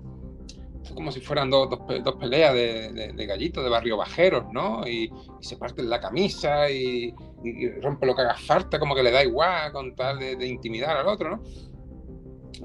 como 0.93 1.11
si 1.11 1.21
fueran 1.21 1.49
dos, 1.49 1.69
dos, 2.03 2.15
peleas 2.15 2.53
de, 2.53 3.13
de, 3.13 3.25
gallitos, 3.25 3.63
de 3.63 3.69
barrio 3.69 3.97
bajeros, 3.97 4.45
¿no? 4.51 4.87
Y, 4.87 5.11
se 5.41 5.57
parten 5.57 5.89
la 5.89 5.99
camisa 5.99 6.69
y, 6.69 7.13
y, 7.43 7.69
rompe 7.81 8.05
lo 8.05 8.15
que 8.15 8.21
haga 8.21 8.35
falta, 8.35 8.79
como 8.79 8.95
que 8.95 9.03
le 9.03 9.11
da 9.11 9.23
igual 9.23 9.71
con 9.71 9.95
tal 9.95 10.19
de, 10.19 10.47
intimidar 10.47 10.97
al 10.97 11.07
otro, 11.07 11.37
¿no? 11.37 11.43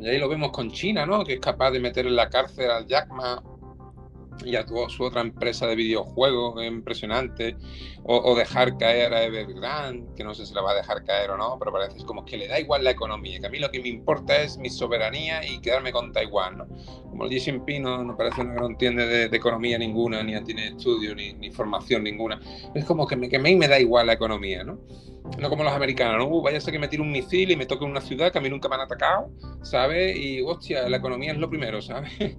Y 0.00 0.08
ahí 0.08 0.18
lo 0.18 0.28
vemos 0.28 0.50
con 0.52 0.70
China, 0.70 1.06
¿no? 1.06 1.24
Que 1.24 1.34
es 1.34 1.40
capaz 1.40 1.70
de 1.72 1.80
meter 1.80 2.06
en 2.06 2.16
la 2.16 2.28
cárcel 2.28 2.70
al 2.70 2.86
Jack 2.86 3.08
Ma 3.08 3.42
y 4.44 4.56
a 4.56 4.66
su 4.66 5.02
otra 5.02 5.20
empresa 5.20 5.66
de 5.66 5.76
videojuegos 5.76 6.64
impresionante, 6.64 7.56
o, 8.04 8.34
dejar 8.36 8.78
caer 8.78 9.12
a 9.12 9.24
Evergrande, 9.24 10.06
que 10.16 10.24
no 10.24 10.34
sé 10.34 10.46
si 10.46 10.54
la 10.54 10.62
va 10.62 10.72
a 10.72 10.74
dejar 10.74 11.04
caer 11.04 11.30
o 11.30 11.36
no, 11.36 11.56
pero 11.58 11.72
parece 11.72 12.04
como 12.04 12.24
que 12.24 12.36
le 12.36 12.48
da 12.48 12.58
igual 12.58 12.84
la 12.84 12.90
economía, 12.90 13.38
que 13.40 13.46
a 13.46 13.50
mí 13.50 13.58
lo 13.58 13.70
que 13.70 13.80
me 13.80 13.88
importa 13.88 14.40
es 14.40 14.56
mi 14.58 14.70
soberanía 14.70 15.44
y 15.46 15.60
quedarme 15.60 15.92
con 15.92 16.12
Taiwán, 16.12 16.58
¿no? 16.58 16.68
Como 17.10 17.24
el 17.24 17.30
Xi 17.30 17.40
Jinping 17.40 17.82
no, 17.82 18.16
parece 18.16 18.36
que 18.36 18.44
no 18.44 18.66
entiende 18.66 19.28
de, 19.28 19.36
economía 19.36 19.78
ninguna, 19.78 20.22
ni 20.22 20.38
tiene 20.42 20.68
estudio, 20.68 21.14
ni, 21.14 21.50
formación 21.50 22.04
ninguna, 22.04 22.40
es 22.74 22.84
como 22.84 23.06
que, 23.06 23.16
me, 23.16 23.28
que 23.28 23.36
a 23.36 23.40
mí 23.40 23.56
me 23.56 23.68
da 23.68 23.78
igual 23.78 24.06
la 24.06 24.14
economía, 24.14 24.64
¿no? 24.64 24.78
No 25.38 25.50
como 25.50 25.62
los 25.62 25.72
americanos, 25.72 26.18
¿no? 26.18 26.34
Uh, 26.34 26.42
vaya 26.42 26.58
a 26.58 26.60
ser 26.60 26.72
que 26.72 26.78
me 26.78 26.88
tire 26.88 27.02
un 27.02 27.12
misil 27.12 27.50
y 27.50 27.56
me 27.56 27.66
toque 27.66 27.84
una 27.84 28.00
ciudad 28.00 28.32
que 28.32 28.38
a 28.38 28.40
mí 28.40 28.48
nunca 28.48 28.68
me 28.68 28.76
han 28.76 28.80
atacado, 28.82 29.30
¿sabes? 29.62 30.16
Y, 30.16 30.40
hostia, 30.40 30.88
la 30.88 30.96
economía 30.96 31.32
es 31.32 31.38
lo 31.38 31.50
primero, 31.50 31.82
¿sabes? 31.82 32.10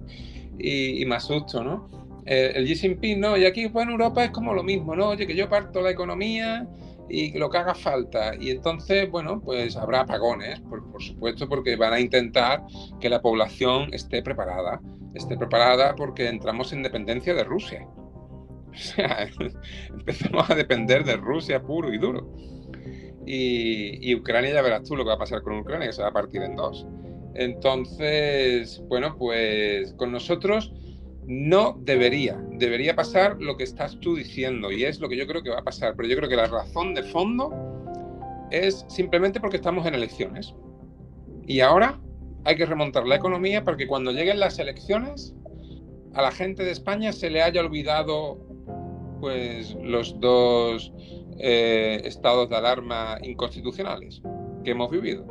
y, 0.59 1.05
me 1.05 1.15
asusto, 1.15 1.63
¿no? 1.63 1.89
Eh, 2.25 2.51
el 2.55 2.65
Xi 2.65 2.75
Jinping, 2.75 3.19
¿no? 3.19 3.37
Y 3.37 3.45
aquí, 3.45 3.67
pues 3.69 3.85
en 3.85 3.91
Europa 3.91 4.23
es 4.23 4.31
como 4.31 4.53
lo 4.53 4.63
mismo, 4.63 4.95
¿no? 4.95 5.09
Oye, 5.09 5.25
que 5.25 5.35
yo 5.35 5.49
parto 5.49 5.81
la 5.81 5.91
economía 5.91 6.67
y 7.09 7.37
lo 7.37 7.49
que 7.49 7.57
haga 7.57 7.73
falta. 7.73 8.33
Y 8.39 8.51
entonces, 8.51 9.09
bueno, 9.09 9.41
pues 9.41 9.75
habrá 9.75 10.01
apagones, 10.01 10.59
por, 10.61 10.83
supuesto, 11.01 11.47
porque 11.49 11.75
van 11.75 11.93
a 11.93 11.99
intentar 11.99 12.63
que 12.99 13.09
la 13.09 13.21
población 13.21 13.93
esté 13.93 14.21
preparada. 14.21 14.79
Esté 15.15 15.37
preparada 15.37 15.95
porque 15.95 16.27
entramos 16.27 16.71
en 16.71 16.83
dependencia 16.83 17.33
de 17.33 17.43
Rusia. 17.43 17.87
O 18.71 18.77
sea, 18.81 19.27
empezamos 19.89 20.47
a 20.47 20.53
depender 20.53 21.03
de 21.03 21.17
Rusia 21.17 21.59
puro 21.59 21.91
y 21.91 21.97
duro. 21.97 22.31
Y, 23.25 24.09
y, 24.09 24.15
Ucrania, 24.15 24.53
ya 24.53 24.61
verás 24.61 24.83
tú 24.83 24.95
lo 24.95 25.03
que 25.03 25.09
va 25.09 25.15
a 25.15 25.19
pasar 25.19 25.41
con 25.41 25.57
Ucrania, 25.57 25.87
que 25.87 25.93
se 25.93 26.03
va 26.03 26.09
a 26.09 26.13
partir 26.13 26.43
en 26.43 26.55
dos. 26.55 26.85
Entonces, 27.35 28.81
bueno, 28.87 29.15
pues 29.17 29.93
con 29.93 30.11
nosotros 30.11 30.73
no 31.25 31.77
debería, 31.81 32.41
debería 32.53 32.95
pasar 32.95 33.37
lo 33.39 33.55
que 33.55 33.63
estás 33.63 33.99
tú 33.99 34.15
diciendo 34.15 34.71
y 34.71 34.83
es 34.83 34.99
lo 34.99 35.07
que 35.07 35.15
yo 35.15 35.27
creo 35.27 35.43
que 35.43 35.51
va 35.51 35.59
a 35.59 35.63
pasar, 35.63 35.95
pero 35.95 36.09
yo 36.09 36.15
creo 36.17 36.27
que 36.27 36.35
la 36.35 36.47
razón 36.47 36.95
de 36.95 37.03
fondo 37.03 37.53
es 38.49 38.83
simplemente 38.89 39.39
porque 39.39 39.57
estamos 39.57 39.85
en 39.85 39.93
elecciones. 39.93 40.55
Y 41.45 41.59
ahora 41.59 41.99
hay 42.45 42.55
que 42.55 42.65
remontar 42.65 43.05
la 43.05 43.15
economía 43.15 43.63
para 43.63 43.77
que 43.77 43.87
cuando 43.87 44.11
lleguen 44.11 44.39
las 44.39 44.57
elecciones 44.59 45.35
a 46.13 46.21
la 46.21 46.31
gente 46.31 46.63
de 46.63 46.71
España 46.71 47.11
se 47.11 47.29
le 47.29 47.41
haya 47.41 47.61
olvidado 47.61 48.39
pues 49.19 49.75
los 49.83 50.19
dos 50.19 50.91
eh, 51.37 52.01
estados 52.05 52.49
de 52.49 52.55
alarma 52.55 53.17
inconstitucionales 53.21 54.21
que 54.63 54.71
hemos 54.71 54.89
vivido 54.89 55.25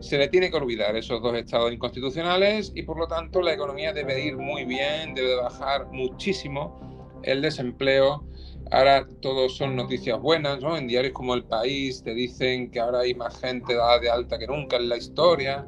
se 0.00 0.18
le 0.18 0.28
tiene 0.28 0.50
que 0.50 0.56
olvidar 0.56 0.94
esos 0.96 1.20
dos 1.22 1.34
estados 1.34 1.72
inconstitucionales 1.72 2.72
y 2.74 2.82
por 2.82 2.98
lo 2.98 3.06
tanto 3.06 3.42
la 3.42 3.52
economía 3.52 3.92
debe 3.92 4.24
ir 4.24 4.36
muy 4.36 4.64
bien, 4.64 5.14
debe 5.14 5.36
bajar 5.36 5.86
muchísimo 5.90 7.20
el 7.22 7.42
desempleo. 7.42 8.24
Ahora 8.70 9.06
todos 9.20 9.56
son 9.56 9.76
noticias 9.76 10.20
buenas, 10.20 10.60
¿no? 10.60 10.76
En 10.76 10.86
diarios 10.86 11.14
como 11.14 11.34
El 11.34 11.44
País 11.44 12.02
te 12.02 12.14
dicen 12.14 12.70
que 12.70 12.80
ahora 12.80 13.00
hay 13.00 13.14
más 13.14 13.40
gente 13.40 13.74
dada 13.74 13.98
de 13.98 14.10
alta 14.10 14.38
que 14.38 14.46
nunca 14.46 14.76
en 14.76 14.88
la 14.88 14.96
historia. 14.96 15.66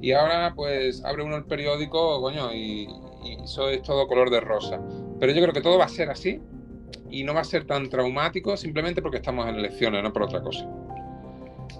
Y 0.00 0.12
ahora 0.12 0.52
pues 0.54 1.04
abre 1.04 1.22
uno 1.22 1.36
el 1.36 1.44
periódico, 1.44 2.20
coño, 2.20 2.52
y, 2.52 2.88
y 3.24 3.42
eso 3.42 3.70
es 3.70 3.82
todo 3.82 4.06
color 4.06 4.30
de 4.30 4.40
rosa. 4.40 4.80
Pero 5.18 5.32
yo 5.32 5.40
creo 5.40 5.54
que 5.54 5.60
todo 5.60 5.78
va 5.78 5.86
a 5.86 5.88
ser 5.88 6.10
así 6.10 6.40
y 7.10 7.24
no 7.24 7.34
va 7.34 7.40
a 7.40 7.44
ser 7.44 7.66
tan 7.66 7.88
traumático 7.88 8.56
simplemente 8.56 9.02
porque 9.02 9.18
estamos 9.18 9.48
en 9.48 9.56
elecciones, 9.56 10.02
no 10.02 10.12
por 10.12 10.24
otra 10.24 10.42
cosa. 10.42 10.68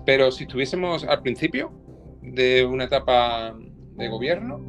Pero 0.04 0.30
si 0.30 0.44
estuviésemos 0.44 1.04
al 1.04 1.22
principio, 1.22 1.72
de 2.22 2.64
una 2.64 2.84
etapa 2.84 3.54
de 3.58 4.08
gobierno, 4.08 4.64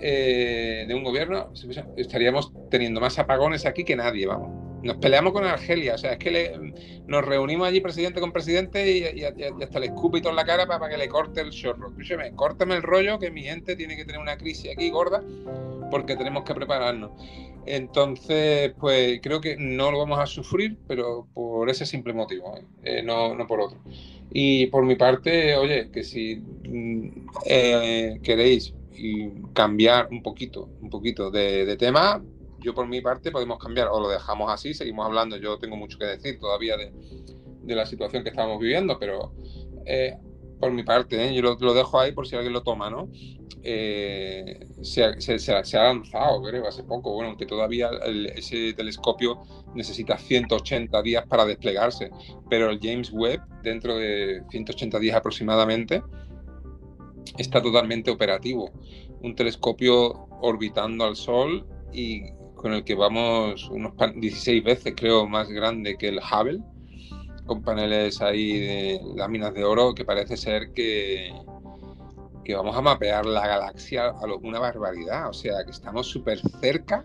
eh, 0.00 0.84
de 0.88 0.94
un 0.94 1.04
gobierno, 1.04 1.52
estaríamos 1.96 2.52
teniendo 2.70 3.00
más 3.00 3.18
apagones 3.18 3.66
aquí 3.66 3.84
que 3.84 3.96
nadie, 3.96 4.26
vamos. 4.26 4.65
Nos 4.86 4.96
peleamos 4.98 5.32
con 5.32 5.44
Argelia, 5.44 5.94
o 5.94 5.98
sea, 5.98 6.12
es 6.12 6.18
que 6.18 7.02
nos 7.06 7.24
reunimos 7.24 7.66
allí 7.66 7.80
presidente 7.80 8.20
con 8.20 8.32
presidente 8.32 8.90
y, 9.14 9.24
hasta 9.24 9.80
le 9.80 9.86
escupo 9.86 10.16
y 10.16 10.20
todo 10.20 10.30
en 10.30 10.36
la 10.36 10.44
cara 10.44 10.66
para, 10.66 10.88
que 10.88 10.96
le 10.96 11.08
corte 11.08 11.40
el 11.40 11.50
chorro. 11.50 11.88
Escúcheme, 11.88 12.32
córtame 12.36 12.76
el 12.76 12.82
rollo 12.82 13.18
que 13.18 13.30
mi 13.30 13.42
gente 13.42 13.74
tiene 13.74 13.96
que 13.96 14.04
tener 14.04 14.20
una 14.20 14.36
crisis 14.36 14.70
aquí 14.72 14.90
gorda 14.90 15.22
porque 15.90 16.16
tenemos 16.16 16.44
que 16.44 16.54
prepararnos. 16.54 17.10
Entonces, 17.66 18.72
pues 18.78 19.18
creo 19.20 19.40
que 19.40 19.56
no 19.58 19.90
lo 19.90 19.98
vamos 19.98 20.20
a 20.20 20.26
sufrir, 20.26 20.78
pero 20.86 21.26
por 21.34 21.68
ese 21.68 21.84
simple 21.84 22.12
motivo, 22.12 22.56
¿eh? 22.56 22.64
Eh, 22.84 23.02
no, 23.02 23.34
no 23.34 23.46
por 23.48 23.60
otro. 23.60 23.80
Y 24.30 24.66
por 24.68 24.84
mi 24.84 24.94
parte, 24.94 25.56
oye, 25.56 25.90
que 25.90 26.04
si 26.04 26.36
mm, 26.36 27.26
eh, 27.46 28.20
queréis 28.22 28.72
cambiar 29.52 30.08
un 30.10 30.22
poquito, 30.22 30.68
un 30.80 30.90
poquito 30.90 31.30
de, 31.30 31.76
tema, 31.76 32.22
yo 32.66 32.74
por 32.74 32.88
mi 32.88 33.00
parte 33.00 33.30
podemos 33.30 33.58
cambiar 33.58 33.86
o 33.92 34.00
lo 34.00 34.08
dejamos 34.08 34.50
así, 34.50 34.74
seguimos 34.74 35.06
hablando. 35.06 35.36
Yo 35.36 35.56
tengo 35.56 35.76
mucho 35.76 35.98
que 35.98 36.06
decir 36.06 36.36
todavía 36.40 36.76
de, 36.76 36.92
la 37.76 37.86
situación 37.86 38.24
que 38.24 38.30
estamos 38.30 38.58
viviendo, 38.58 38.98
pero 38.98 39.32
eh, 39.84 40.16
por 40.58 40.72
mi 40.72 40.82
parte, 40.82 41.28
¿eh? 41.28 41.32
yo 41.32 41.42
lo, 41.42 41.74
dejo 41.74 42.00
ahí 42.00 42.10
por 42.10 42.26
si 42.26 42.34
alguien 42.34 42.52
lo 42.52 42.64
toma, 42.64 42.90
¿no? 42.90 43.08
Eh, 43.62 44.66
se, 44.82 45.04
ha 45.04 45.84
lanzado, 45.84 46.42
creo, 46.42 46.66
hace 46.66 46.82
poco, 46.82 47.12
bueno, 47.12 47.28
aunque 47.28 47.46
todavía 47.46 47.88
ese 48.34 48.72
telescopio 48.72 49.42
necesita 49.76 50.18
180 50.18 51.02
días 51.02 51.24
para 51.28 51.44
desplegarse, 51.44 52.10
pero 52.50 52.70
el 52.70 52.80
James 52.82 53.12
Webb, 53.12 53.42
dentro 53.62 53.96
de 53.96 54.42
180 54.50 54.98
días 54.98 55.14
aproximadamente, 55.14 56.02
está 57.38 57.62
totalmente 57.62 58.10
operativo. 58.10 58.72
Un 59.22 59.36
telescopio 59.36 60.26
orbitando 60.40 61.04
al 61.04 61.14
Sol 61.14 61.64
y 61.92 62.22
con 62.66 62.74
el 62.74 62.82
que 62.82 62.96
vamos 62.96 63.70
unos 63.70 63.92
16 64.16 64.64
veces, 64.64 64.94
creo, 64.96 65.28
más 65.28 65.48
grande 65.48 65.96
que 65.96 66.08
el 66.08 66.18
Hubble 66.18 66.58
con 67.46 67.62
paneles 67.62 68.20
ahí 68.20 68.58
de 68.58 69.00
láminas 69.14 69.54
de 69.54 69.62
oro 69.62 69.94
que 69.94 70.04
parece 70.04 70.36
ser 70.36 70.72
que, 70.72 71.32
que 72.44 72.56
vamos 72.56 72.76
a 72.76 72.80
mapear 72.80 73.24
la 73.24 73.46
galaxia 73.46 74.06
a 74.06 74.26
una 74.42 74.58
barbaridad. 74.58 75.28
O 75.28 75.32
sea, 75.32 75.64
que 75.64 75.70
estamos 75.70 76.08
súper 76.08 76.40
cerca 76.60 77.04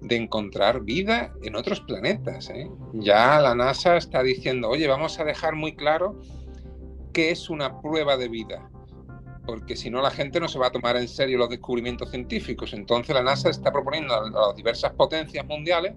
de 0.00 0.14
encontrar 0.14 0.82
vida 0.82 1.34
en 1.42 1.56
otros 1.56 1.80
planetas. 1.80 2.48
¿eh? 2.50 2.70
Ya 2.92 3.40
la 3.40 3.56
NASA 3.56 3.96
está 3.96 4.22
diciendo, 4.22 4.68
oye, 4.68 4.86
vamos 4.86 5.18
a 5.18 5.24
dejar 5.24 5.56
muy 5.56 5.74
claro 5.74 6.20
qué 7.12 7.32
es 7.32 7.50
una 7.50 7.80
prueba 7.80 8.16
de 8.16 8.28
vida. 8.28 8.70
Porque 9.46 9.74
si 9.76 9.90
no, 9.90 10.02
la 10.02 10.10
gente 10.10 10.38
no 10.38 10.48
se 10.48 10.58
va 10.58 10.68
a 10.68 10.70
tomar 10.70 10.96
en 10.96 11.08
serio 11.08 11.38
los 11.38 11.48
descubrimientos 11.48 12.10
científicos. 12.10 12.72
Entonces, 12.72 13.14
la 13.14 13.22
NASA 13.22 13.50
está 13.50 13.72
proponiendo 13.72 14.14
a 14.14 14.30
las 14.48 14.56
diversas 14.56 14.92
potencias 14.92 15.46
mundiales 15.46 15.94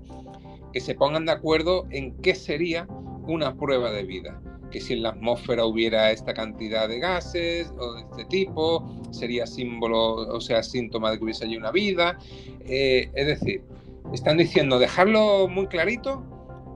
que 0.71 0.79
se 0.79 0.95
pongan 0.95 1.25
de 1.25 1.31
acuerdo 1.31 1.85
en 1.91 2.15
qué 2.21 2.33
sería 2.33 2.87
una 3.27 3.55
prueba 3.55 3.91
de 3.91 4.03
vida, 4.03 4.41
que 4.71 4.81
si 4.81 4.93
en 4.93 5.03
la 5.03 5.09
atmósfera 5.09 5.65
hubiera 5.65 6.11
esta 6.11 6.33
cantidad 6.33 6.89
de 6.89 6.99
gases 6.99 7.71
o 7.77 7.93
de 7.93 8.01
este 8.01 8.25
tipo, 8.25 8.83
sería 9.11 9.45
símbolo, 9.45 10.15
o 10.15 10.41
sea, 10.41 10.63
síntoma 10.63 11.11
de 11.11 11.17
que 11.19 11.23
hubiese 11.23 11.45
allí 11.45 11.55
una 11.55 11.71
vida. 11.71 12.17
Eh, 12.65 13.09
es 13.13 13.27
decir, 13.27 13.63
están 14.11 14.37
diciendo, 14.37 14.79
dejarlo 14.79 15.47
muy 15.47 15.67
clarito 15.67 16.21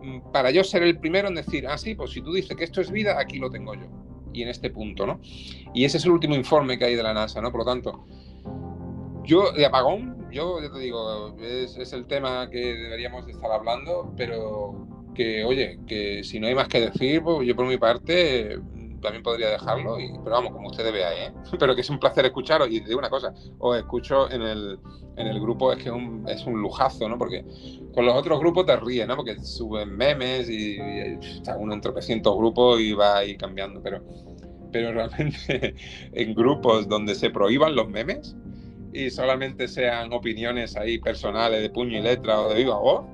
mm, 0.04 0.32
para 0.32 0.52
yo 0.52 0.64
ser 0.64 0.84
el 0.84 1.00
primero 1.00 1.28
en 1.28 1.36
decir, 1.36 1.68
ah, 1.68 1.78
sí, 1.78 1.96
pues 1.96 2.12
si 2.12 2.22
tú 2.22 2.34
dices 2.34 2.56
que 2.56 2.64
esto 2.64 2.82
es 2.82 2.92
vida, 2.92 3.20
aquí 3.20 3.40
lo 3.40 3.50
tengo 3.50 3.74
yo. 3.74 3.88
Y 4.38 4.44
en 4.44 4.50
este 4.50 4.70
punto, 4.70 5.08
¿no? 5.08 5.20
Y 5.74 5.84
ese 5.84 5.98
es 5.98 6.06
el 6.06 6.12
último 6.12 6.36
informe 6.36 6.78
que 6.78 6.86
hay 6.86 6.96
de 6.96 7.02
la 7.02 7.12
NASA, 7.12 7.42
¿no? 7.42 7.52
Por 7.52 7.62
lo 7.62 7.66
tanto, 7.66 8.06
yo 9.24 9.52
de 9.52 9.66
apagón, 9.66 10.30
yo 10.32 10.60
te 10.72 10.80
digo, 10.80 11.36
es, 11.42 11.92
el 11.92 12.06
tema 12.06 12.48
que 12.52 12.60
deberíamos 12.60 13.28
estar 13.28 13.52
hablando, 13.52 14.14
pero 14.16 14.88
que, 15.16 15.44
oye, 15.44 15.80
que 15.88 16.24
si 16.24 16.40
no 16.40 16.46
hay 16.46 16.54
más 16.54 16.68
que 16.68 16.82
decir, 16.82 17.24
pues 17.24 17.48
yo 17.48 17.56
por 17.56 17.66
mi 17.66 17.78
parte 17.78 18.60
también 19.02 19.24
podría 19.24 19.50
dejarlo, 19.50 20.00
y, 20.00 20.12
pero 20.24 20.32
vamos, 20.36 20.52
como 20.52 20.70
ustedes 20.70 20.92
vean, 20.92 21.14
¿eh? 21.14 21.34
pero 21.60 21.76
que 21.76 21.82
es 21.82 21.90
un 21.90 22.00
placer 22.00 22.26
escucharos 22.26 22.70
y 22.70 22.80
de 22.80 22.96
una 22.96 23.10
cosa, 23.10 23.34
os 23.60 23.78
escucho 23.78 24.30
en 24.32 24.42
el, 24.42 24.80
en 25.16 25.28
el 25.28 25.40
grupo, 25.40 25.72
es 25.72 25.84
que 25.84 25.92
un, 25.92 26.28
es 26.28 26.46
un 26.46 26.62
lujazo, 26.62 27.08
¿no? 27.08 27.18
Porque 27.18 27.44
con 27.94 28.06
los 28.06 28.16
otros 28.16 28.40
grupos 28.40 28.66
te 28.66 28.76
ríes, 28.76 29.08
¿no? 29.08 29.16
Porque 29.16 29.40
suben 29.40 29.96
memes 29.96 30.50
y, 30.50 30.78
está 31.20 31.58
uno 31.58 31.74
entre 31.74 31.92
300 31.92 32.36
grupos 32.38 32.80
y 32.80 32.94
va 32.94 33.18
ahí 33.18 33.38
cambiando, 33.38 33.82
pero, 33.82 34.04
pero 34.72 34.94
realmente 34.94 35.76
en 36.14 36.34
grupos 36.34 36.88
donde 36.88 37.16
se 37.16 37.30
prohíban 37.30 37.76
los 37.76 37.90
memes 37.90 38.36
y 38.94 39.10
solamente 39.10 39.68
sean 39.68 40.12
opiniones 40.14 40.76
ahí 40.76 40.98
personales 40.98 41.62
de 41.62 41.70
puño 41.70 42.00
y 42.00 42.02
letra 42.02 42.42
o 42.42 42.50
de 42.50 42.56
viva 42.56 42.78
voz, 42.80 43.06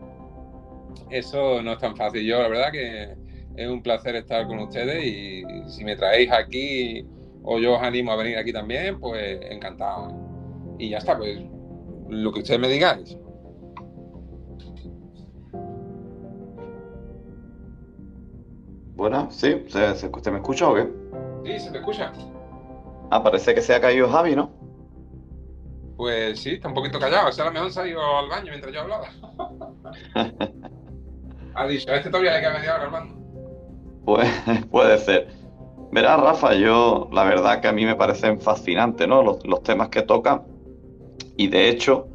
eso 1.09 1.61
no 1.61 1.73
es 1.73 1.79
tan 1.79 1.95
fácil. 1.95 2.25
Yo, 2.25 2.41
la 2.41 2.47
verdad, 2.47 2.71
que 2.71 3.22
es 3.55 3.67
un 3.67 3.83
placer 3.83 4.15
estar 4.15 4.47
con 4.47 4.59
ustedes 4.59 5.03
y 5.03 5.43
si 5.67 5.83
me 5.83 5.95
traéis 5.95 6.31
aquí 6.31 7.05
o 7.43 7.59
yo 7.59 7.75
os 7.75 7.81
animo 7.81 8.11
a 8.11 8.15
venir 8.15 8.37
aquí 8.37 8.53
también, 8.53 8.99
pues 8.99 9.39
encantado. 9.49 10.13
Y 10.79 10.89
ya 10.89 10.97
está, 10.97 11.17
pues 11.17 11.39
lo 12.09 12.31
que 12.31 12.39
ustedes 12.39 12.59
me 12.59 12.69
digáis. 12.69 13.17
Bueno, 18.95 19.29
sí, 19.31 19.63
¿se, 19.67 19.95
se, 19.95 20.07
¿usted 20.07 20.31
me 20.31 20.37
escucha 20.37 20.69
o 20.69 20.75
qué? 20.75 20.87
Sí, 21.45 21.59
se 21.59 21.71
me 21.71 21.79
escucha. 21.79 22.11
Ah, 23.11 23.21
parece 23.21 23.53
que 23.53 23.61
se 23.61 23.75
ha 23.75 23.81
caído 23.81 24.09
Javi, 24.09 24.35
¿no? 24.35 24.51
Pues 25.97 26.39
sí, 26.39 26.51
está 26.51 26.69
un 26.69 26.73
poquito 26.73 26.99
callado. 26.99 27.29
Ese 27.29 27.41
a 27.41 27.45
lo 27.45 27.51
mejor 27.51 27.71
se 27.71 27.81
ha 27.81 27.87
ido 27.87 28.01
al 28.01 28.29
baño 28.29 28.49
mientras 28.49 28.73
yo 28.73 28.81
hablaba. 28.81 29.07
ha 31.55 31.67
dicho, 31.67 31.93
este 31.93 32.09
todavía 32.09 32.35
hay 32.35 32.41
que 32.41 32.49
media 32.49 32.75
hora 32.75 32.85
hablando. 32.85 33.22
Pues 34.05 34.29
puede 34.71 34.97
ser. 34.97 35.27
Verás, 35.91 36.19
Rafa, 36.19 36.55
yo 36.55 37.07
la 37.11 37.23
verdad 37.23 37.61
que 37.61 37.67
a 37.67 37.71
mí 37.71 37.85
me 37.85 37.95
parecen 37.95 38.41
fascinantes, 38.41 39.07
¿no? 39.07 39.21
Los, 39.21 39.45
los 39.45 39.61
temas 39.61 39.89
que 39.89 40.01
tocan. 40.01 40.43
Y 41.37 41.47
de 41.47 41.69
hecho, 41.69 42.07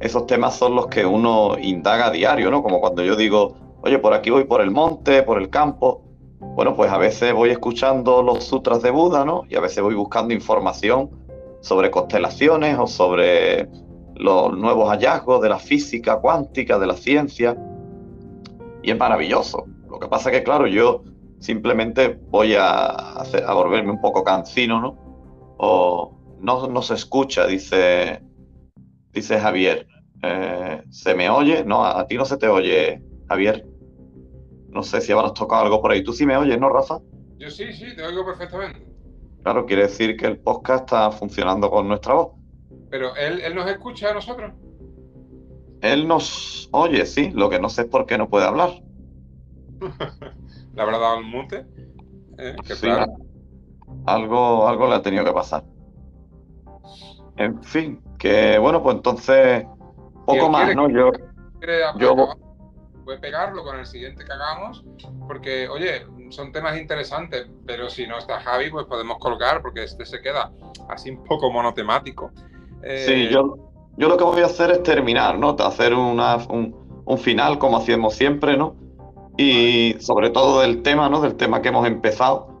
esos 0.00 0.26
temas 0.26 0.56
son 0.56 0.74
los 0.74 0.86
que 0.88 1.06
uno 1.06 1.56
indaga 1.60 2.06
a 2.06 2.10
diario, 2.10 2.50
¿no? 2.50 2.62
Como 2.62 2.80
cuando 2.80 3.04
yo 3.04 3.16
digo, 3.16 3.54
oye, 3.82 3.98
por 3.98 4.14
aquí 4.14 4.30
voy 4.30 4.44
por 4.44 4.60
el 4.60 4.70
monte, 4.70 5.22
por 5.22 5.40
el 5.40 5.50
campo. 5.50 6.02
Bueno, 6.40 6.74
pues 6.74 6.90
a 6.90 6.98
veces 6.98 7.34
voy 7.34 7.50
escuchando 7.50 8.22
los 8.22 8.44
sutras 8.44 8.82
de 8.82 8.90
Buda, 8.90 9.24
¿no? 9.24 9.44
Y 9.48 9.56
a 9.56 9.60
veces 9.60 9.82
voy 9.82 9.94
buscando 9.94 10.32
información 10.34 11.10
sobre 11.60 11.90
constelaciones 11.90 12.78
o 12.78 12.86
sobre 12.86 13.68
los 14.14 14.56
nuevos 14.56 14.88
hallazgos 14.88 15.40
de 15.42 15.50
la 15.50 15.58
física 15.58 16.18
cuántica, 16.18 16.78
de 16.78 16.86
la 16.86 16.94
ciencia. 16.94 17.56
Y 18.82 18.90
es 18.90 18.98
maravilloso. 18.98 19.66
Lo 19.88 19.98
que 19.98 20.08
pasa 20.08 20.30
que, 20.30 20.42
claro, 20.42 20.66
yo 20.66 21.02
simplemente 21.40 22.20
voy 22.28 22.54
a, 22.54 22.86
hacer, 23.20 23.44
a 23.44 23.52
volverme 23.54 23.90
un 23.90 24.00
poco 24.00 24.22
cansino, 24.22 24.80
¿no? 24.80 24.96
O 25.58 26.16
no, 26.38 26.68
no 26.68 26.82
se 26.82 26.94
escucha, 26.94 27.46
dice, 27.46 28.22
dice 29.12 29.40
Javier. 29.40 29.86
Eh, 30.22 30.82
¿Se 30.90 31.14
me 31.14 31.28
oye? 31.30 31.64
No, 31.64 31.84
a, 31.84 31.98
a 31.98 32.06
ti 32.06 32.16
no 32.16 32.24
se 32.24 32.36
te 32.36 32.46
oye, 32.46 33.02
Javier. 33.28 33.66
No 34.68 34.82
sé 34.82 35.00
si 35.00 35.12
habrás 35.12 35.34
tocado 35.34 35.64
algo 35.64 35.82
por 35.82 35.90
ahí. 35.90 36.04
¿Tú 36.04 36.12
sí 36.12 36.26
me 36.26 36.36
oyes, 36.36 36.60
no, 36.60 36.68
Rafa? 36.68 37.00
Yo 37.38 37.50
sí, 37.50 37.72
sí, 37.72 37.96
te 37.96 38.02
oigo 38.02 38.24
perfectamente. 38.24 38.86
Claro, 39.42 39.64
quiere 39.64 39.82
decir 39.82 40.16
que 40.16 40.26
el 40.26 40.38
podcast 40.38 40.84
está 40.84 41.10
funcionando 41.10 41.70
con 41.70 41.88
nuestra 41.88 42.14
voz. 42.14 42.32
Pero 42.90 43.16
él, 43.16 43.40
él 43.40 43.54
nos 43.54 43.68
escucha 43.68 44.10
a 44.10 44.14
nosotros. 44.14 44.52
Él 45.80 46.06
nos 46.06 46.68
oye, 46.72 47.06
sí, 47.06 47.30
lo 47.32 47.48
que 47.48 47.58
no 47.58 47.70
sé 47.70 47.82
es 47.82 47.88
por 47.88 48.04
qué 48.04 48.18
no 48.18 48.28
puede 48.28 48.46
hablar. 48.46 48.70
¿Le 50.74 50.82
habrá 50.82 50.98
dado 50.98 51.18
el 51.18 51.24
mute? 51.24 51.66
¿Eh? 52.38 52.56
Qué 52.66 52.74
Sí, 52.74 52.86
raro. 52.88 53.12
algo, 54.06 54.68
algo 54.68 54.88
le 54.88 54.94
ha 54.94 55.02
tenido 55.02 55.24
que 55.24 55.32
pasar. 55.32 55.64
En 57.36 57.62
fin, 57.62 58.02
que 58.18 58.58
bueno, 58.58 58.82
pues 58.82 58.96
entonces, 58.96 59.64
¿Y 59.64 59.66
poco 60.26 60.48
más, 60.50 60.62
quiere- 60.66 60.74
¿no? 60.74 60.88
Yo, 60.88 61.10
Yo- 61.98 62.12
acabar, 62.12 62.36
puede 63.04 63.18
pegarlo 63.18 63.64
con 63.64 63.78
el 63.78 63.86
siguiente 63.86 64.24
que 64.24 64.32
hagamos, 64.32 64.84
porque, 65.26 65.68
oye, 65.68 66.06
son 66.30 66.52
temas 66.52 66.78
interesantes, 66.78 67.48
pero 67.66 67.88
si 67.88 68.06
no 68.06 68.18
está 68.18 68.40
Javi, 68.40 68.70
pues 68.70 68.86
podemos 68.86 69.18
colgar, 69.18 69.62
porque 69.62 69.84
este 69.84 70.04
se 70.06 70.20
queda 70.20 70.52
así 70.88 71.10
un 71.10 71.24
poco 71.24 71.50
monotemático. 71.50 72.30
Eh, 72.82 73.04
sí, 73.06 73.28
yo, 73.28 73.56
yo 73.96 74.08
lo 74.08 74.16
que 74.16 74.24
voy 74.24 74.42
a 74.42 74.46
hacer 74.46 74.70
es 74.70 74.82
terminar, 74.82 75.38
¿no? 75.38 75.50
Hacer 75.58 75.94
una, 75.94 76.36
un, 76.48 77.02
un 77.04 77.18
final 77.18 77.58
como 77.58 77.78
hacemos 77.78 78.14
siempre, 78.14 78.56
¿no? 78.56 78.76
Y 79.42 79.96
sobre 80.00 80.28
todo 80.28 80.60
del 80.60 80.82
tema, 80.82 81.08
¿no? 81.08 81.22
Del 81.22 81.34
tema 81.34 81.62
que 81.62 81.68
hemos 81.70 81.86
empezado. 81.86 82.60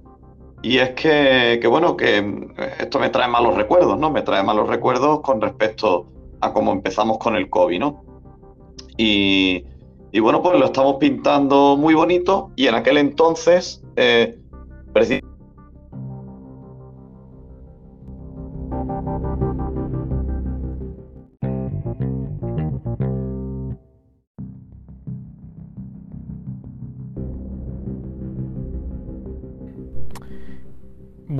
Y 0.62 0.78
es 0.78 0.90
que, 0.90 1.58
que, 1.60 1.66
bueno, 1.68 1.94
que 1.94 2.18
eh, 2.18 2.74
esto 2.80 2.98
me 2.98 3.10
trae 3.10 3.28
malos 3.28 3.54
recuerdos, 3.54 3.98
¿no? 3.98 4.10
Me 4.10 4.22
trae 4.22 4.42
malos 4.42 4.66
recuerdos 4.66 5.20
con 5.20 5.42
respecto 5.42 6.06
a 6.40 6.54
cómo 6.54 6.72
empezamos 6.72 7.18
con 7.18 7.36
el 7.36 7.50
COVID, 7.50 7.78
¿no? 7.80 8.02
Y, 8.96 9.62
y 10.10 10.20
bueno, 10.20 10.42
pues 10.42 10.58
lo 10.58 10.64
estamos 10.64 10.96
pintando 10.96 11.76
muy 11.76 11.92
bonito 11.92 12.50
y 12.56 12.66
en 12.66 12.74
aquel 12.74 12.96
entonces, 12.96 13.82
eh, 13.96 14.38
preci- 14.94 15.22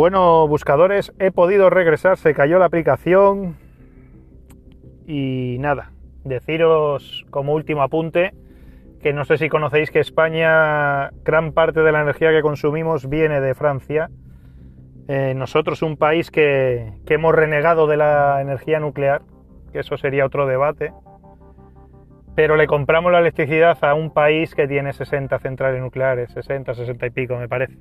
Bueno, 0.01 0.49
buscadores, 0.49 1.13
he 1.19 1.31
podido 1.31 1.69
regresar, 1.69 2.17
se 2.17 2.33
cayó 2.33 2.59
la 2.59 2.65
aplicación 2.65 3.59
y 5.07 5.59
nada, 5.61 5.91
deciros 6.25 7.27
como 7.29 7.53
último 7.53 7.83
apunte 7.83 8.33
que 9.03 9.13
no 9.13 9.27
sé 9.27 9.37
si 9.37 9.51
conocéis 9.51 9.91
que 9.91 10.01
España, 10.01 11.11
gran 11.23 11.53
parte 11.53 11.83
de 11.83 11.93
la 11.93 12.01
energía 12.01 12.31
que 12.31 12.41
consumimos 12.41 13.11
viene 13.11 13.43
de 13.43 13.55
Francia. 13.55 14.09
Eh, 15.07 15.35
nosotros, 15.37 15.83
un 15.83 15.99
país 15.99 16.31
que, 16.31 16.95
que 17.05 17.13
hemos 17.13 17.35
renegado 17.35 17.87
de 17.87 17.99
la 17.99 18.41
energía 18.41 18.81
nuclear, 18.81 19.21
que 19.71 19.81
eso 19.81 19.99
sería 19.99 20.25
otro 20.25 20.47
debate, 20.47 20.95
pero 22.35 22.57
le 22.57 22.67
compramos 22.67 23.13
la 23.13 23.19
electricidad 23.19 23.77
a 23.85 23.93
un 23.93 24.15
país 24.15 24.55
que 24.55 24.67
tiene 24.67 24.95
60 24.95 25.39
centrales 25.41 25.83
nucleares, 25.83 26.33
60, 26.33 26.73
60 26.73 27.07
y 27.07 27.11
pico 27.11 27.37
me 27.37 27.49
parece. 27.51 27.77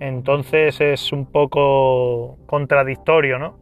Entonces 0.00 0.80
es 0.80 1.12
un 1.12 1.26
poco 1.26 2.38
contradictorio, 2.46 3.38
¿no? 3.38 3.58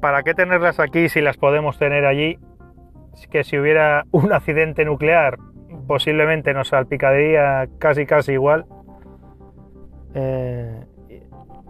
¿Para 0.00 0.24
qué 0.24 0.34
tenerlas 0.34 0.80
aquí 0.80 1.08
si 1.08 1.20
las 1.20 1.36
podemos 1.36 1.78
tener 1.78 2.04
allí? 2.06 2.38
Que 3.30 3.44
si 3.44 3.58
hubiera 3.58 4.04
un 4.10 4.32
accidente 4.32 4.84
nuclear, 4.84 5.38
posiblemente 5.86 6.54
nos 6.54 6.68
salpicaría 6.68 7.68
casi 7.78 8.04
casi 8.04 8.32
igual. 8.32 8.66
Eh, 10.14 10.84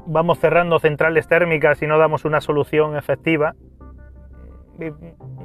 vamos 0.07 0.39
cerrando 0.39 0.79
centrales 0.79 1.29
térmicas 1.29 1.83
y 1.83 1.87
no 1.87 1.99
damos 1.99 2.25
una 2.25 2.41
solución 2.41 2.97
efectiva. 2.97 3.55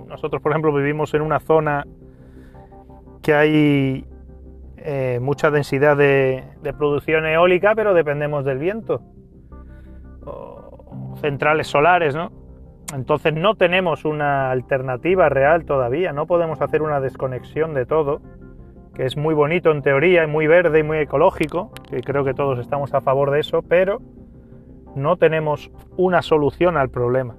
Nosotros, 0.07 0.41
por 0.41 0.51
ejemplo, 0.53 0.73
vivimos 0.73 1.13
en 1.13 1.21
una 1.21 1.39
zona 1.39 1.85
que 3.21 3.33
hay 3.33 4.05
eh, 4.89 5.19
mucha 5.19 5.51
densidad 5.51 5.97
de, 5.97 6.45
producción 6.77 7.25
eólica, 7.25 7.75
pero 7.75 7.93
dependemos 7.93 8.45
del 8.45 8.57
viento. 8.57 9.01
Centrales 11.19 11.67
solares, 11.67 12.15
¿no? 12.15 12.31
Entonces 12.95 13.33
no 13.33 13.55
tenemos 13.55 14.05
una 14.05 14.49
alternativa 14.49 15.27
real 15.27 15.65
todavía, 15.65 16.13
no 16.13 16.25
podemos 16.25 16.61
hacer 16.61 16.81
una 16.81 17.01
desconexión 17.01 17.73
de 17.73 17.85
todo, 17.85 18.21
que 18.93 19.03
es 19.03 19.17
muy 19.17 19.33
bonito 19.33 19.71
en 19.71 19.81
teoría, 19.81 20.23
y 20.23 20.27
muy 20.27 20.47
verde 20.47 20.79
y 20.79 20.83
muy 20.83 20.99
ecológico, 20.99 21.69
que 21.89 21.99
creo 21.99 22.23
que 22.23 22.33
todos 22.33 22.57
estamos 22.57 22.93
a 22.93 23.01
favor 23.01 23.31
de 23.31 23.41
eso, 23.41 23.63
pero 23.63 23.99
no 24.95 25.17
tenemos 25.17 25.69
una 25.97 26.21
solución 26.21 26.77
al 26.77 26.89
problema. 26.89 27.35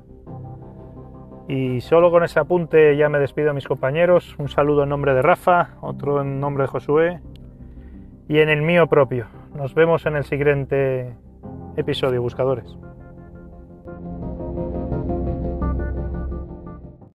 Y 1.48 1.80
solo 1.80 2.10
con 2.10 2.24
ese 2.24 2.40
apunte 2.40 2.94
ya 2.98 3.08
me 3.08 3.18
despido 3.18 3.52
a 3.52 3.54
mis 3.54 3.66
compañeros. 3.66 4.36
Un 4.38 4.50
saludo 4.50 4.82
en 4.82 4.90
nombre 4.90 5.14
de 5.14 5.22
Rafa, 5.22 5.78
otro 5.80 6.20
en 6.20 6.40
nombre 6.40 6.64
de 6.64 6.68
Josué 6.68 7.20
y 8.28 8.38
en 8.40 8.48
el 8.48 8.62
mío 8.62 8.86
propio. 8.86 9.26
Nos 9.54 9.74
vemos 9.74 10.04
en 10.06 10.16
el 10.16 10.24
siguiente 10.24 11.14
episodio, 11.76 12.20
buscadores. 12.22 12.76